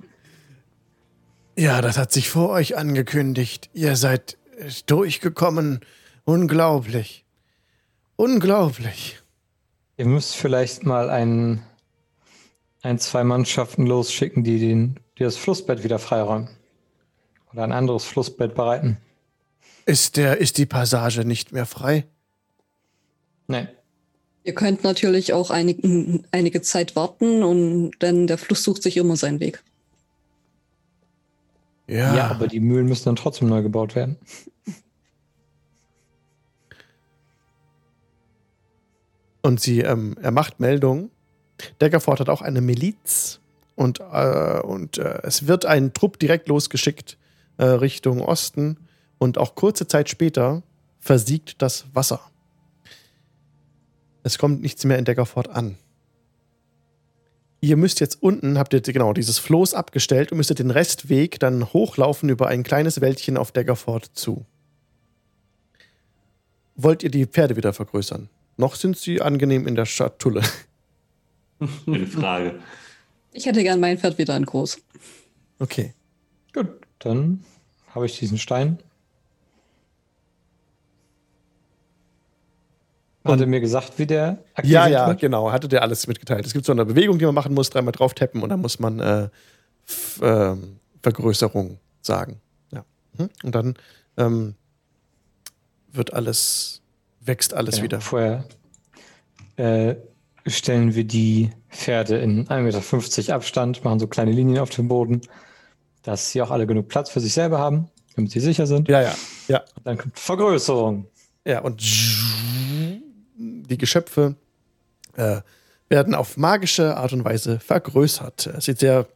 [1.58, 3.68] Ja, das hat sich vor euch angekündigt.
[3.74, 4.38] Ihr seid
[4.86, 5.80] durchgekommen.
[6.24, 7.24] Unglaublich.
[8.14, 9.18] Unglaublich.
[9.96, 11.60] Ihr müsst vielleicht mal ein,
[12.82, 16.48] ein, zwei Mannschaften losschicken, die, den, die das Flussbett wieder freiräumen.
[17.52, 18.98] Oder ein anderes Flussbett bereiten.
[19.84, 22.04] Ist, der, ist die Passage nicht mehr frei?
[23.48, 23.68] Nein.
[24.44, 25.82] Ihr könnt natürlich auch einig,
[26.30, 29.64] einige Zeit warten und denn der Fluss sucht sich immer seinen Weg.
[31.88, 32.14] Ja.
[32.14, 32.26] Ja.
[32.28, 34.16] aber die Mühlen müssen dann trotzdem neu gebaut werden.
[39.42, 41.10] Und sie, ähm, er macht Meldung.
[41.78, 43.40] Daggerford hat auch eine Miliz
[43.74, 47.16] und, äh, und äh, es wird ein Trupp direkt losgeschickt
[47.56, 48.76] äh, Richtung Osten
[49.18, 50.62] und auch kurze Zeit später
[51.00, 52.20] versiegt das Wasser.
[54.22, 55.78] Es kommt nichts mehr in Daggerford an.
[57.60, 61.72] Ihr müsst jetzt unten, habt ihr genau dieses Floß abgestellt und müsstet den Restweg dann
[61.72, 64.46] hochlaufen über ein kleines Wäldchen auf Daggerford zu.
[66.76, 68.28] Wollt ihr die Pferde wieder vergrößern?
[68.56, 70.42] Noch sind sie angenehm in der Schatulle.
[71.86, 72.60] Eine Frage.
[73.32, 74.78] Ich hätte gern mein Pferd wieder in groß.
[75.58, 75.94] Okay.
[76.52, 76.68] Gut,
[77.00, 77.44] dann
[77.94, 78.78] habe ich diesen Stein.
[83.24, 85.20] Hat er mir gesagt, wie der aktiviert Ja, ja, wird?
[85.20, 85.52] genau.
[85.52, 86.46] Hatte der alles mitgeteilt.
[86.46, 88.78] Es gibt so eine Bewegung, die man machen muss, dreimal drauf tappen und dann muss
[88.78, 89.28] man äh,
[89.86, 92.40] F ähm, Vergrößerung sagen.
[92.72, 92.84] Ja.
[93.18, 93.28] Mhm.
[93.42, 93.74] Und dann
[94.16, 94.54] ähm,
[95.92, 96.80] wird alles,
[97.20, 98.00] wächst alles Ja, wieder.
[98.00, 98.44] Vorher
[99.56, 99.96] äh,
[100.46, 105.20] stellen wir die Pferde in 1,50 Meter Abstand, machen so kleine Linien auf dem Boden,
[106.02, 108.88] dass sie auch alle genug Platz für sich selber haben, damit sie sicher sind.
[108.88, 109.14] Ja, ja,
[109.48, 109.62] ja.
[109.84, 111.06] Dann kommt Vergrößerung.
[111.44, 111.82] Ja, und
[113.68, 114.36] die Geschöpfe
[115.16, 115.40] äh,
[115.88, 118.46] werden auf magische Art und Weise vergrößert.
[118.46, 119.06] Es sieht sehr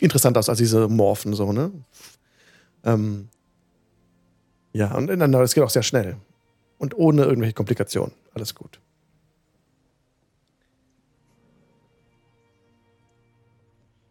[0.00, 1.72] interessant aus, als diese Morphen so, ne?
[2.84, 3.28] Ähm,
[4.72, 6.16] ja, und es geht auch sehr schnell.
[6.78, 8.14] Und ohne irgendwelche Komplikationen.
[8.34, 8.78] Alles gut.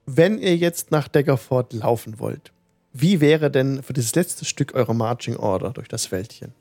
[0.05, 2.51] Wenn ihr jetzt nach Daggerford laufen wollt,
[2.93, 6.53] wie wäre denn für dieses letzte Stück eure Marching Order durch das Wäldchen?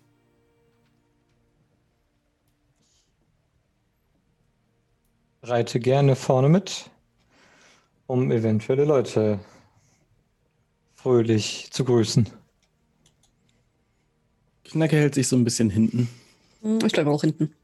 [5.46, 6.90] Reite gerne vorne mit,
[8.06, 9.38] um eventuelle Leute
[10.94, 12.28] fröhlich zu grüßen.
[14.64, 16.08] Knacke hält sich so ein bisschen hinten.
[16.62, 17.54] Hm, Ich bleibe auch hinten.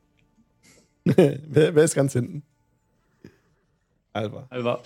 [1.05, 2.45] wer, wer ist ganz hinten?
[4.13, 4.47] Alva.
[4.51, 4.83] Alva.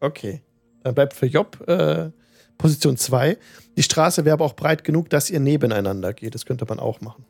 [0.00, 0.42] Okay.
[0.82, 2.10] Dann bleibt für Job äh,
[2.58, 3.38] Position 2.
[3.76, 6.34] Die Straße wäre aber auch breit genug, dass ihr nebeneinander geht.
[6.34, 7.24] Das könnte man auch machen.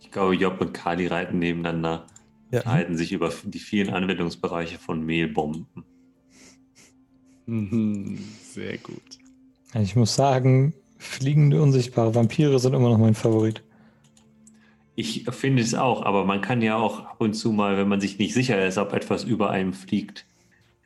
[0.00, 2.06] Ich glaube, Job und Kali reiten nebeneinander,
[2.54, 2.60] Ja.
[2.60, 5.66] unterhalten sich über die vielen Anwendungsbereiche von Mehlbomben.
[7.46, 9.18] Mhm, sehr gut.
[9.74, 13.64] Ich muss sagen, fliegende, unsichtbare Vampire sind immer noch mein Favorit.
[14.94, 18.00] Ich finde es auch, aber man kann ja auch ab und zu mal, wenn man
[18.00, 20.24] sich nicht sicher ist, ob etwas über einem fliegt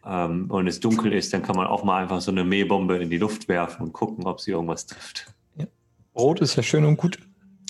[0.07, 3.11] ähm, und es dunkel ist, dann kann man auch mal einfach so eine Mehlbombe in
[3.11, 5.35] die Luft werfen und gucken, ob sie irgendwas trifft.
[6.15, 7.19] Brot ist ja schön und gut,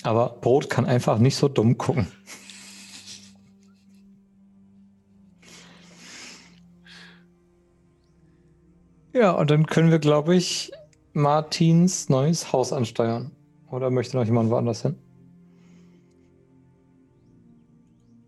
[0.03, 2.07] aber Brot kann einfach nicht so dumm gucken.
[9.13, 10.71] Ja, und dann können wir, glaube ich,
[11.13, 13.31] Martins neues Haus ansteuern.
[13.71, 14.95] Oder möchte noch jemand woanders hin?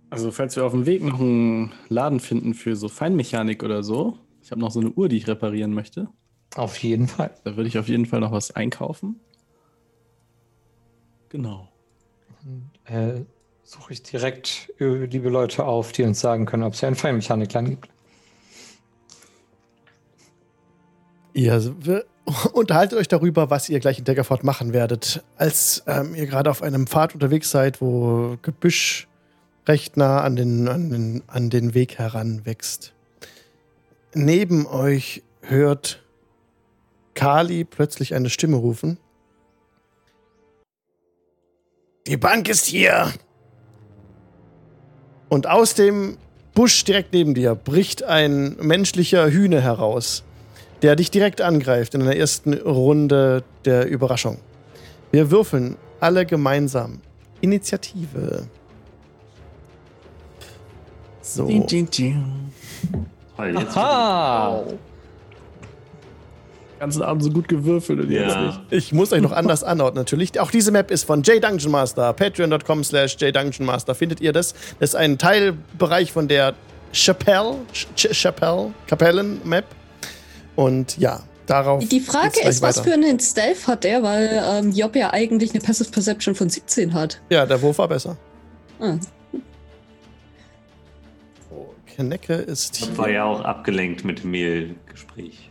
[0.10, 4.18] Also, falls wir auf dem Weg noch einen Laden finden für so Feinmechanik oder so,
[4.42, 6.10] ich habe noch so eine Uhr, die ich reparieren möchte.
[6.56, 7.32] Auf jeden Fall.
[7.44, 9.20] Da würde ich auf jeden Fall noch was einkaufen.
[11.30, 11.70] Genau.
[12.86, 13.22] Äh,
[13.64, 16.98] suche ich direkt äh, liebe Leute auf, die uns sagen können, ob es hier einen
[16.98, 17.90] Feinmechanikland gibt.
[21.34, 21.76] Ihr
[22.54, 25.24] unterhaltet euch darüber, was ihr gleich in Daggerford machen werdet.
[25.38, 29.08] Als ähm, ihr gerade auf einem Pfad unterwegs seid, wo Gebüsch
[29.68, 32.94] recht nah an den, an den, an den Weg heranwächst.
[34.14, 36.04] Neben euch hört
[37.14, 38.98] Kali plötzlich eine Stimme rufen.
[42.08, 43.14] Die Bank ist hier!
[45.30, 46.18] Und aus dem
[46.54, 50.24] Busch direkt neben dir bricht ein menschlicher Hühne heraus
[50.82, 54.38] der dich direkt angreift in der ersten Runde der Überraschung.
[55.12, 57.00] Wir würfeln alle gemeinsam.
[57.42, 58.48] Initiative.
[61.22, 61.46] So.
[61.48, 62.24] Ding, ding, ding.
[63.38, 64.64] Toll, jetzt Ah!
[66.80, 68.36] Ganzen Abend so gut gewürfelt und jetzt nicht.
[68.38, 68.62] ja.
[68.72, 70.40] Ich muss euch noch anders anordnen, natürlich.
[70.40, 72.12] Auch diese Map ist von J Dungeon Master.
[72.14, 74.54] Patreon.com slash J Dungeon Master findet ihr das.
[74.80, 76.56] Das ist ein Teilbereich von der
[76.92, 79.66] Chapelle, Ch Chapelle, Kapellen-Map.
[80.56, 81.88] Und ja, darauf.
[81.88, 82.90] Die Frage ist, was weiter.
[82.90, 86.94] für einen Stealth hat der, weil ähm, Job ja eigentlich eine Passive Perception von 17
[86.94, 87.22] hat.
[87.30, 88.18] Ja, der Wurf war besser.
[88.80, 88.96] Ah.
[91.50, 92.98] So, Knecke ist hier.
[92.98, 95.50] War ja auch abgelenkt mit dem Mehlgespräch.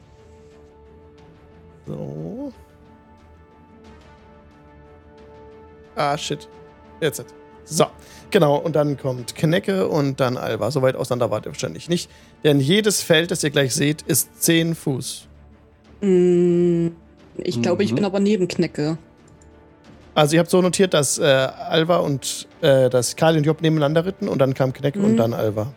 [1.87, 2.53] So.
[5.97, 6.49] Ah, shit.
[7.01, 7.25] Jetzt.
[7.65, 7.87] So,
[8.31, 8.57] genau.
[8.57, 10.71] Und dann kommt Knecke und dann Alva.
[10.71, 12.11] Soweit auseinander wart ihr wahrscheinlich nicht.
[12.45, 15.27] Denn jedes Feld, das ihr gleich seht, ist 10 Fuß.
[16.01, 16.89] Mm,
[17.37, 17.97] ich glaube, ich Mhm.
[17.97, 18.97] bin aber neben Knecke.
[20.15, 24.05] Also ihr habt so notiert, dass äh, Alva und äh, dass Kali und Job nebeneinander
[24.07, 25.17] ritten und dann kam Knecke und Mhm.
[25.17, 25.73] dann Alva.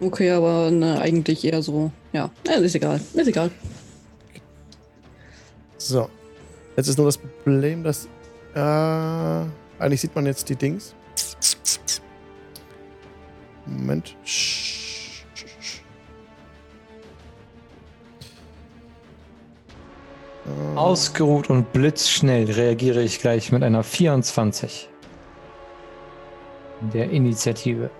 [0.00, 1.90] Okay, aber ne, eigentlich eher so.
[2.12, 3.00] Ja, ja ist egal.
[3.14, 3.50] Ist egal.
[5.76, 6.08] So.
[6.76, 8.06] Jetzt ist nur das Problem, dass.
[8.54, 8.58] Äh,
[9.80, 10.94] eigentlich sieht man jetzt die Dings.
[13.66, 14.16] Moment.
[14.24, 14.87] Sch-
[20.74, 24.88] Ausgeruht und blitzschnell reagiere ich gleich mit einer 24.
[26.92, 27.90] Der Initiative.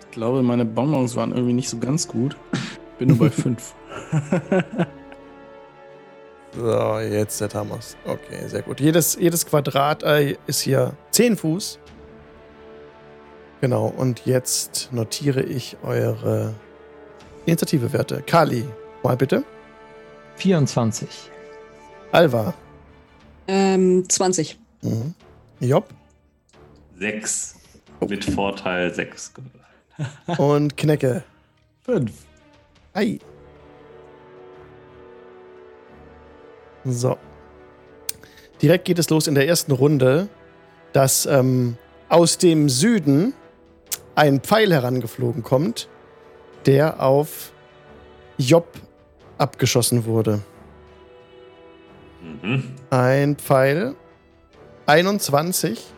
[0.00, 2.36] Ich glaube, meine Bonbons waren irgendwie nicht so ganz gut.
[2.98, 3.74] Bin nur bei 5.
[6.54, 7.96] So, jetzt der Tamas.
[8.04, 8.78] Okay, sehr gut.
[8.78, 11.78] Jedes, jedes Quadrat äh, ist hier 10 Fuß.
[13.62, 16.52] Genau, und jetzt notiere ich eure
[17.46, 18.22] Initiativewerte.
[18.26, 18.66] Kali,
[19.02, 19.44] mal bitte.
[20.42, 21.08] 24.
[22.10, 22.52] Alva.
[23.46, 24.58] Ähm, 20.
[24.82, 25.14] Mhm.
[25.60, 25.88] Job.
[26.98, 27.54] Sechs.
[28.08, 29.32] Mit Vorteil sechs.
[30.38, 31.22] Und Knecke.
[31.84, 32.10] 5.
[32.92, 33.20] Ei.
[36.84, 37.16] So.
[38.60, 40.28] Direkt geht es los in der ersten Runde,
[40.92, 41.76] dass ähm,
[42.08, 43.32] aus dem Süden
[44.16, 45.88] ein Pfeil herangeflogen kommt,
[46.66, 47.52] der auf
[48.38, 48.66] Job
[49.38, 50.40] abgeschossen wurde.
[52.22, 52.74] Mhm.
[52.90, 53.94] Ein Pfeil.
[54.86, 55.92] 21.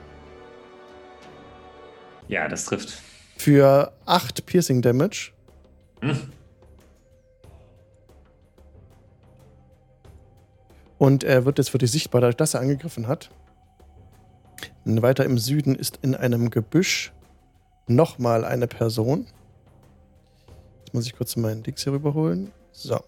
[2.29, 2.95] Ja, das trifft.
[3.37, 5.33] Für 8 Piercing Damage.
[6.01, 6.33] Mhm.
[10.99, 13.31] Und er wird jetzt für dich sichtbar, dadurch, dass er angegriffen hat.
[14.85, 17.13] Und weiter im Süden ist in einem Gebüsch
[17.87, 19.27] nochmal eine Person.
[20.79, 22.53] Jetzt muss ich kurz meinen Dix hier rüberholen.
[22.73, 23.01] So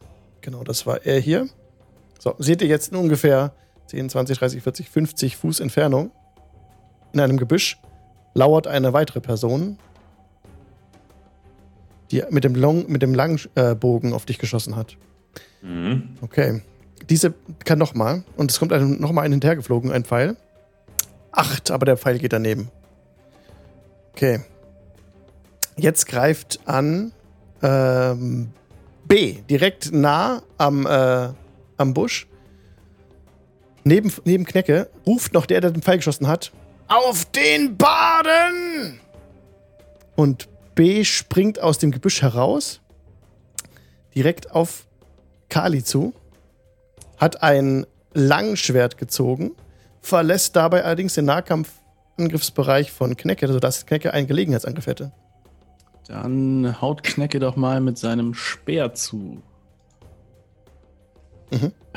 [0.47, 1.49] genau, das war er hier.
[2.19, 3.53] So, seht ihr jetzt in ungefähr
[3.89, 6.11] 10, 20, 30, 40, 50 Fuß Entfernung
[7.13, 7.79] in einem Gebüsch
[8.33, 9.79] lauert eine weitere Person,
[12.11, 14.97] die mit dem, Long, mit dem Langbogen auf dich geschossen hat.
[15.63, 16.17] Mhm.
[16.21, 16.63] Okay.
[17.11, 18.23] Diese kann nochmal.
[18.37, 18.71] Und es kommt
[19.01, 20.37] nochmal ein hinterhergeflogen, ein Pfeil.
[21.33, 22.71] Acht, aber der Pfeil geht daneben.
[24.13, 24.41] Okay.
[25.77, 27.13] Jetzt greift an
[27.63, 28.53] ähm,
[29.09, 31.29] B, direkt nah am, äh,
[31.77, 32.27] am Busch.
[33.85, 36.53] Neben, neben Knecke ruft noch der, der den Pfeil geschossen hat.
[36.89, 39.01] Auf den Baden!
[40.17, 42.81] Und B springt aus dem Gebüsch heraus,
[44.15, 44.87] direkt auf
[45.49, 46.13] Kali zu,
[47.17, 49.53] hat ein Langschwert gezogen,
[50.01, 55.13] verlässt dabei allerdings den Nahkampfangriffsbereich von Knecke, sodass Knecke einen Gelegenheitsangriff hätte.
[56.09, 59.43] Dann haut Knecke doch mal mit seinem Speer zu.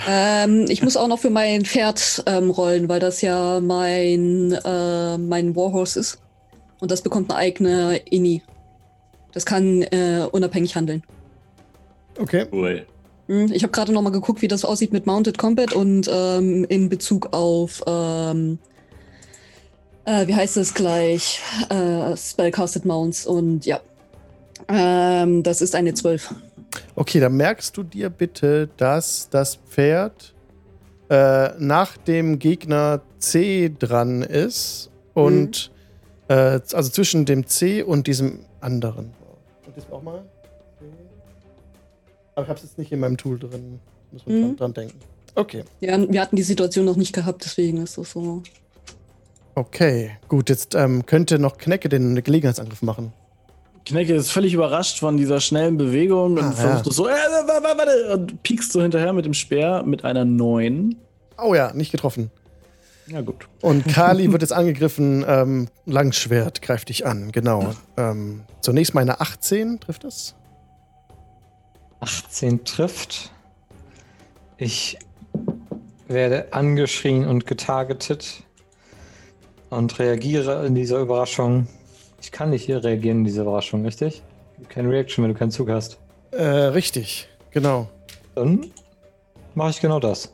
[0.07, 5.17] Ähm, ich muss auch noch für mein Pferd ähm, rollen, weil das ja mein, äh,
[5.17, 6.19] mein Warhorse ist.
[6.79, 8.41] Und das bekommt eine eigene Ini.
[9.31, 11.03] Das kann äh, unabhängig handeln.
[12.19, 12.45] Okay.
[12.51, 12.85] Cool.
[13.27, 16.65] Hm, Ich habe gerade noch mal geguckt, wie das aussieht mit Mounted Combat und ähm,
[16.65, 18.59] in Bezug auf, ähm,
[20.05, 23.81] äh, wie heißt das gleich, äh, Spellcasted Mounts und ja,
[24.69, 26.33] ähm, das ist eine 12.
[26.95, 30.33] Okay, dann merkst du dir bitte, dass das Pferd
[31.09, 35.71] äh, nach dem Gegner C dran ist und
[36.27, 39.11] äh, also zwischen dem C und diesem anderen.
[39.65, 40.23] Und das auch mal?
[42.35, 43.79] Aber ich habe es jetzt nicht in meinem Tool drin.
[44.11, 44.41] Muss man Mhm.
[44.43, 44.99] dran, dran denken.
[45.35, 45.63] Okay.
[45.79, 48.43] Ja, wir hatten die Situation noch nicht gehabt, deswegen ist das so.
[49.55, 53.13] Okay, gut, jetzt ähm, könnte noch Knecke den Gelegenheitsangriff machen.
[53.89, 56.91] Knecke ist völlig überrascht von dieser schnellen Bewegung und Ah, versucht ja.
[56.91, 60.95] so, äh, warte, warte, und piekst so hinterher mit dem Speer mit einer 9.
[61.41, 62.31] Oh ja, nicht getroffen.
[63.07, 63.47] Ja, gut.
[63.61, 65.25] Und Kali wird jetzt angegriffen.
[65.27, 67.73] Ähm, Langschwert greift dich an, genau.
[67.97, 70.35] Ähm, zunächst mal eine 18, trifft das?
[72.01, 73.31] 18 trifft.
[74.57, 74.97] Ich
[76.07, 78.43] werde angeschrien und getargetet
[79.69, 81.67] und reagiere in dieser Überraschung.
[82.21, 84.21] Ich kann nicht hier reagieren in dieser Überraschung, richtig?
[84.67, 85.97] Keine Reaction, wenn du keinen Zug hast.
[86.31, 87.87] Äh, richtig, genau.
[88.35, 88.65] Dann
[89.55, 90.31] mache ich genau das.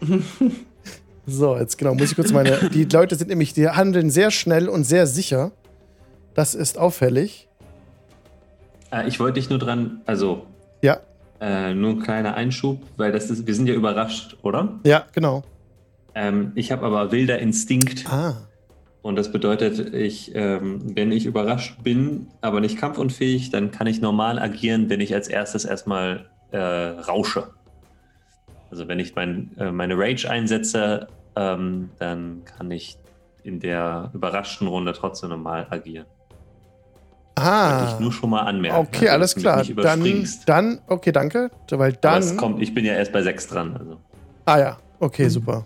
[1.26, 2.70] So, jetzt genau, muss ich kurz meine.
[2.70, 5.52] Die Leute sind nämlich, die handeln sehr schnell und sehr sicher.
[6.34, 7.46] Das ist auffällig.
[8.90, 10.44] Äh, ich wollte dich nur dran, also
[10.82, 10.98] Ja,
[11.40, 14.80] äh, nur ein kleiner Einschub, weil das ist, wir sind ja überrascht, oder?
[14.84, 15.44] ja, genau.
[16.16, 18.34] Ähm, ich habe aber wilder Instinkt Ah,
[19.02, 24.00] und das bedeutet, ich, ähm, wenn ich überrascht bin, aber nicht kampfunfähig, dann kann ich
[24.00, 27.48] normal agieren, wenn ich als erstes erstmal äh, rausche.
[28.70, 32.98] Also wenn ich mein, äh, meine Rage einsetze, ähm, dann kann ich
[33.42, 36.06] in der überraschten Runde trotzdem normal agieren.
[37.36, 37.92] Wollte ah.
[37.94, 38.76] ich nur schon mal anmerken.
[38.76, 39.64] Okay, also, alles klar.
[39.64, 41.50] Dann, dann, okay, danke.
[41.70, 42.36] Weil Aber es dann.
[42.36, 43.76] kommt, ich bin ja erst bei 6 dran.
[43.78, 43.96] Also.
[44.44, 45.64] Ah ja, okay, super.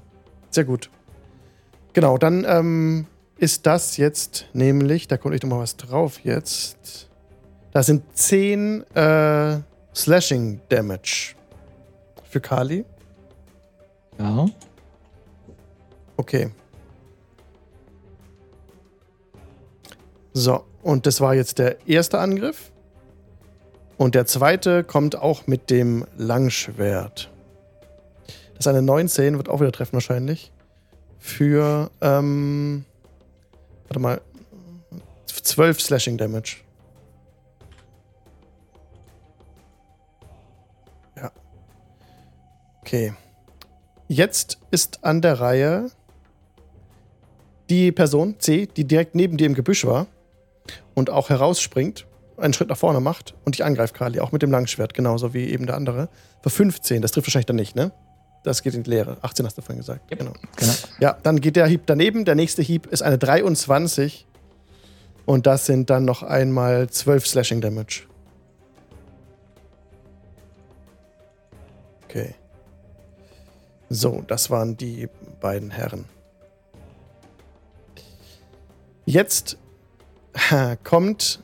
[0.51, 0.89] Sehr gut.
[1.94, 3.06] Genau, dann ähm,
[3.39, 7.09] ist das jetzt nämlich, da kommt echt nochmal was drauf jetzt.
[7.73, 9.59] Da sind 10 äh,
[9.94, 11.35] Slashing Damage
[12.31, 12.85] für Kali.
[14.19, 14.47] Ja.
[16.16, 16.51] Okay.
[20.32, 22.73] So, und das war jetzt der erste Angriff.
[23.97, 27.31] Und der zweite kommt auch mit dem Langschwert.
[28.55, 30.52] Das ist eine 19, wird auch wieder treffen wahrscheinlich.
[31.19, 32.85] Für, ähm,
[33.89, 34.20] warte mal,
[35.27, 36.56] 12 Slashing Damage.
[41.16, 41.31] Ja.
[42.81, 43.15] Okay.
[44.09, 45.90] Jetzt ist an der Reihe
[47.70, 50.06] die Person C, die direkt neben dir im Gebüsch war
[50.94, 52.06] und auch herausspringt,
[52.36, 55.48] einen Schritt nach vorne macht und dich angreift, Kali, auch mit dem Langschwert, genauso wie
[55.51, 56.09] eben der andere.
[56.43, 57.93] Für 15, das trifft wahrscheinlich dann nicht, ne?
[58.44, 59.16] Das geht in die Leere.
[59.22, 60.06] 18 hast du vorhin gesagt.
[60.10, 60.34] Genau.
[60.56, 60.72] Genau.
[61.00, 62.26] Ja, dann geht der Hieb daneben.
[62.26, 64.26] Der nächste Hieb ist eine 23.
[65.24, 68.02] Und das sind dann noch einmal 12 Slashing Damage.
[72.04, 72.34] Okay.
[73.88, 75.08] So, das waren die
[75.40, 76.04] beiden Herren.
[79.06, 79.56] Jetzt
[80.84, 81.42] kommt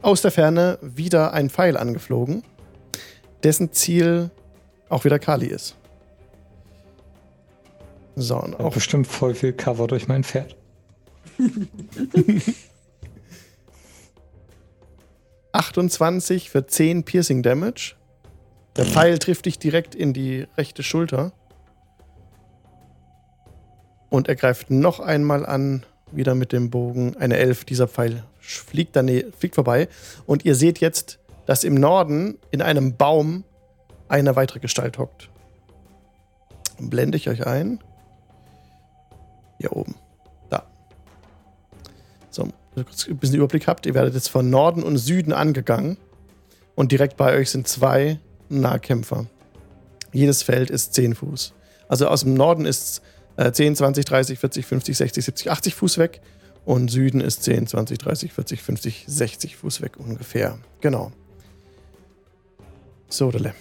[0.00, 2.44] aus der Ferne wieder ein Pfeil angeflogen,
[3.42, 4.30] dessen Ziel
[4.88, 5.76] auch wieder Kali ist.
[8.16, 10.56] So, und Auch bestimmt voll viel Cover durch mein Pferd.
[15.52, 17.94] 28 für 10 Piercing Damage.
[18.76, 21.32] Der Pfeil trifft dich direkt in die rechte Schulter.
[24.10, 27.16] Und er greift noch einmal an, wieder mit dem Bogen.
[27.16, 27.64] Eine 11.
[27.64, 29.88] Dieser Pfeil fliegt, dane- fliegt vorbei.
[30.26, 33.44] Und ihr seht jetzt, dass im Norden in einem Baum
[34.08, 35.30] eine weitere Gestalt hockt.
[36.78, 37.80] Blende ich euch ein.
[39.58, 39.94] Hier oben.
[40.50, 40.66] Da.
[42.30, 43.86] So, kurz ein bisschen Überblick habt.
[43.86, 45.96] Ihr werdet jetzt von Norden und Süden angegangen.
[46.74, 49.26] Und direkt bei euch sind zwei Nahkämpfer.
[50.12, 51.52] Jedes Feld ist 10 Fuß.
[51.88, 53.02] Also aus dem Norden ist
[53.36, 56.20] äh, 10, 20, 30, 40, 50, 60, 70, 80 Fuß weg.
[56.64, 60.58] Und Süden ist 10, 20, 30, 40, 50, 60 Fuß weg ungefähr.
[60.80, 61.12] Genau.
[63.08, 63.54] So, Dele.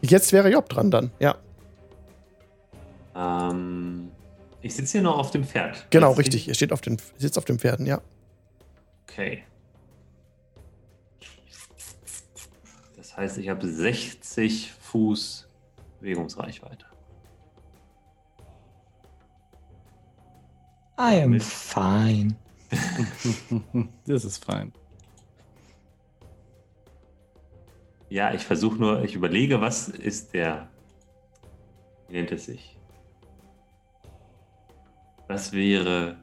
[0.00, 1.36] Jetzt wäre Job dran dann, ja.
[3.16, 4.07] Ähm,
[4.62, 5.86] ich sitze hier noch auf dem Pferd.
[5.90, 6.48] Genau, Jetzt- richtig.
[6.48, 8.00] Ihr steht auf den, sitzt auf den Pferden, ja.
[9.10, 9.44] Okay.
[12.96, 15.48] Das heißt, ich habe 60 Fuß
[16.00, 16.86] Bewegungsreichweite.
[21.00, 22.36] I am fine.
[24.06, 24.72] Das ist fein.
[28.10, 30.68] Ja, ich versuche nur, ich überlege, was ist der.
[32.08, 32.77] Wie nennt es sich?
[35.28, 36.16] Was wäre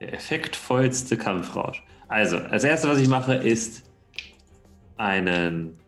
[0.00, 1.82] der effektvollste Kampfrausch?
[2.06, 3.90] Also, als erstes, was ich mache, ist
[4.98, 5.78] einen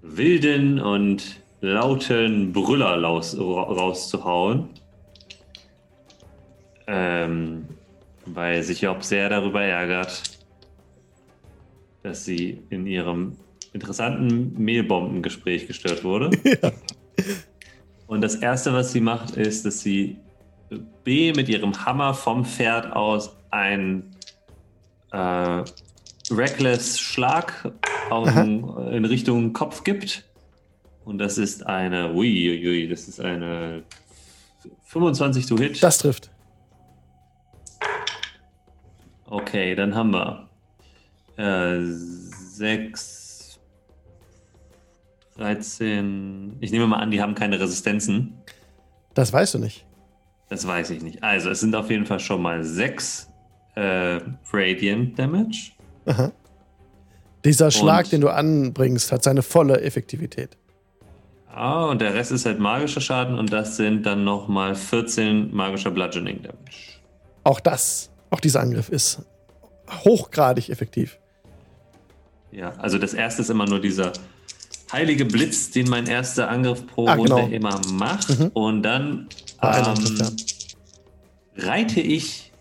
[0.00, 4.70] wilden und lauten Brüller raus, rauszuhauen.
[6.86, 7.68] Ähm,
[8.24, 10.22] weil sich Job sehr darüber ärgert,
[12.02, 13.36] dass sie in ihrem
[13.74, 16.30] interessanten Mehlbombengespräch gestört wurde.
[18.10, 20.18] Und das erste, was sie macht, ist, dass sie
[21.04, 24.16] B mit ihrem Hammer vom Pferd aus einen
[25.12, 25.62] äh,
[26.28, 27.72] Reckless Schlag
[28.10, 30.24] den, in Richtung Kopf gibt.
[31.04, 33.84] Und das ist eine, ui, ui, das ist eine
[34.86, 35.80] 25 to Hit.
[35.80, 36.32] Das trifft.
[39.26, 40.48] Okay, dann haben wir
[41.36, 43.19] äh, 6,
[45.36, 46.56] 13.
[46.60, 48.34] Ich nehme mal an, die haben keine Resistenzen.
[49.14, 49.86] Das weißt du nicht.
[50.48, 51.22] Das weiß ich nicht.
[51.22, 53.28] Also, es sind auf jeden Fall schon mal 6
[53.76, 54.20] äh,
[54.52, 55.72] Radiant Damage.
[56.06, 56.32] Aha.
[57.44, 60.56] Dieser Schlag, Und- den du anbringst, hat seine volle Effektivität.
[61.52, 65.90] Ah, und der Rest ist halt magischer Schaden und das sind dann nochmal 14 magischer
[65.90, 67.00] Bludgeoning Damage.
[67.42, 69.22] Auch das, auch dieser Angriff ist
[70.04, 71.18] hochgradig effektiv.
[72.52, 74.12] Ja, also das erste ist immer nur dieser
[74.92, 77.48] heilige Blitz, den mein erster Angriff pro Ah, Runde genau.
[77.48, 78.38] immer macht.
[78.38, 78.48] Mhm.
[78.54, 80.26] Und dann Ah, ähm,
[81.56, 82.52] reite ich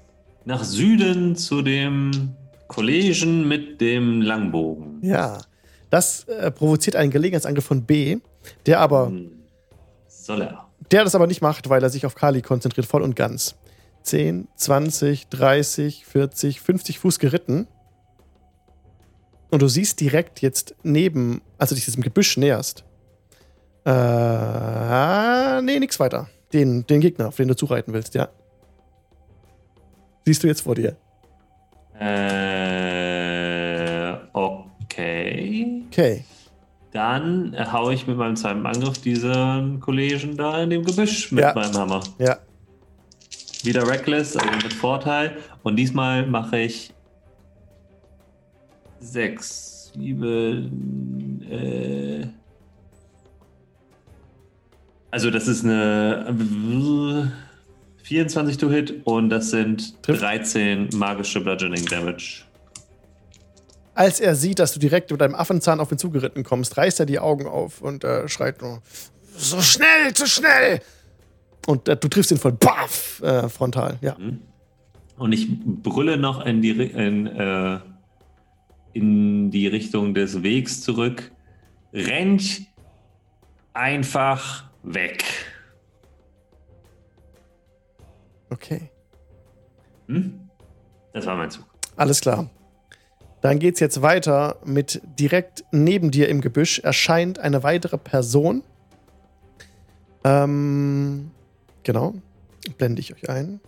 [0.45, 2.35] nach Süden zu dem
[2.67, 4.99] Kollegen mit dem Langbogen.
[5.01, 5.39] Ja,
[5.89, 8.17] das äh, provoziert einen Gelegenheitsangriff von B,
[8.65, 9.31] der aber, Hm.
[10.07, 10.65] Soll er.
[10.91, 13.55] der das aber nicht macht, weil er sich auf Kali konzentriert, voll und ganz.
[14.03, 17.67] 10, 20, 30, 40, 50 Fuß geritten.
[19.51, 22.83] Und du siehst direkt jetzt neben, als du dich diesem Gebüsch näherst,
[23.85, 26.29] äh, nee, nix weiter.
[26.53, 28.29] Den, den Gegner, auf den du zureiten willst, ja.
[30.25, 30.95] Siehst du jetzt vor dir.
[32.79, 35.83] Äh, okay.
[35.87, 36.23] Okay.
[36.91, 41.43] Dann äh, hau ich mit meinem zweiten Angriff diesen Kollegen da in dem Gebüsch mit
[41.43, 41.53] Ja.
[41.53, 42.01] meinem Hammer.
[42.17, 42.37] Ja.
[43.63, 45.37] Wieder Reckless, also mit Vorteil.
[45.63, 46.93] Und diesmal mache ich
[48.99, 52.27] sechs, sieben, äh,
[55.11, 60.21] also das ist eine äh, 24 to Hit und das sind Trifft.
[60.21, 62.43] 13 magische Bludgeoning Damage.
[63.93, 67.05] Als er sieht, dass du direkt mit deinem Affenzahn auf ihn zugeritten kommst, reißt er
[67.05, 68.81] die Augen auf und äh, schreit nur:
[69.35, 70.81] So schnell, zu schnell!
[71.67, 74.15] Und äh, du triffst ihn voll baff, äh, frontal, ja.
[75.17, 77.79] Und ich brülle noch in die, in, äh,
[78.93, 81.31] in die Richtung des Wegs zurück.
[81.93, 82.61] Rennt
[83.73, 85.23] einfach weg.
[88.49, 88.89] Okay.
[90.07, 90.49] Hm?
[91.13, 91.65] Das war mein Zug.
[91.95, 92.49] Alles klar.
[93.41, 98.63] Dann geht's jetzt weiter mit direkt neben dir im Gebüsch erscheint eine weitere Person.
[100.23, 101.31] Ähm,
[101.83, 102.15] genau.
[102.77, 103.61] Blende ich euch ein.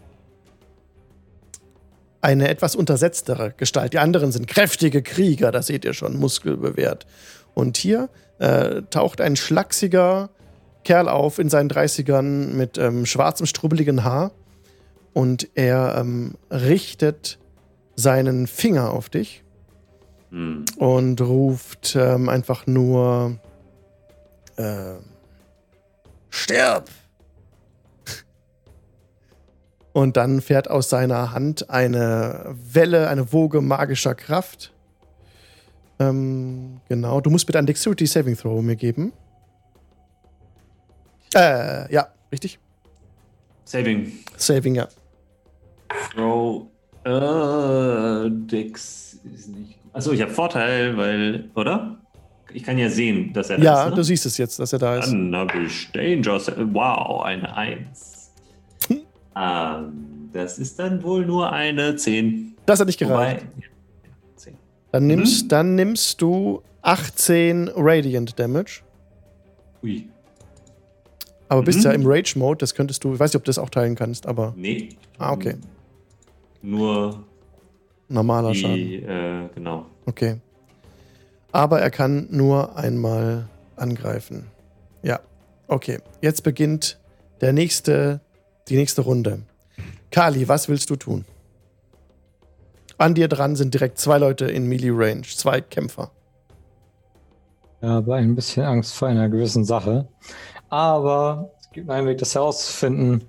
[2.22, 3.94] Eine etwas untersetztere Gestalt.
[3.94, 7.08] Die anderen sind kräftige Krieger, das seht ihr schon, muskelbewehrt.
[7.54, 10.30] Und hier äh, taucht ein schlachsiger,
[10.84, 14.32] Kerl auf in seinen 30ern mit ähm, schwarzem, strubbeligen Haar
[15.14, 17.38] und er ähm, richtet
[17.96, 19.44] seinen Finger auf dich
[20.32, 20.64] Hm.
[20.78, 23.38] und ruft ähm, einfach nur
[24.56, 24.96] äh,
[26.30, 26.90] Stirb!
[29.94, 34.72] Und dann fährt aus seiner Hand eine Welle, eine Woge magischer Kraft.
[36.00, 39.12] Ähm, genau, du musst bitte ein Dexterity Saving Throw mir geben.
[41.36, 42.58] Äh, ja, richtig.
[43.66, 44.12] Saving.
[44.38, 44.88] Saving, ja.
[46.14, 46.68] Throw.
[47.04, 49.78] Äh, Dix ist nicht.
[49.94, 51.50] Achso, ich habe Vorteil, weil.
[51.56, 51.98] Oder?
[52.54, 53.92] Ich kann ja sehen, dass er da Ja, ist.
[53.92, 54.04] du Ne?
[54.04, 55.12] siehst es jetzt, dass er da ist.
[55.12, 56.40] Dann habe ich Danger.
[56.74, 58.21] Wow, eine 1.
[59.36, 62.56] ähm, das ist dann wohl nur eine 10.
[62.66, 63.42] Das hat nicht gereicht.
[63.42, 63.62] Wobei.
[63.62, 63.68] Ja,
[64.38, 64.58] 10.
[64.92, 65.48] Dann nimmst, Mhm.
[65.50, 68.82] dann nimmst du 18 Radiant Damage.
[69.84, 70.08] Ui.
[71.50, 71.86] Aber bist Mhm.
[71.86, 74.26] ja im Rage-Mode, das könntest du, ich weiß nicht, ob du das auch teilen kannst,
[74.26, 74.90] aber Nee.
[75.18, 75.56] Ah, okay.
[76.62, 77.24] Nur
[78.08, 78.76] normaler Schaden.
[78.76, 79.86] die, äh, genau.
[80.06, 80.38] Okay.
[81.52, 84.48] Aber er kann nur einmal angreifen.
[85.04, 85.20] Ja.
[85.68, 86.00] Okay.
[86.22, 87.00] Jetzt beginnt
[87.42, 88.22] der nächste,
[88.72, 89.44] die nächste Runde.
[90.12, 91.26] Kali, was willst du tun?
[92.98, 96.12] An dir dran sind direkt zwei Leute in Melee Range, zwei Kämpfer.
[97.82, 100.08] Ich habe ein bisschen Angst vor einer gewissen Sache.
[100.70, 103.26] Aber es gibt einen Weg, das herauszufinden.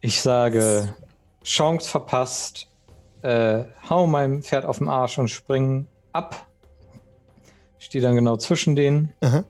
[0.00, 0.94] Ich sage,
[1.44, 2.68] Chance verpasst,
[3.22, 6.46] äh, hau meinem Pferd auf den Arsch und spring ab.
[7.78, 9.44] Stehe dann genau zwischen denen Aha.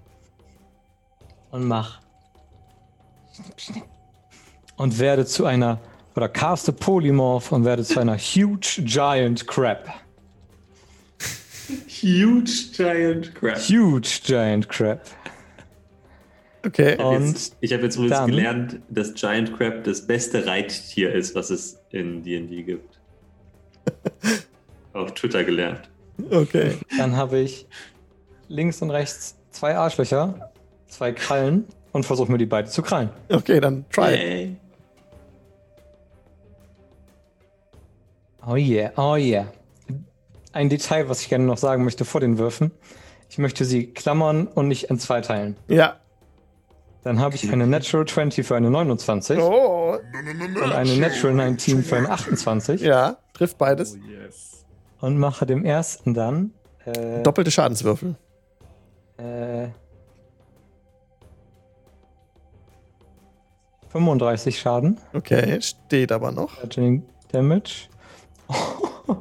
[1.53, 2.01] und mach.
[4.77, 5.81] Und werde zu einer,
[6.15, 9.89] oder caste Polymorph und werde zu einer Huge Giant Crab.
[11.89, 13.57] Huge Giant Crab.
[13.59, 15.01] Huge Giant Crab.
[16.65, 16.97] Okay.
[17.03, 21.35] Und Jetzt, ich habe jetzt übrigens dann- gelernt, dass Giant Crab das beste Reittier ist,
[21.35, 22.99] was es in D&D gibt.
[24.93, 25.89] Auf Twitter gelernt.
[26.31, 26.73] Okay.
[26.99, 27.67] Dann habe ich
[28.49, 30.51] links und rechts zwei Arschlöcher,
[30.89, 33.11] zwei Krallen und versuche mir die beide zu krallen.
[33.29, 34.11] Okay, dann try.
[34.15, 34.57] Yay.
[38.47, 39.47] Oh yeah, oh yeah.
[40.53, 42.71] Ein Detail, was ich gerne noch sagen möchte vor den Würfen.
[43.29, 45.57] Ich möchte sie klammern und nicht in zwei teilen.
[45.69, 45.97] Ja.
[47.03, 49.97] Dann habe ich eine Natural 20 für eine 29 Oh.
[49.97, 53.97] und eine Natural 19 für eine 28 Ja, trifft beides.
[55.01, 56.53] und mache dem ersten dann
[56.85, 58.17] äh, Doppelte Schadenswürfel.
[59.19, 59.69] äh,
[63.91, 64.99] 35 Schaden.
[65.15, 66.53] Okay, steht aber noch.
[67.33, 67.89] Damage.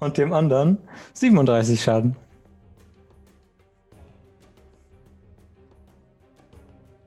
[0.00, 0.78] Und dem anderen
[1.14, 2.16] 37 Schaden.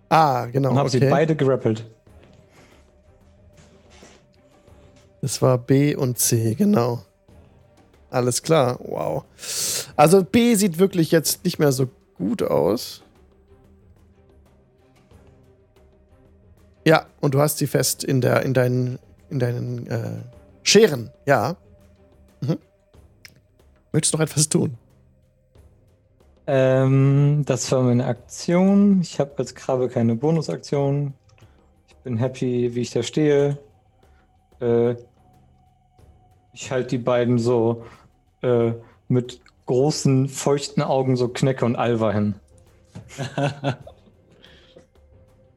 [0.09, 0.69] Ah, genau.
[0.71, 1.09] Und habe sie Okay.
[1.09, 1.85] beide gerappelt.
[5.21, 7.03] Das war B und C, genau.
[8.11, 9.23] Alles klar, wow.
[9.95, 13.01] Also B sieht wirklich jetzt nicht mehr so gut aus.
[16.85, 18.99] Ja, und du hast sie fest in, der, in deinen,
[19.31, 20.21] in deinen äh,
[20.65, 21.55] Scheren, ja.
[22.41, 22.57] Mhm.
[23.93, 24.77] Möchtest du noch etwas tun?
[26.47, 28.99] Ähm, das war meine Aktion.
[29.01, 31.13] Ich habe als Krabbe keine Bonusaktion.
[31.87, 33.57] Ich bin happy, wie ich da stehe.
[34.59, 34.95] Äh,
[36.51, 37.85] ich halte die beiden so
[38.41, 38.73] äh,
[39.07, 42.35] mit großen, feuchten Augen so Knecke und Alva hin.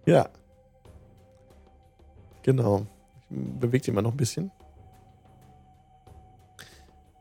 [0.09, 0.31] Ja.
[2.43, 2.87] Genau.
[3.29, 4.51] Die mal noch ein bisschen.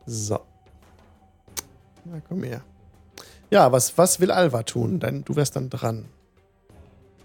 [0.08, 0.40] So.
[2.06, 2.62] Na, komm her.
[3.50, 5.00] Ja, was, was will Alva tun?
[5.00, 6.06] Dann, du wärst dann dran.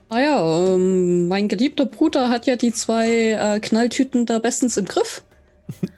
[0.09, 5.23] Naja, ähm, mein geliebter Bruder hat ja die zwei äh, Knalltüten da bestens im Griff.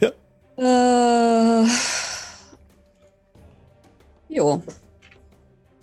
[0.00, 0.12] Ja.
[0.56, 1.66] Äh.
[4.28, 4.62] Jo.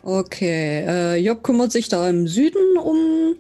[0.02, 0.86] Okay.
[0.88, 3.36] Äh, Job kümmert sich da im Süden um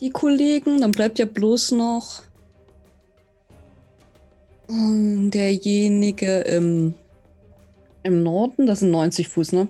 [0.00, 0.80] die Kollegen.
[0.80, 2.22] Dann bleibt ja bloß noch
[5.30, 6.94] derjenige im,
[8.02, 8.66] im Norden.
[8.66, 9.68] Das sind 90 Fuß, ne?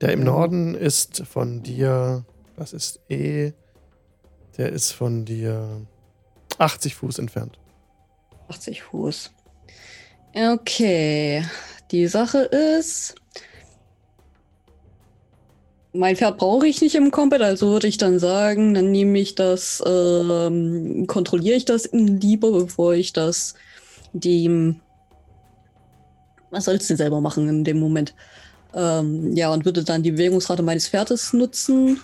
[0.00, 0.24] Der im.
[0.24, 2.24] Norden ist von dir,
[2.56, 3.52] das ist E,
[4.58, 5.86] der ist von dir
[6.58, 7.58] 80 Fuß entfernt.
[8.48, 9.30] 80 Fuß.
[10.34, 11.44] Okay.
[11.90, 13.14] Die Sache ist.
[15.92, 19.34] Mein Pferd brauche ich nicht im Combat, also würde ich dann sagen, dann nehme ich
[19.34, 23.54] das, ähm, kontrolliere ich das lieber, bevor ich das
[24.20, 24.80] dem.
[26.50, 28.14] Was sollst du selber machen in dem Moment?
[28.74, 32.00] Ähm, ja, und würde dann die Bewegungsrate meines Pferdes nutzen,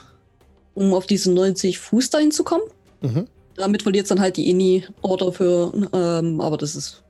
[0.75, 2.65] um auf diese 90 Fuß dahin zu kommen.
[3.01, 3.27] Mhm.
[3.57, 7.03] Damit verliert es dann halt die Ini-Order für, ähm, aber das ist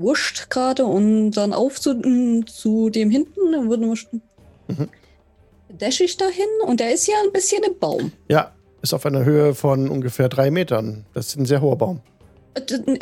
[0.00, 0.84] wurscht gerade.
[0.84, 4.22] Und dann auf zu, m, zu dem hinten, dann schon.
[4.68, 4.88] Mhm.
[5.78, 8.12] Dash ich dahin und der ist ja ein bisschen im Baum.
[8.28, 8.52] Ja,
[8.82, 11.04] ist auf einer Höhe von ungefähr drei Metern.
[11.14, 12.00] Das ist ein sehr hoher Baum.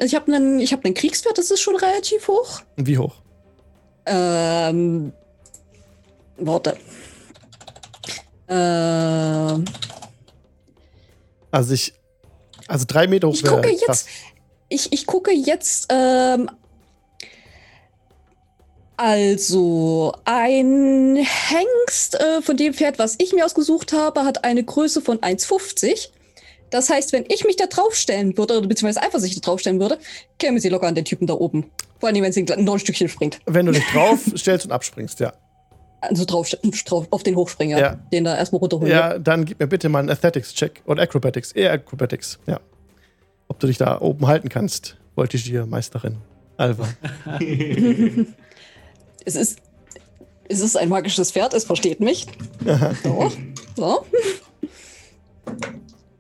[0.00, 2.60] Ich habe einen ich hab einen Kriegswert, das ist schon relativ hoch.
[2.76, 3.14] Wie hoch?
[4.06, 5.12] Ähm.
[6.36, 6.76] Warte.
[8.48, 9.64] Ähm.
[11.50, 11.94] Also ich.
[12.66, 13.80] Also drei Meter hoch Ich gucke krass.
[13.86, 14.08] jetzt.
[14.68, 15.86] Ich, ich gucke jetzt.
[15.90, 16.50] Ähm,
[19.00, 25.00] also, ein Hengst äh, von dem Pferd, was ich mir ausgesucht habe, hat eine Größe
[25.00, 26.08] von 1,50.
[26.70, 29.98] Das heißt, wenn ich mich da draufstellen würde, oder beziehungsweise einfach sich da draufstellen würde,
[30.38, 31.70] käme sie locker an den Typen da oben.
[31.98, 33.40] Vor allem, wenn sie ein, noch ein Stückchen springt.
[33.46, 35.32] Wenn du dich drauf stellst und abspringst, ja.
[36.00, 36.48] Also drauf,
[36.86, 37.94] drauf auf den Hochspringer, Ja.
[38.12, 38.90] den da erstmal runterholen.
[38.92, 40.82] Ja, dann gib mir bitte mal einen Athletics-Check.
[40.86, 41.52] Oder Acrobatics.
[41.52, 42.60] Eher Acrobatics, ja.
[43.48, 46.18] Ob du dich da oben halten kannst, Voltigiermeisterin.
[46.56, 46.88] Alva.
[49.24, 49.58] Es ist,
[50.48, 52.26] es ist ein magisches Pferd, es versteht mich.
[53.02, 53.30] So,
[53.76, 54.04] so.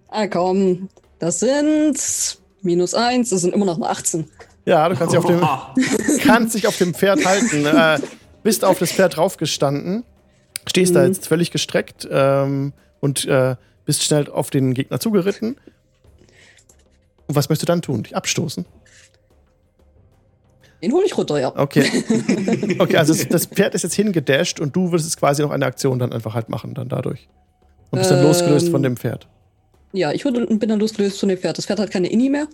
[0.08, 4.28] Ah, komm, das sind minus eins, das sind immer noch eine 18.
[4.64, 5.40] Ja, du kannst dich auf dem,
[6.24, 7.64] kannst dich auf dem Pferd halten.
[7.66, 8.00] Äh,
[8.42, 10.04] bist auf das Pferd draufgestanden.
[10.66, 11.06] Stehst da Mhm.
[11.06, 15.56] jetzt völlig gestreckt ähm, und äh, bist schnell auf den Gegner zugeritten.
[17.26, 18.02] Und was möchtest du dann tun?
[18.02, 18.66] Dich abstoßen?
[20.82, 21.52] Den hole ich runter, ja.
[21.56, 21.84] Okay.
[22.78, 25.98] Okay, also das, Pferd ist jetzt hingedasht und du würdest jetzt quasi noch eine Aktion
[25.98, 27.28] dann einfach halt machen, dann dadurch.
[27.90, 29.26] Und bist dann Ähm, losgelöst von dem Pferd.
[29.92, 31.56] Ja, ich wurde, bin dann losgelöst von dem Pferd.
[31.58, 32.46] Das Pferd hat keine Inni mehr.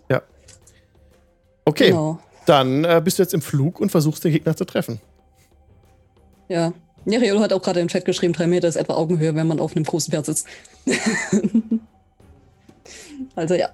[1.65, 2.19] Okay, Genau.
[2.47, 5.01] dann äh, bist du jetzt im Flug und versuchst den Gegner zu treffen.
[6.49, 6.73] Ja.
[7.07, 9.75] Neriol hat auch gerade im Chat geschrieben, drei Meter ist etwa Augenhöhe, wenn man auf
[9.77, 10.47] einem großen Pferd sitzt.
[13.35, 13.69] also ja.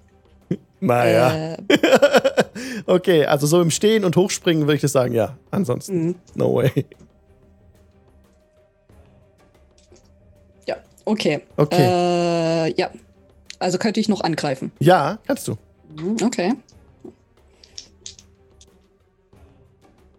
[0.81, 1.55] Naja.
[1.55, 1.57] Äh,
[2.87, 5.37] okay, also so im Stehen und Hochspringen würde ich das sagen, ja.
[5.51, 6.15] Ansonsten, mh.
[6.35, 6.87] no way.
[10.67, 11.41] ja, okay.
[11.57, 11.83] Okay.
[11.83, 12.91] Äh, ja.
[13.61, 14.73] Also könnte ich noch angreifen.
[14.81, 15.57] Ja, kannst du.
[15.97, 16.55] Mhm, Okay.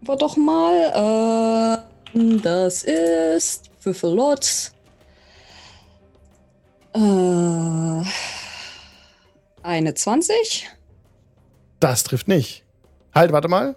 [0.03, 1.83] War doch mal.
[2.15, 4.71] Äh, das ist Würfelot.
[6.93, 8.03] Äh,
[9.63, 10.69] eine 20.
[11.79, 12.63] Das trifft nicht.
[13.13, 13.75] Halt, warte mal.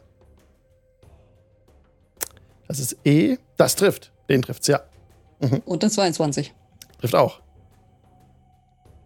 [2.69, 3.37] Das ist E.
[3.59, 4.11] Das trifft.
[4.31, 4.81] Den trifft's, ja.
[5.67, 6.55] Und eine 22.
[7.01, 7.41] Trifft auch.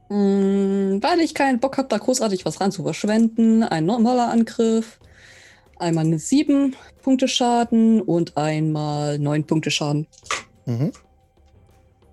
[0.09, 3.63] Mm, weil ich keinen Bock habe, da großartig was ran zu verschwenden.
[3.63, 4.99] Ein normaler Angriff.
[5.79, 10.07] Einmal eine 7 Punkte Schaden und einmal 9 Punkte Schaden.
[10.67, 10.93] Mhm.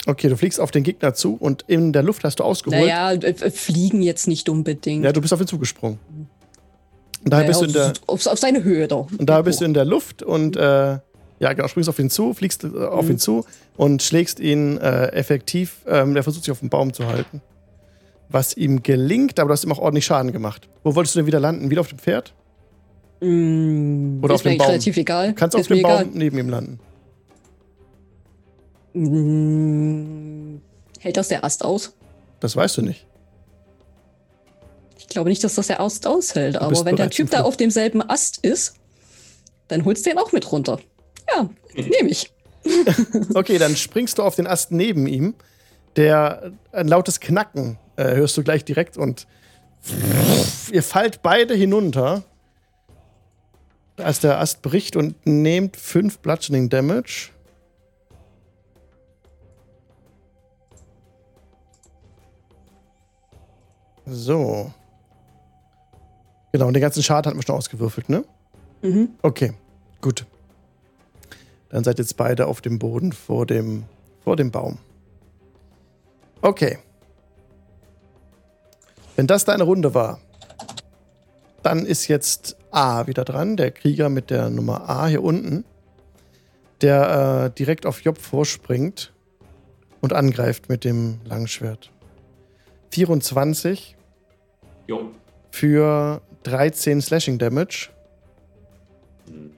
[0.08, 2.80] Okay, du fliegst auf den Gegner zu und in der Luft hast du ausgeholt.
[2.80, 5.04] Naja, äh, äh, fliegen jetzt nicht unbedingt.
[5.04, 5.98] Ja, du bist auf ihn zugesprungen.
[7.24, 8.98] Und daher bist du in der, auf, auf seine Höhe da.
[8.98, 11.00] und da bist du in der Luft und äh,
[11.40, 13.12] ja, genau, springst auf ihn zu, fliegst äh, auf Mhm.
[13.12, 13.46] ihn zu
[13.78, 15.78] und schlägst ihn äh, effektiv.
[15.88, 17.42] Ähm, der versucht sich auf den Baum zu halten.
[18.30, 20.68] Was ihm gelingt, aber du hast ihm auch ordentlich Schaden gemacht.
[20.84, 21.70] Wo wolltest du denn wieder landen?
[21.70, 22.34] Wieder auf dem Pferd?
[23.22, 24.68] Mm, Oder auf dem Baum.
[24.68, 25.30] relativ egal.
[25.30, 26.10] Du kannst ist auf dem Baum egal.
[26.14, 26.80] neben ihm landen.
[28.94, 30.62] Mm,
[31.00, 31.94] hält das der Ast aus?
[32.40, 33.06] Das weißt du nicht.
[34.98, 36.58] Ich glaube nicht, dass das der Ast aushält.
[36.58, 38.76] Aber wenn der Typ da auf demselben Ast ist,
[39.68, 40.80] dann holst du den auch mit runter.
[41.34, 42.32] Ja, nehme ich.
[43.36, 45.36] Okay, dann springst du auf den Ast neben ihm.
[45.98, 49.28] Der ein lautes Knacken äh, hörst du gleich direkt und
[50.72, 52.24] ihr fallt beide hinunter.
[53.98, 57.30] Als der Ast bricht und nehmt 5 Bludgeoning Damage.
[64.06, 64.72] So.
[66.52, 68.26] Genau, und den ganzen Schaden hatten wir schon ausgewürfelt, ne?
[68.82, 69.10] Mhm.
[69.22, 69.54] Okay,
[70.02, 70.26] gut.
[71.70, 73.86] Dann seid jetzt beide auf dem Boden vor dem,
[74.24, 74.78] vor dem Baum.
[76.42, 76.78] Okay.
[79.16, 80.20] Wenn das deine Runde war,
[81.64, 85.64] dann ist jetzt A wieder dran, der Krieger mit der Nummer A hier unten,
[86.82, 89.14] der äh, direkt auf Job vorspringt
[90.02, 91.92] und angreift mit dem Langschwert.
[92.92, 93.96] 24
[94.88, 95.12] Jo.
[95.52, 97.90] für 13 Slashing Damage.
[99.28, 99.52] Hm.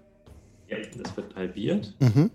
[0.70, 1.94] Ja, das wird halbiert.
[2.00, 2.32] Mhm.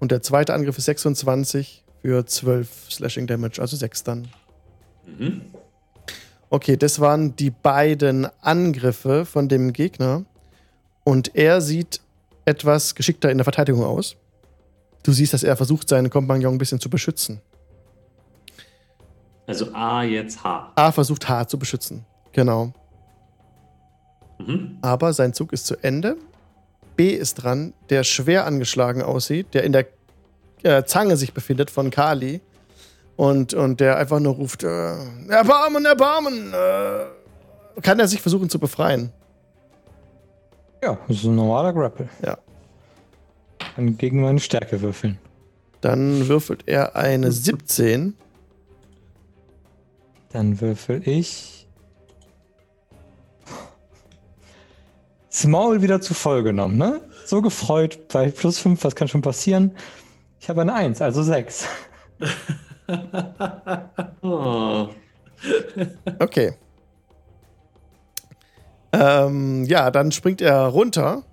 [0.00, 4.28] Und der zweite Angriff ist 26 für 12 Slashing Damage, also 6 dann.
[5.06, 5.42] Mhm.
[6.50, 10.24] Okay, das waren die beiden Angriffe von dem Gegner.
[11.04, 12.00] Und er sieht
[12.44, 14.16] etwas geschickter in der Verteidigung aus.
[15.02, 17.40] Du siehst, dass er versucht, seinen Kompagnon ein bisschen zu beschützen.
[19.46, 20.72] Also A jetzt H.
[20.76, 22.04] A versucht H zu beschützen.
[22.32, 22.72] Genau.
[24.38, 24.78] Mhm.
[24.82, 26.16] Aber sein Zug ist zu Ende.
[26.96, 29.86] B ist dran, der schwer angeschlagen aussieht, der in der
[30.62, 32.40] äh, Zange sich befindet von Kali.
[33.16, 34.94] Und, und der einfach nur ruft: äh,
[35.28, 36.52] Erbarmen, Erbarmen!
[36.52, 39.12] Äh, kann er sich versuchen zu befreien?
[40.82, 42.08] Ja, das ist ein normaler Grapple.
[42.24, 42.38] Ja.
[43.74, 45.18] Kann gegen meine Stärke würfeln.
[45.80, 48.14] Dann würfelt er eine 17.
[50.30, 51.68] Dann würfel ich.
[55.30, 57.00] Das Maul wieder zu voll genommen, ne?
[57.24, 59.74] So gefreut bei plus 5, was kann schon passieren?
[60.40, 61.66] Ich habe eine 1, also 6.
[64.22, 64.88] oh.
[66.18, 66.54] Okay.
[68.92, 71.24] Ähm, ja, dann springt er runter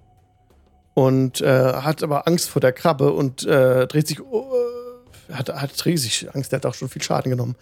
[0.93, 4.19] und äh, hat aber Angst vor der Krabbe und äh, dreht sich.
[4.19, 7.55] Äh, hat, hat riesig Angst, der hat auch schon viel Schaden genommen.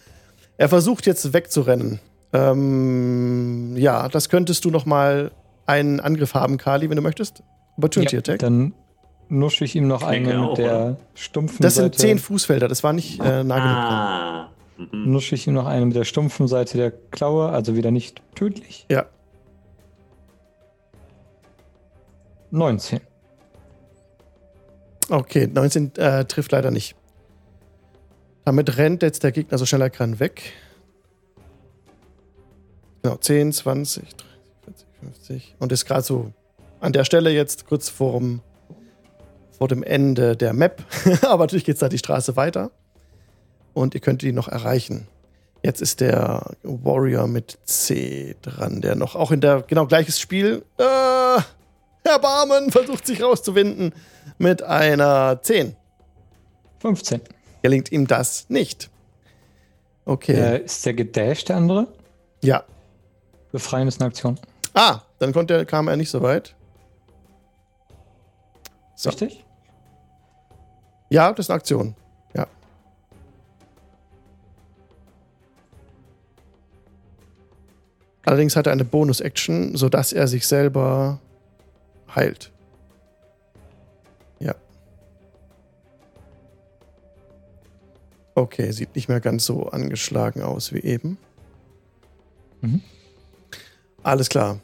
[0.56, 2.00] Er versucht jetzt wegzurennen.
[2.32, 5.32] Ähm, ja, das könntest du noch mal
[5.66, 7.42] einen Angriff haben, Kali, wenn du möchtest.
[7.76, 8.38] Opportunity Ja, Attack.
[8.40, 8.72] Dann
[9.28, 10.96] nusche ich ihm noch eine auch, mit der oder?
[11.14, 11.98] stumpfen Das sind Seite.
[11.98, 13.76] 10 Fußfelder, das war nicht äh, nah genug.
[13.76, 13.92] dran.
[13.94, 14.50] Ah.
[14.78, 15.12] Mhm.
[15.12, 18.86] Nusche ich ihm noch eine mit der stumpfen Seite der Klaue, also wieder nicht tödlich.
[18.88, 19.06] Ja.
[22.50, 23.00] 19.
[25.10, 26.94] Okay, 19 äh, trifft leider nicht.
[28.44, 30.52] Damit rennt jetzt der Gegner so schnell er kann weg.
[33.02, 34.26] Genau, 10, 20, 30,
[34.64, 35.56] 40, 50.
[35.58, 36.32] Und ist gerade so
[36.80, 38.40] an der Stelle jetzt kurz vorm,
[39.58, 40.84] vor dem Ende der Map.
[41.22, 42.70] Aber natürlich geht es da die Straße weiter.
[43.74, 45.06] Und ihr könnt ihn noch erreichen.
[45.62, 50.64] Jetzt ist der Warrior mit C dran, der noch auch in der, genau, gleiches Spiel.
[50.78, 51.40] Äh,
[52.08, 53.92] Erbarmen versucht sich rauszuwinden
[54.38, 55.76] mit einer 10.
[56.80, 57.20] 15.
[57.62, 58.88] Gelingt ihm das nicht.
[60.04, 60.32] Okay.
[60.32, 61.88] Äh, ist der gedasht, der andere?
[62.42, 62.64] ja.
[63.50, 64.38] Befreien ist eine Aktion.
[64.74, 66.54] Ah, dann konnte, kam er nicht so weit.
[68.94, 69.08] So.
[69.08, 69.44] Richtig?
[71.10, 71.94] Ja, das ist eine Aktion.
[72.34, 72.46] Ja.
[78.24, 81.18] Allerdings hat er eine Bonus-Action, sodass er sich selber
[82.14, 82.52] heilt.
[84.38, 84.54] Ja.
[88.34, 91.16] Okay, sieht nicht mehr ganz so angeschlagen aus wie eben.
[92.60, 92.82] Mhm.
[94.02, 94.60] Alles klar.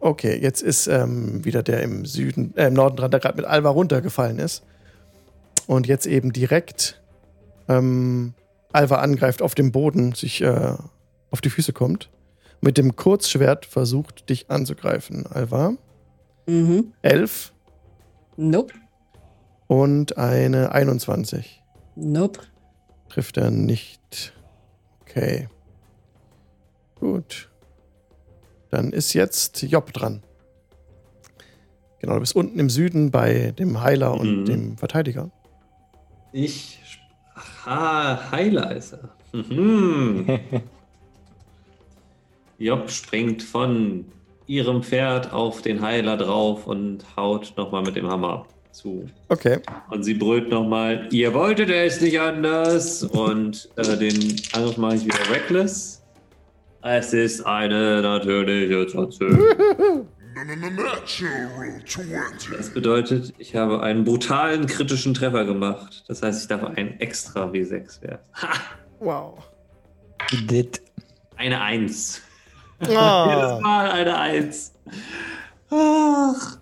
[0.00, 3.44] Okay, jetzt ist ähm, wieder der im Süden, äh, im Norden dran, der gerade mit
[3.46, 4.62] Alva runtergefallen ist.
[5.66, 7.02] Und jetzt eben direkt
[7.68, 8.34] ähm,
[8.72, 10.74] Alva angreift auf dem Boden, sich äh,
[11.30, 12.10] auf die Füße kommt.
[12.60, 15.74] Mit dem Kurzschwert versucht, dich anzugreifen, Alva.
[16.46, 16.92] Mhm.
[17.02, 17.52] 11
[18.36, 18.74] Nope.
[19.66, 21.62] und eine 21.
[21.96, 22.40] Nope.
[23.08, 24.32] Trifft er nicht.
[25.02, 25.48] Okay.
[27.00, 27.50] Gut.
[28.70, 30.22] Dann ist jetzt Job dran.
[32.00, 34.44] Genau, du bist unten im Süden bei dem Heiler und Mhm.
[34.44, 35.30] dem Verteidiger.
[36.36, 36.78] Ich.
[37.34, 39.08] Aha, Heiler ist er.
[39.32, 40.26] Mhm.
[42.58, 44.04] Job springt von
[44.46, 49.06] ihrem Pferd auf den Heiler drauf und haut nochmal mit dem Hammer zu.
[49.30, 49.60] Okay.
[49.88, 53.02] Und sie brüllt nochmal, ihr wolltet es nicht anders.
[53.02, 56.04] Und äh, den Angriff mache ich wieder reckless.
[56.82, 59.20] Es ist eine natürliche 20.
[62.52, 66.04] Das bedeutet, ich habe einen brutalen kritischen Treffer gemacht.
[66.08, 68.24] Das heißt, ich darf einen extra W6 werfen.
[68.34, 68.48] Ha!
[69.00, 69.38] Wow.
[70.50, 70.82] Dit.
[71.36, 72.20] Eine 1.
[72.80, 73.58] Jedes Ah.
[73.62, 74.74] Mal eine 1.
[75.70, 76.58] Ach.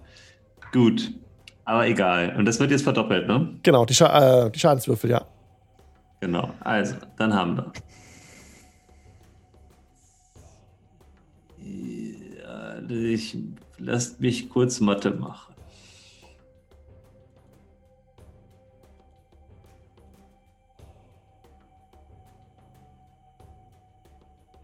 [0.73, 1.11] Gut.
[1.65, 2.37] Aber egal.
[2.37, 3.59] Und das wird jetzt verdoppelt, ne?
[3.65, 5.27] Genau, die, Scha äh, die Schadenswürfel, ja.
[6.21, 6.55] Genau.
[6.61, 7.73] Also, dann haben wir.
[12.89, 13.37] Ich
[13.79, 15.55] lasst mich kurz Mathe machen.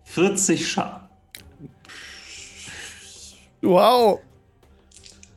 [0.05, 1.09] Vierzig Schaden
[3.63, 4.21] Wow.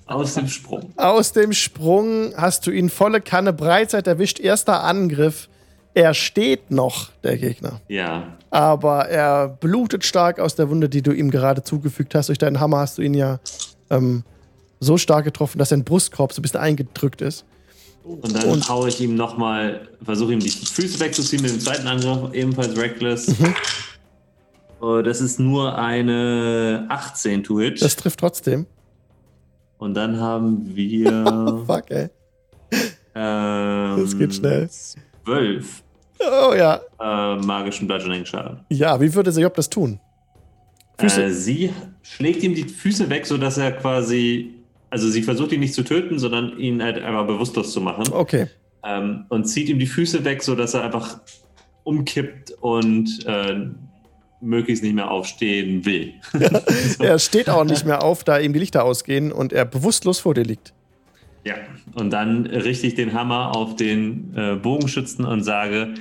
[0.05, 0.93] aus dem Sprung.
[0.97, 4.39] Aus dem Sprung hast du ihn volle Kanne Breitseite erwischt.
[4.39, 5.49] Erster Angriff.
[5.95, 7.79] Er steht noch, der Gegner.
[7.87, 12.29] Ja, Aber er blutet stark aus der Wunde, die du ihm gerade zugefügt hast.
[12.29, 13.39] Durch deinen Hammer hast du ihn ja
[13.91, 14.23] ähm,
[14.79, 17.45] so stark getroffen, dass sein Brustkorb so ein bisschen eingedrückt ist.
[18.03, 21.87] und dann Und- haue ich ihm nochmal, versuche ihm die Füße wegzuziehen mit dem zweiten
[21.87, 23.33] Angriff, ebenfalls reckless.
[24.81, 27.81] Oh, das ist nur eine 18 to hit.
[27.81, 28.65] Das trifft trotzdem.
[29.77, 32.09] Und dann haben wir Fuck, ey.
[33.15, 34.69] ähm, Das geht schnell.
[34.69, 35.82] zwölf
[36.29, 36.79] Oh ja.
[36.99, 38.59] äh, magischen Bludgeoning-Schaden.
[38.69, 39.99] Ja, wie würde Job das tun?
[40.99, 44.53] Füße- Äh, sie schlägt ihm die Füße weg, sodass er quasi.
[44.89, 48.11] Also sie versucht ihn nicht zu töten, sondern ihn halt einfach bewusstlos zu machen.
[48.13, 48.47] Okay.
[48.85, 51.19] Ähm, und zieht ihm die Füße weg, sodass er einfach
[51.83, 53.65] umkippt und äh,
[54.39, 56.13] möglichst nicht mehr aufstehen will.
[56.97, 57.03] So.
[57.03, 60.33] Er steht auch nicht mehr auf, da ihm die Lichter ausgehen und er bewusstlos vor
[60.35, 60.73] dir liegt.
[61.45, 61.55] Ja,
[61.95, 65.93] und dann richte ich den Hammer auf den äh, Bogenschützen und sage,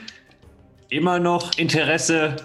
[0.88, 2.36] immer noch Interesse.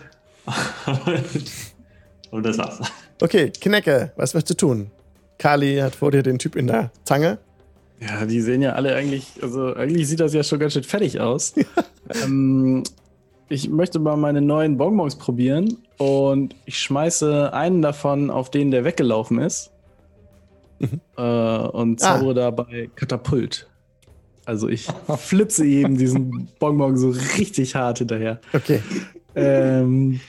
[2.31, 2.79] und das war's.
[3.21, 4.91] Okay, Knecke, was möchtest du tun?
[5.37, 7.37] Kali hat vor dir den Typ in der Zange.
[7.99, 11.19] Ja, die sehen ja alle eigentlich, also eigentlich sieht das ja schon ganz schön fertig
[11.19, 11.53] aus.
[12.23, 12.83] ähm,
[13.49, 18.83] ich möchte mal meine neuen Bonbons probieren und ich schmeiße einen davon auf den, der
[18.83, 19.71] weggelaufen ist.
[21.17, 23.67] Äh, und zaubere dabei Katapult.
[24.45, 24.87] Also ich
[25.17, 28.39] flipse ihm diesen Bonbon so richtig hart hinterher.
[28.53, 28.81] Okay.
[29.35, 30.19] Ähm,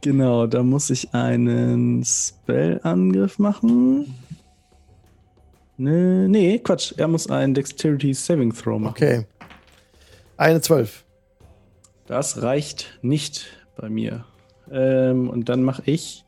[0.00, 4.14] genau, da muss ich einen Spellangriff machen.
[5.76, 6.94] Nee, nee, Quatsch.
[6.96, 8.92] Er muss einen Dexterity Saving Throw machen.
[8.92, 9.26] Okay.
[10.36, 11.04] Eine Zwölf.
[12.06, 13.46] Das reicht nicht
[13.76, 14.24] bei mir.
[14.70, 16.24] Ähm, und dann mache ich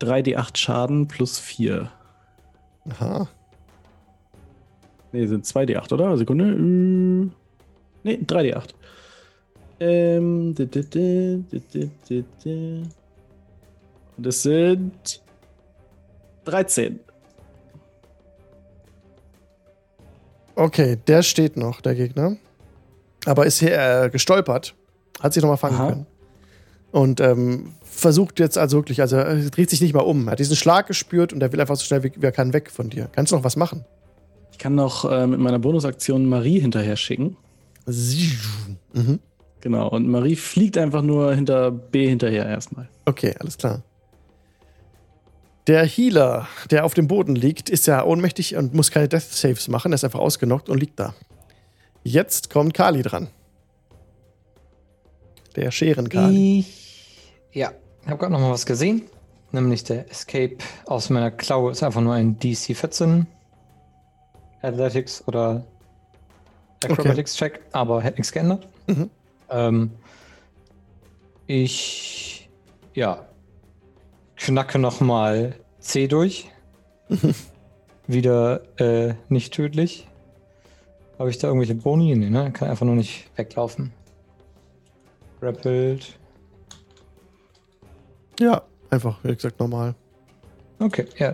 [0.00, 1.90] 3d8 Schaden plus 4.
[2.90, 3.28] Aha.
[5.12, 6.16] Nee, sind 2d8, oder?
[6.16, 6.54] Sekunde.
[8.02, 8.70] Nee, 3d8.
[9.80, 10.54] Ähm.
[14.16, 15.22] Und es sind
[16.44, 17.00] 13.
[20.56, 22.36] Okay, der steht noch, der Gegner.
[23.26, 24.74] Aber ist hier äh, gestolpert.
[25.20, 25.88] Hat sich nochmal fangen Aha.
[25.88, 26.06] können.
[26.92, 30.28] Und ähm, versucht jetzt also wirklich, also er dreht sich nicht mal um.
[30.28, 32.52] Er hat diesen Schlag gespürt und er will einfach so schnell wie wie er kann
[32.52, 33.08] weg von dir.
[33.12, 33.84] Kannst du noch was machen?
[34.52, 37.36] Ich kann noch äh, mit meiner Bonusaktion Marie hinterher schicken.
[37.86, 39.18] Mhm.
[39.60, 42.88] Genau, und Marie fliegt einfach nur hinter B hinterher erstmal.
[43.04, 43.82] Okay, alles klar.
[45.66, 49.68] Der Healer, der auf dem Boden liegt, ist ja ohnmächtig und muss keine Death Saves
[49.68, 49.92] machen.
[49.92, 51.14] Er ist einfach ausgenockt und liegt da.
[52.02, 53.28] Jetzt kommt Kali dran.
[55.56, 56.60] Der Scheren-Kali.
[56.60, 57.72] Ich, ja,
[58.04, 59.02] ich habe gerade noch mal was gesehen.
[59.52, 63.26] Nämlich der Escape aus meiner Klaue ist einfach nur ein DC 14
[64.62, 65.64] Athletics oder
[66.84, 68.68] Acrobatics Check, aber hätte nichts geändert.
[68.86, 69.10] Mhm.
[69.50, 69.90] Ähm,
[71.46, 72.50] ich,
[72.94, 73.26] ja,
[74.36, 76.50] knacke noch mal C durch.
[78.06, 80.08] Wieder äh, nicht tödlich.
[81.18, 82.16] Habe ich da irgendwelche Boni?
[82.16, 82.50] Nee, ne?
[82.52, 83.92] Kann einfach nur nicht weglaufen.
[85.40, 86.18] Grappled.
[88.44, 89.94] Ja, einfach, wie gesagt, normal.
[90.78, 91.32] Okay, ja.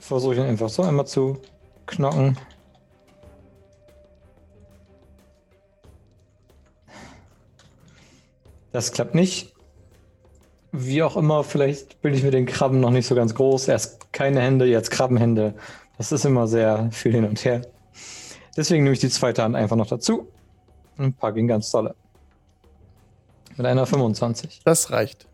[0.00, 1.38] Versuche ich ihn einfach so einmal zu
[1.86, 2.36] knocken.
[8.72, 9.54] Das klappt nicht.
[10.72, 13.68] Wie auch immer, vielleicht bin ich mit den Krabben noch nicht so ganz groß.
[13.68, 15.54] Erst keine Hände, jetzt Krabbenhände.
[15.98, 17.62] Das ist immer sehr viel hin und her.
[18.56, 20.26] Deswegen nehme ich die zweite Hand einfach noch dazu
[20.98, 21.94] und packe ihn ganz dolle.
[23.56, 24.62] Mit einer 25.
[24.64, 25.28] Das reicht.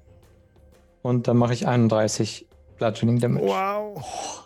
[1.02, 2.46] Und dann mache ich 31
[2.76, 3.46] Bludgeoning Damage.
[3.46, 4.44] Wow.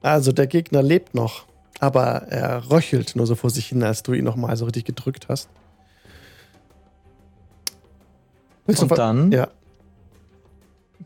[0.00, 1.44] Also der Gegner lebt noch,
[1.78, 4.84] aber er röchelt nur so vor sich hin, als du ihn noch mal so richtig
[4.84, 5.48] gedrückt hast.
[8.66, 9.48] Willst Und dann Ja.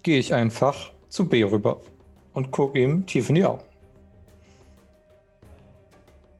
[0.03, 1.81] gehe ich einfach zu B rüber
[2.33, 3.63] und gucke ihm tief in die Augen.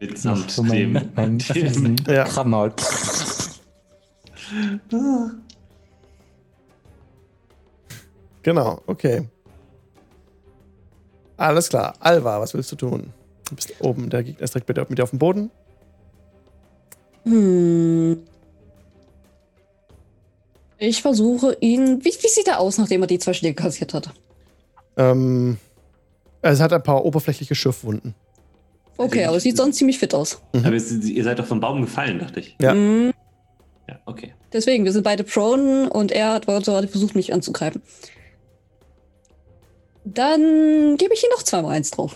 [0.01, 2.25] Mitsamt so mein, dem, mein dem fiesen Ja.
[2.25, 2.73] Krabbenmaul.
[8.47, 9.27] Genau, okay.
[11.37, 11.95] Alles klar.
[11.99, 13.13] Alva, was willst du tun?
[13.49, 15.51] Du bist oben, der Gegner ist direkt dir, mit dir auf dem Boden.
[17.25, 18.23] Hm.
[20.79, 22.05] Ich versuche ihn.
[22.05, 24.11] Wie, wie sieht er aus, nachdem er die zwei Schläge kassiert hat?
[24.97, 25.57] Ähm,
[26.41, 28.15] es hat ein paar oberflächliche Schürfwunden.
[28.97, 30.41] Okay, aber es sieht sonst ziemlich fit aus.
[30.53, 32.55] Aber es- ihr seid doch vom Baum gefallen, dachte ich.
[32.61, 32.75] Ja.
[32.75, 33.13] Hm,
[33.89, 34.35] Ja, okay.
[34.53, 37.83] deswegen, wir sind beide prone und er hat gerade versucht, mich anzugreifen.
[40.09, 42.15] Dann gebe ich ihm noch zweimal eins drauf.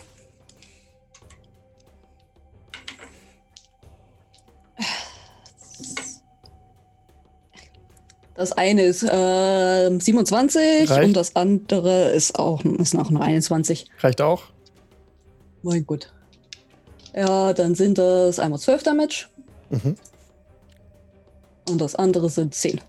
[8.34, 11.04] Das eine ist äh, 27 Reicht.
[11.04, 13.86] und das andere ist auch ist noch eine 21.
[13.98, 14.44] Reicht auch.
[15.62, 16.12] Mein Gott.
[17.14, 19.26] Ja, dann sind das einmal 12 Damage
[19.68, 19.94] Mhm.
[21.68, 22.80] und das andere sind 10.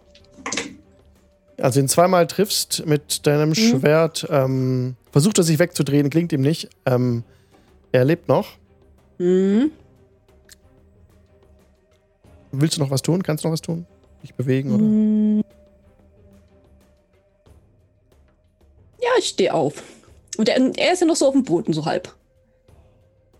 [1.62, 6.70] Also ihn zweimal triffst mit deinem Schwert, ähm, versucht er sich wegzudrehen, klingt ihm nicht.
[6.86, 7.24] Ähm,
[7.92, 8.58] er lebt noch.
[9.20, 9.72] Mhm.
[12.52, 13.22] Willst du noch was tun?
[13.24, 13.86] Kannst du noch was tun?
[14.24, 14.84] Dich bewegen oder?
[14.84, 15.44] Mm.
[19.02, 19.84] Ja, ich stehe auf.
[20.38, 22.14] Und er, er ist ja noch so auf dem Boden, so halb.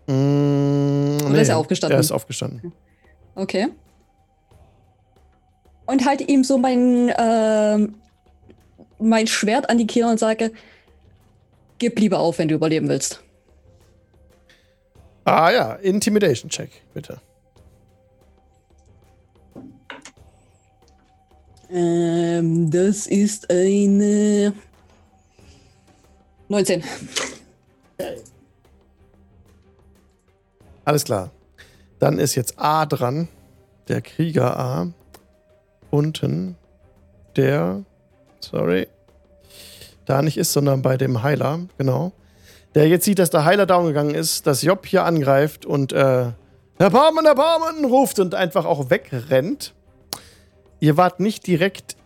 [0.06, 1.96] Mm, Oder ist er aufgestanden?
[1.96, 2.72] Er ist aufgestanden.
[3.34, 3.68] Okay.
[5.86, 7.94] Und halte ihm so mein, ähm,
[9.02, 10.52] mein Schwert an die Kehle und sage,
[11.78, 13.22] gib lieber auf, wenn du überleben willst.
[15.24, 17.20] Ah ja, Intimidation-Check, bitte.
[21.70, 24.52] Ähm, das ist eine
[26.48, 26.84] 19.
[30.84, 31.30] Alles klar.
[31.98, 33.28] Dann ist jetzt A dran.
[33.88, 34.92] Der Krieger A.
[35.90, 36.56] Unten.
[37.36, 37.84] Der.
[38.40, 38.88] Sorry.
[40.06, 41.60] Da nicht ist, sondern bei dem Heiler.
[41.78, 42.12] Genau.
[42.74, 46.32] Der jetzt sieht, dass der Heiler down gegangen ist, dass Job hier angreift und äh,
[46.78, 49.74] Erbarmen, Erbarmen ruft und einfach auch wegrennt.
[50.80, 51.96] Ihr wart nicht direkt.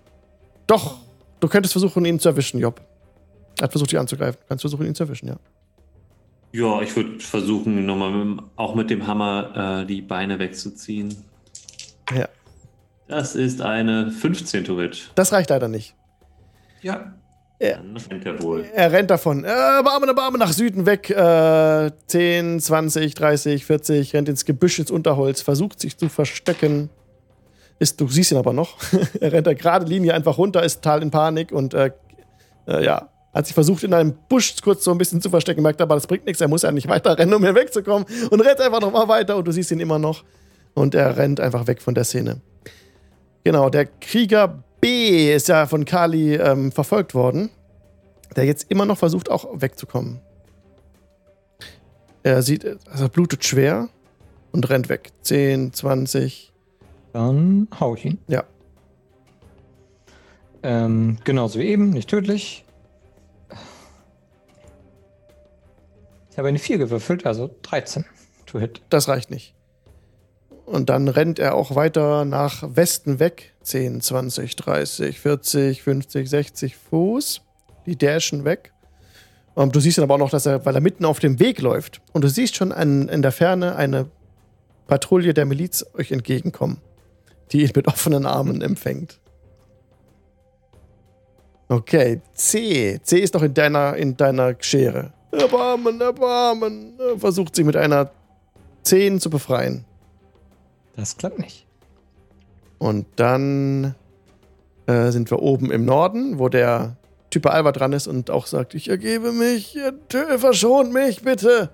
[0.67, 0.99] Doch,
[1.41, 2.81] du könntest versuchen, ihn zu erwischen, Job.
[3.59, 4.39] Er hat versucht, dich anzugreifen.
[4.43, 5.37] Du kannst versuchen, ihn zu erwischen, ja.
[6.53, 11.25] Ja, ich würde versuchen, nochmal auch mit dem Hammer äh, die Beine wegzuziehen.
[12.15, 12.29] Ja.
[13.09, 15.11] Das ist eine 15 to hit.
[15.15, 15.95] Das reicht leider nicht.
[16.83, 17.15] Ja.
[17.59, 18.67] Dann rennt er wohl.
[18.75, 19.45] Er rennt davon.
[19.45, 21.09] Äh, Barmen nach Süden weg.
[21.11, 24.15] Äh, 10, 20, 30, 40.
[24.15, 25.41] Rennt ins Gebüsch, ins Unterholz.
[25.41, 26.91] Versucht sich zu verstecken.
[27.79, 28.77] Ist, du siehst ihn aber noch.
[29.21, 31.91] er rennt da gerade Linie einfach runter, ist total in Panik und äh,
[32.67, 33.09] äh, ja.
[33.33, 36.07] Hat sich versucht, in einem Busch kurz so ein bisschen zu verstecken, merkt aber, das
[36.07, 36.41] bringt nichts.
[36.41, 38.07] Er muss ja nicht weiter rennen, um hier wegzukommen.
[38.31, 40.25] Und rennt einfach nochmal weiter und du siehst ihn immer noch.
[40.75, 42.41] Und er rennt einfach weg von der Szene.
[43.45, 47.51] Genau, der Krieger B ist ja von Kali ähm, verfolgt worden
[48.37, 50.21] der jetzt immer noch versucht, auch wegzukommen.
[52.23, 53.89] Er sieht, also er blutet schwer
[54.53, 55.11] und rennt weg.
[55.23, 56.53] 10, 20.
[57.13, 58.19] Dann hau ich ihn.
[58.29, 58.45] Ja.
[60.63, 62.65] Ähm, genauso wie eben, nicht tödlich.
[66.31, 68.05] Ich habe eine 4 gewürfelt, also 13
[68.45, 68.83] to hit.
[68.91, 69.55] Das reicht nicht.
[70.67, 73.55] Und dann rennt er auch weiter nach Westen weg.
[73.63, 77.41] 10, 20, 30, 40, 50, 60 Fuß.
[77.87, 78.73] Die dashen weg.
[79.55, 81.61] Und du siehst dann aber auch noch, dass er, weil er mitten auf dem Weg
[81.63, 82.03] läuft.
[82.13, 84.11] Und du siehst schon an, in der Ferne eine
[84.89, 86.79] Patrouille der Miliz euch entgegenkommen,
[87.53, 89.21] die ihn mit offenen Armen empfängt.
[91.69, 93.01] Okay, C.
[93.03, 95.13] C ist noch in deiner, in deiner Schere.
[95.31, 96.99] Erbarmen, Erbarmen.
[97.19, 98.11] Versucht sie mit einer
[98.83, 99.85] 10 zu befreien.
[100.97, 101.67] Das klappt nicht.
[102.79, 103.95] Und dann
[104.87, 106.97] äh, sind wir oben im Norden, wo der
[107.31, 111.71] Typ Alba dran ist und auch sagt, ich ergebe mich, ihr tö- verschont mich, bitte.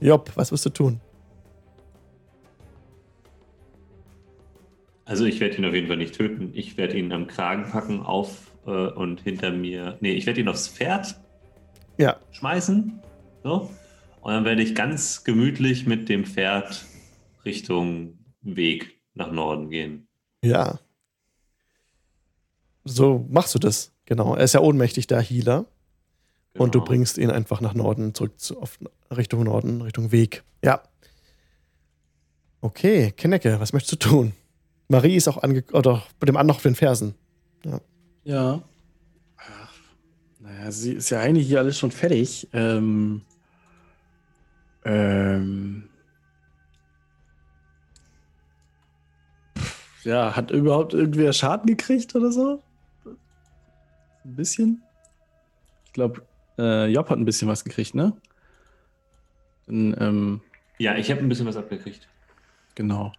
[0.00, 1.00] Job, was wirst du tun?
[5.04, 6.50] Also ich werde ihn auf jeden Fall nicht töten.
[6.54, 9.96] Ich werde ihn am Kragen packen auf äh, und hinter mir.
[10.00, 11.14] Nee, ich werde ihn aufs Pferd
[11.98, 13.00] Ja, schmeißen.
[13.42, 13.70] So.
[14.24, 16.86] Und dann werde ich ganz gemütlich mit dem Pferd
[17.44, 20.08] Richtung Weg nach Norden gehen.
[20.42, 20.78] ja.
[22.86, 23.92] So machst du das.
[24.04, 24.34] Genau.
[24.34, 25.64] Er ist ja ohnmächtig, der Healer.
[26.58, 26.84] Und du Genau.
[26.84, 28.78] bringst ihn einfach nach Norden, zurück zu, auf,
[29.10, 30.42] Richtung Norden, Richtung Weg.
[30.62, 30.82] Ja.
[32.60, 34.32] Okay, Kennecke, was möchtest du tun?
[34.88, 37.14] Marie ist auch ange oder bei dem anderen auf den Fersen.
[38.24, 38.62] Ja.
[39.38, 39.72] Ach,
[40.40, 42.48] naja, sie ist ja eigentlich hier alles schon fertig.
[42.52, 43.22] Ähm.
[44.84, 45.88] Ähm.
[49.58, 52.62] Pff, Ja, hat überhaupt irgendwer Schaden gekriegt oder so?
[54.24, 54.82] Ein bisschen?
[55.86, 56.22] Ich glaube,
[56.58, 58.16] äh, Job hat ein bisschen was gekriegt, ne?
[59.66, 60.40] Dann, ähm,
[60.78, 62.08] Ja, ich habe ein bisschen was abgekriegt.
[62.74, 63.12] Genau.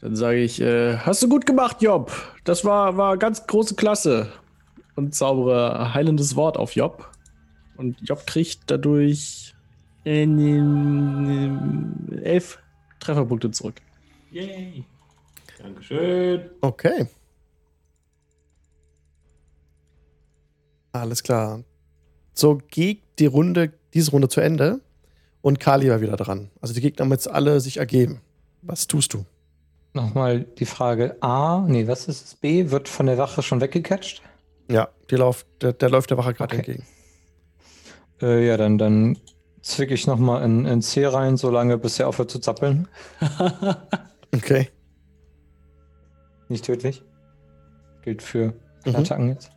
[0.00, 2.10] Dann sage ich, äh, hast du gut gemacht, Job.
[2.44, 4.32] Das war, war ganz große Klasse.
[4.96, 7.10] Und zaubere heilendes Wort auf Job.
[7.76, 9.54] Und Job kriegt dadurch
[10.04, 11.50] äh,
[12.22, 12.58] elf
[13.00, 13.76] Trefferpunkte zurück.
[14.30, 14.84] Yay.
[15.58, 16.50] Dankeschön.
[16.60, 17.06] Okay.
[20.92, 21.62] Alles klar.
[22.34, 24.80] So geht die Runde, diese Runde zu Ende.
[25.42, 26.50] Und Kali war wieder dran.
[26.60, 28.20] Also die Gegner haben jetzt alle sich ergeben.
[28.62, 29.24] Was tust du?
[29.94, 32.34] Nochmal die Frage A, nee, was ist es?
[32.34, 34.22] B, wird von der Wache schon weggecatcht?
[34.70, 36.72] Ja, die läuft, der, der läuft der Wache gerade Okay.
[36.72, 36.86] entgegen.
[38.22, 39.18] Äh, ja, dann, dann
[39.62, 42.88] zwick ich nochmal in, in C rein, solange bis er aufhört zu zappeln.
[44.32, 44.68] Okay.
[46.48, 47.02] Nicht tödlich.
[48.02, 48.54] gilt für
[48.86, 48.94] Mhm.
[48.96, 49.50] Attacken jetzt.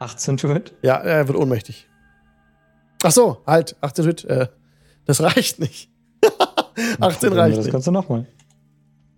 [0.00, 0.74] 18 to hit.
[0.82, 1.88] Ja, er wird ohnmächtig.
[3.02, 4.48] Ach so, halt, 18 Hit, äh,
[5.04, 5.90] das reicht nicht.
[6.24, 7.72] 18 Probieren wir reicht Das nicht.
[7.72, 8.26] Ganze nochmal.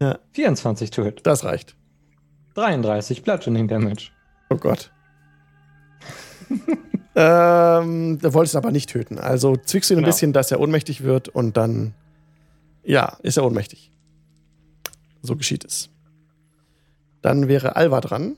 [0.00, 0.18] Ja.
[0.32, 1.26] 24 to hit.
[1.26, 1.74] Das reicht.
[2.54, 4.10] 33 Bludgeoning Damage.
[4.50, 4.92] Oh Gott.
[7.20, 9.18] ähm, du wolltest ihn aber nicht töten.
[9.18, 10.12] Also zwickst du ihn ein Genau.
[10.14, 11.94] bisschen, dass er ohnmächtig wird und dann,
[12.84, 13.90] ja, ist er ohnmächtig.
[15.22, 15.90] So geschieht es.
[17.22, 18.36] Dann wäre Alva dran.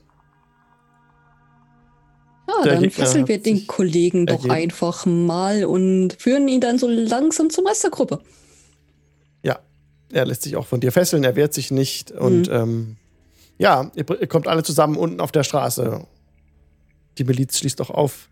[2.47, 4.51] Ja, Der dann Gegner fesseln wir den Kollegen doch ergeben.
[4.51, 8.19] einfach mal und führen ihn dann so langsam zum Rest der Gruppe.
[9.43, 9.59] Ja,
[10.11, 12.97] er lässt sich auch von dir fesseln, er wehrt sich nicht und ähm,
[13.59, 16.05] ja, ihr, ihr kommt alle zusammen unten auf der Straße.
[17.19, 18.27] Die Miliz schließt auch auf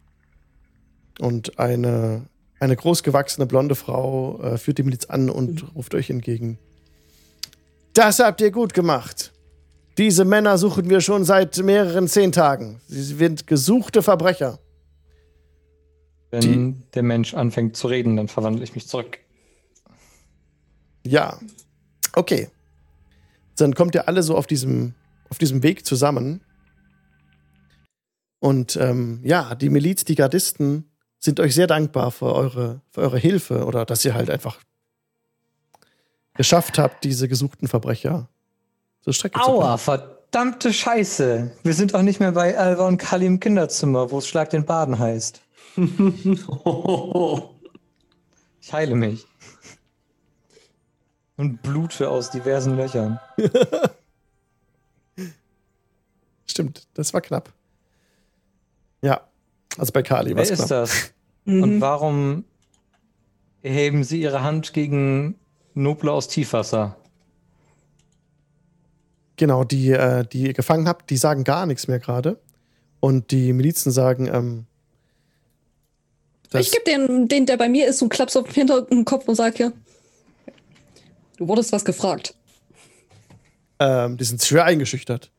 [1.21, 2.25] und eine,
[2.59, 6.57] eine großgewachsene blonde Frau äh, führt die Miliz an und ruft euch entgegen.
[7.93, 9.33] Das habt ihr gut gemacht.
[9.97, 12.79] Diese Männer suchen wir schon seit mehreren zehn Tagen.
[12.87, 14.59] Sie sind gesuchte Verbrecher.
[16.31, 19.17] Wenn Die- der Mensch anfängt zu reden, dann verwandle ich mich zurück.
[21.05, 21.39] Ja.
[22.13, 22.47] Okay.
[23.57, 24.93] Dann kommt ihr alle so auf diesem,
[25.29, 26.41] auf diesem Weg zusammen.
[28.39, 30.88] Und ähm, ja, die Miliz, die Gardisten
[31.19, 34.57] sind euch sehr dankbar für eure, für eure Hilfe oder dass ihr halt einfach
[36.33, 38.29] geschafft habt, diese gesuchten Verbrecher
[39.01, 39.77] zur Strecke zu Aua, bringen.
[39.77, 41.51] verdammte Scheiße.
[41.63, 44.65] Wir sind auch nicht mehr bei Alva und Kali im Kinderzimmer, wo es Schlag den
[44.65, 45.41] Baden heißt.
[48.61, 49.25] Ich heile mich.
[51.37, 53.19] Und blute aus diversen Löchern.
[56.45, 57.51] Stimmt, das war knapp.
[59.01, 59.28] Ja,
[59.79, 61.11] also bei Kali Wer es ist das?
[61.45, 61.63] Mhm.
[61.63, 62.43] Und warum
[63.61, 65.35] erheben Sie Ihre Hand gegen
[65.73, 66.97] Noble aus Tiefwasser?
[69.37, 72.39] Genau, die, äh, die ihr gefangen habt, die sagen gar nichts mehr gerade.
[72.99, 74.65] Und die Milizen sagen, ähm,
[76.51, 79.35] Ich gebe den, den, der bei mir ist, so einen Klaps auf den Hinterkopf und
[79.35, 79.71] sage ja,
[81.37, 82.35] du wurdest was gefragt.
[83.79, 85.31] Ähm, die sind schwer eingeschüchtert.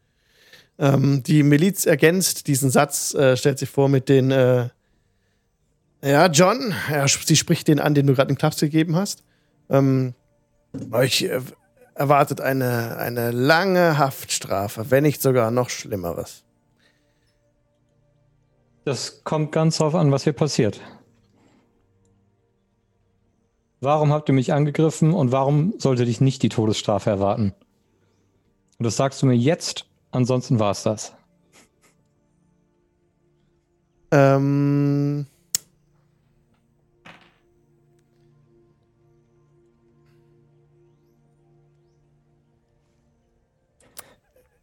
[0.80, 4.70] Ähm, die Miliz ergänzt diesen Satz, äh, stellt sich vor mit den, äh,
[6.02, 9.22] ja, John, ja, sie spricht den an, den du gerade den Klaps gegeben hast.
[9.68, 10.14] Ähm,
[10.90, 11.42] euch äh,
[11.94, 16.44] erwartet eine, eine lange Haftstrafe, wenn nicht sogar noch Schlimmeres.
[18.86, 20.80] Das kommt ganz drauf an, was hier passiert.
[23.82, 27.52] Warum habt ihr mich angegriffen und warum sollte dich nicht die Todesstrafe erwarten?
[28.78, 31.12] Und das sagst du mir jetzt, ansonsten war es das.
[34.12, 35.26] Ähm,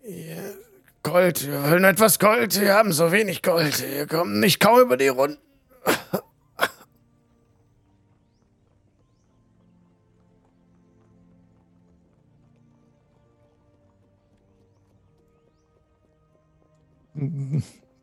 [0.10, 0.38] Ja,
[1.04, 2.62] Gold, wir wollen etwas Gold.
[2.62, 3.82] Wir haben so wenig Gold.
[3.82, 5.38] Wir kommen nicht kaum über die Runden.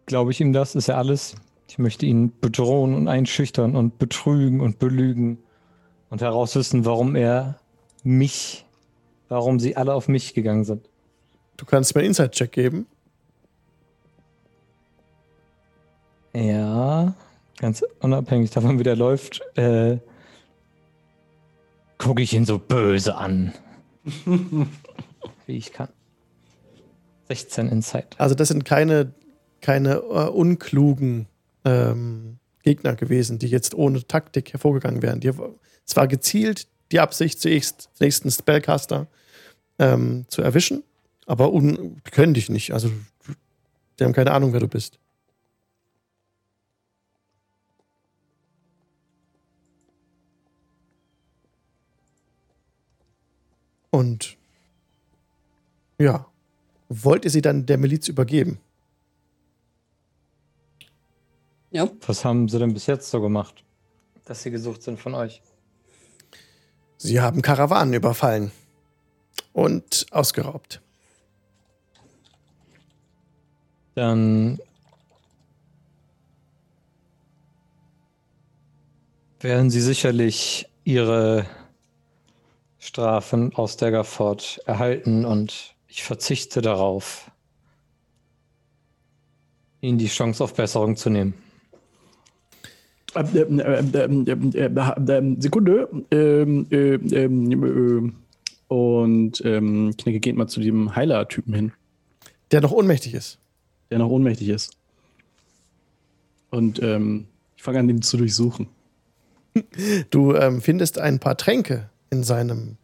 [0.06, 0.74] Glaube ich ihm das?
[0.74, 1.36] Ist ja alles.
[1.68, 5.38] Ich möchte ihn bedrohen und einschüchtern und betrügen und belügen
[6.10, 7.58] und herauswissen, warum er
[8.02, 8.64] mich,
[9.28, 10.88] warum sie alle auf mich gegangen sind.
[11.56, 12.86] Du kannst mir einen Inside-Check geben.
[16.34, 17.14] Ja,
[17.58, 19.98] ganz unabhängig davon, wie der läuft, äh,
[21.96, 23.52] gucke ich ihn so böse an.
[25.46, 25.88] wie ich kann.
[27.28, 28.14] 16 Insight.
[28.18, 29.14] Also, das sind keine,
[29.64, 31.26] keine äh, unklugen
[31.64, 35.20] ähm, Gegner gewesen, die jetzt ohne Taktik hervorgegangen wären.
[35.20, 35.32] Die,
[35.86, 37.62] es war gezielt die Absicht, den
[37.98, 39.06] nächsten Spellcaster
[39.78, 40.82] ähm, zu erwischen,
[41.24, 42.74] aber un, können dich nicht.
[42.74, 42.90] Also,
[43.98, 44.98] die haben keine Ahnung, wer du bist.
[53.88, 54.36] Und
[55.98, 56.26] ja,
[56.90, 58.58] wollt ihr sie dann der Miliz übergeben?
[61.74, 61.90] Ja.
[62.06, 63.64] Was haben sie denn bis jetzt so gemacht,
[64.26, 65.42] dass sie gesucht sind von euch?
[66.98, 68.52] Sie haben Karawanen überfallen
[69.52, 70.80] und ausgeraubt.
[73.96, 74.60] Dann
[79.40, 81.44] werden sie sicherlich ihre
[82.78, 87.32] Strafen aus Daggerford erhalten und ich verzichte darauf,
[89.80, 91.43] ihnen die Chance auf Besserung zu nehmen.
[95.40, 95.88] Sekunde.
[96.10, 98.14] Ähm, ähm, ähm, ähm,
[98.68, 101.72] und ähm, Knecke geht mal zu dem Heiler-Typen hin.
[102.50, 103.38] Der noch ohnmächtig ist.
[103.90, 104.76] der noch ohnmächtig ist.
[106.50, 108.68] Und ich fange an, den zu durchsuchen.
[110.10, 112.76] Du ähm, findest ein paar Tränke in seinem,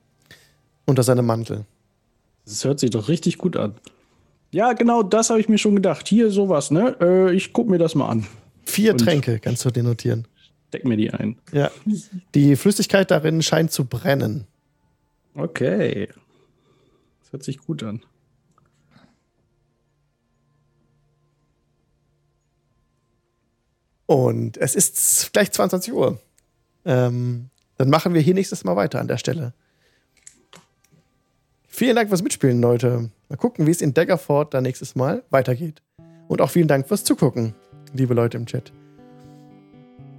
[0.86, 1.64] unter seinem Mantel.
[2.44, 3.74] Das hört sich doch richtig gut an.
[4.52, 6.08] Ja, genau, das habe ich mir schon gedacht.
[6.08, 6.96] Hier sowas, ne?
[7.00, 8.26] Äh, ich gucke mir das mal an.
[8.64, 10.26] Vier Und- Tränke kannst du dir notieren.
[10.68, 11.36] Steck mir die ein.
[11.52, 11.70] Ja.
[12.34, 14.46] Die Flüssigkeit darin scheint zu brennen.
[15.34, 16.08] Okay.
[17.22, 18.02] Das hört sich gut an.
[24.06, 26.18] Und es ist gleich 22 Uhr.
[26.84, 29.54] Ähm, dann machen wir hier nächstes Mal weiter an der Stelle.
[31.68, 33.10] Vielen Dank fürs Mitspielen, Leute.
[33.28, 35.80] Mal gucken, wie es in Daggerford dann nächstes Mal weitergeht.
[36.28, 37.54] Und auch vielen Dank fürs Zugucken,
[37.94, 38.72] liebe Leute im Chat.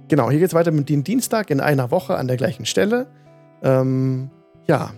[0.08, 3.06] Genau, hier geht es weiter mit dem Dienstag in einer Woche an der gleichen Stelle.
[3.62, 4.30] Ähm,
[4.66, 4.92] ja.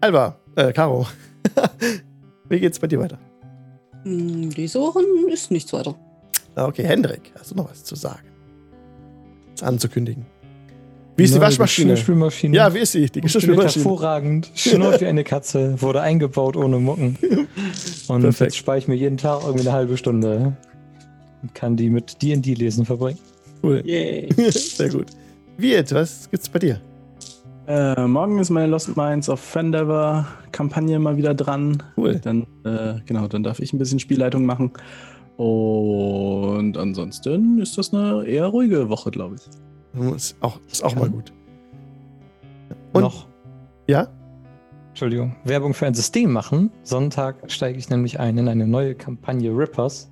[0.00, 1.06] Alba, äh, Caro.
[2.48, 3.18] wie geht's bei dir weiter?
[4.04, 5.00] Hm, Diese Woche
[5.32, 5.94] ist nichts weiter.
[6.54, 8.28] Ah, Okay, Hendrik, hast du noch was zu sagen?
[9.52, 10.26] Was anzukündigen?
[11.16, 11.92] Wie ist die Neue Waschmaschine?
[11.92, 12.56] Geschirrspülmaschine.
[12.56, 13.06] Ja, wie ist sie?
[13.06, 13.84] Die Geschirrspülmaschine.
[13.84, 14.50] hervorragend.
[14.54, 15.80] Schnurrt wie eine Katze.
[15.80, 17.16] Wurde eingebaut ohne Mucken.
[18.08, 18.40] Und Perfekt.
[18.50, 20.56] jetzt spare ich mir jeden Tag irgendwie eine halbe Stunde.
[21.44, 23.18] Und kann die mit D&D lesen verbringen.
[23.62, 23.82] Cool.
[23.84, 24.28] Yay.
[24.50, 25.08] Sehr gut.
[25.58, 26.80] Wirt, was gibt's bei dir?
[27.66, 31.82] Äh, morgen ist meine Lost Minds of Fandever Kampagne mal wieder dran.
[31.98, 32.18] Cool.
[32.18, 34.70] Dann, äh, genau, dann darf ich ein bisschen Spielleitung machen.
[35.36, 40.14] Und ansonsten ist das eine eher ruhige Woche, glaube ich.
[40.16, 41.32] Ist auch, ist auch mal gut.
[42.94, 43.26] Und- Noch,
[43.86, 44.08] Ja?
[44.90, 46.70] Entschuldigung, Werbung für ein System machen.
[46.84, 50.08] Sonntag steige ich nämlich ein in eine neue Kampagne Rippers.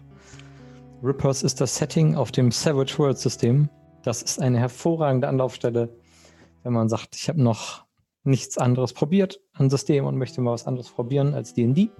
[1.02, 3.68] Rippers ist das Setting auf dem Savage World System.
[4.04, 5.88] Das ist eine hervorragende Anlaufstelle,
[6.62, 7.84] wenn man sagt, ich habe noch
[8.22, 11.90] nichts anderes probiert an System und möchte mal was anderes probieren als D&D.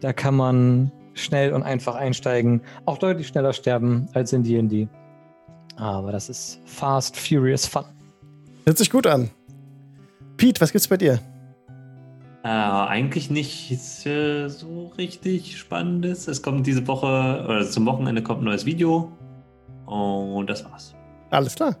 [0.00, 4.88] Da kann man schnell und einfach einsteigen, auch deutlich schneller sterben als in D&D.
[5.76, 7.84] Aber das ist fast, furious fun.
[8.64, 9.30] Hört sich gut an.
[10.36, 11.20] Pete, was gibt's bei dir?
[12.46, 16.28] Äh, eigentlich nicht äh, so richtig Spannendes.
[16.28, 19.10] Es kommt diese Woche, oder zum Wochenende kommt ein neues Video.
[19.84, 20.94] Und das war's.
[21.30, 21.76] Alles klar.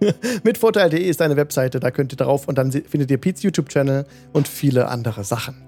[0.42, 4.48] Mitvorteil.de ist eine Webseite, da könnt ihr drauf und dann findet ihr Pete's YouTube-Channel und
[4.48, 5.62] viele andere Sachen.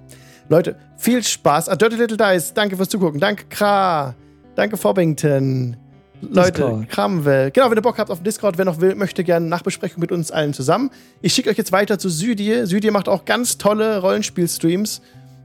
[0.48, 1.68] Leute, viel Spaß.
[1.68, 3.20] Ah, Dirty Little Dice, danke fürs Zugucken.
[3.20, 4.16] Danke, Kra.
[4.56, 5.76] Danke, Fobbington.
[6.22, 6.88] Leute, Discord.
[6.88, 7.50] Kramwell.
[7.50, 10.12] Genau, wenn ihr Bock habt auf den Discord, wer noch will, möchte gerne Nachbesprechung mit
[10.12, 10.90] uns allen zusammen.
[11.20, 12.64] Ich schicke euch jetzt weiter zu Sydie.
[12.66, 15.02] Sydie macht auch ganz tolle Rollenspiel-Streams.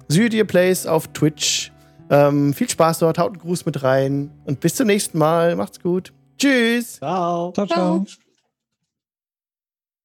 [0.08, 1.72] Sydie Plays auf Twitch.
[2.10, 5.56] Ähm, viel Spaß dort, haut einen Gruß mit rein und bis zum nächsten Mal.
[5.56, 6.14] Macht's gut.
[6.38, 6.98] Tschüss.
[6.98, 7.52] Ciao.
[7.52, 8.06] Ciao, ciao.
[8.06, 8.27] Ciao.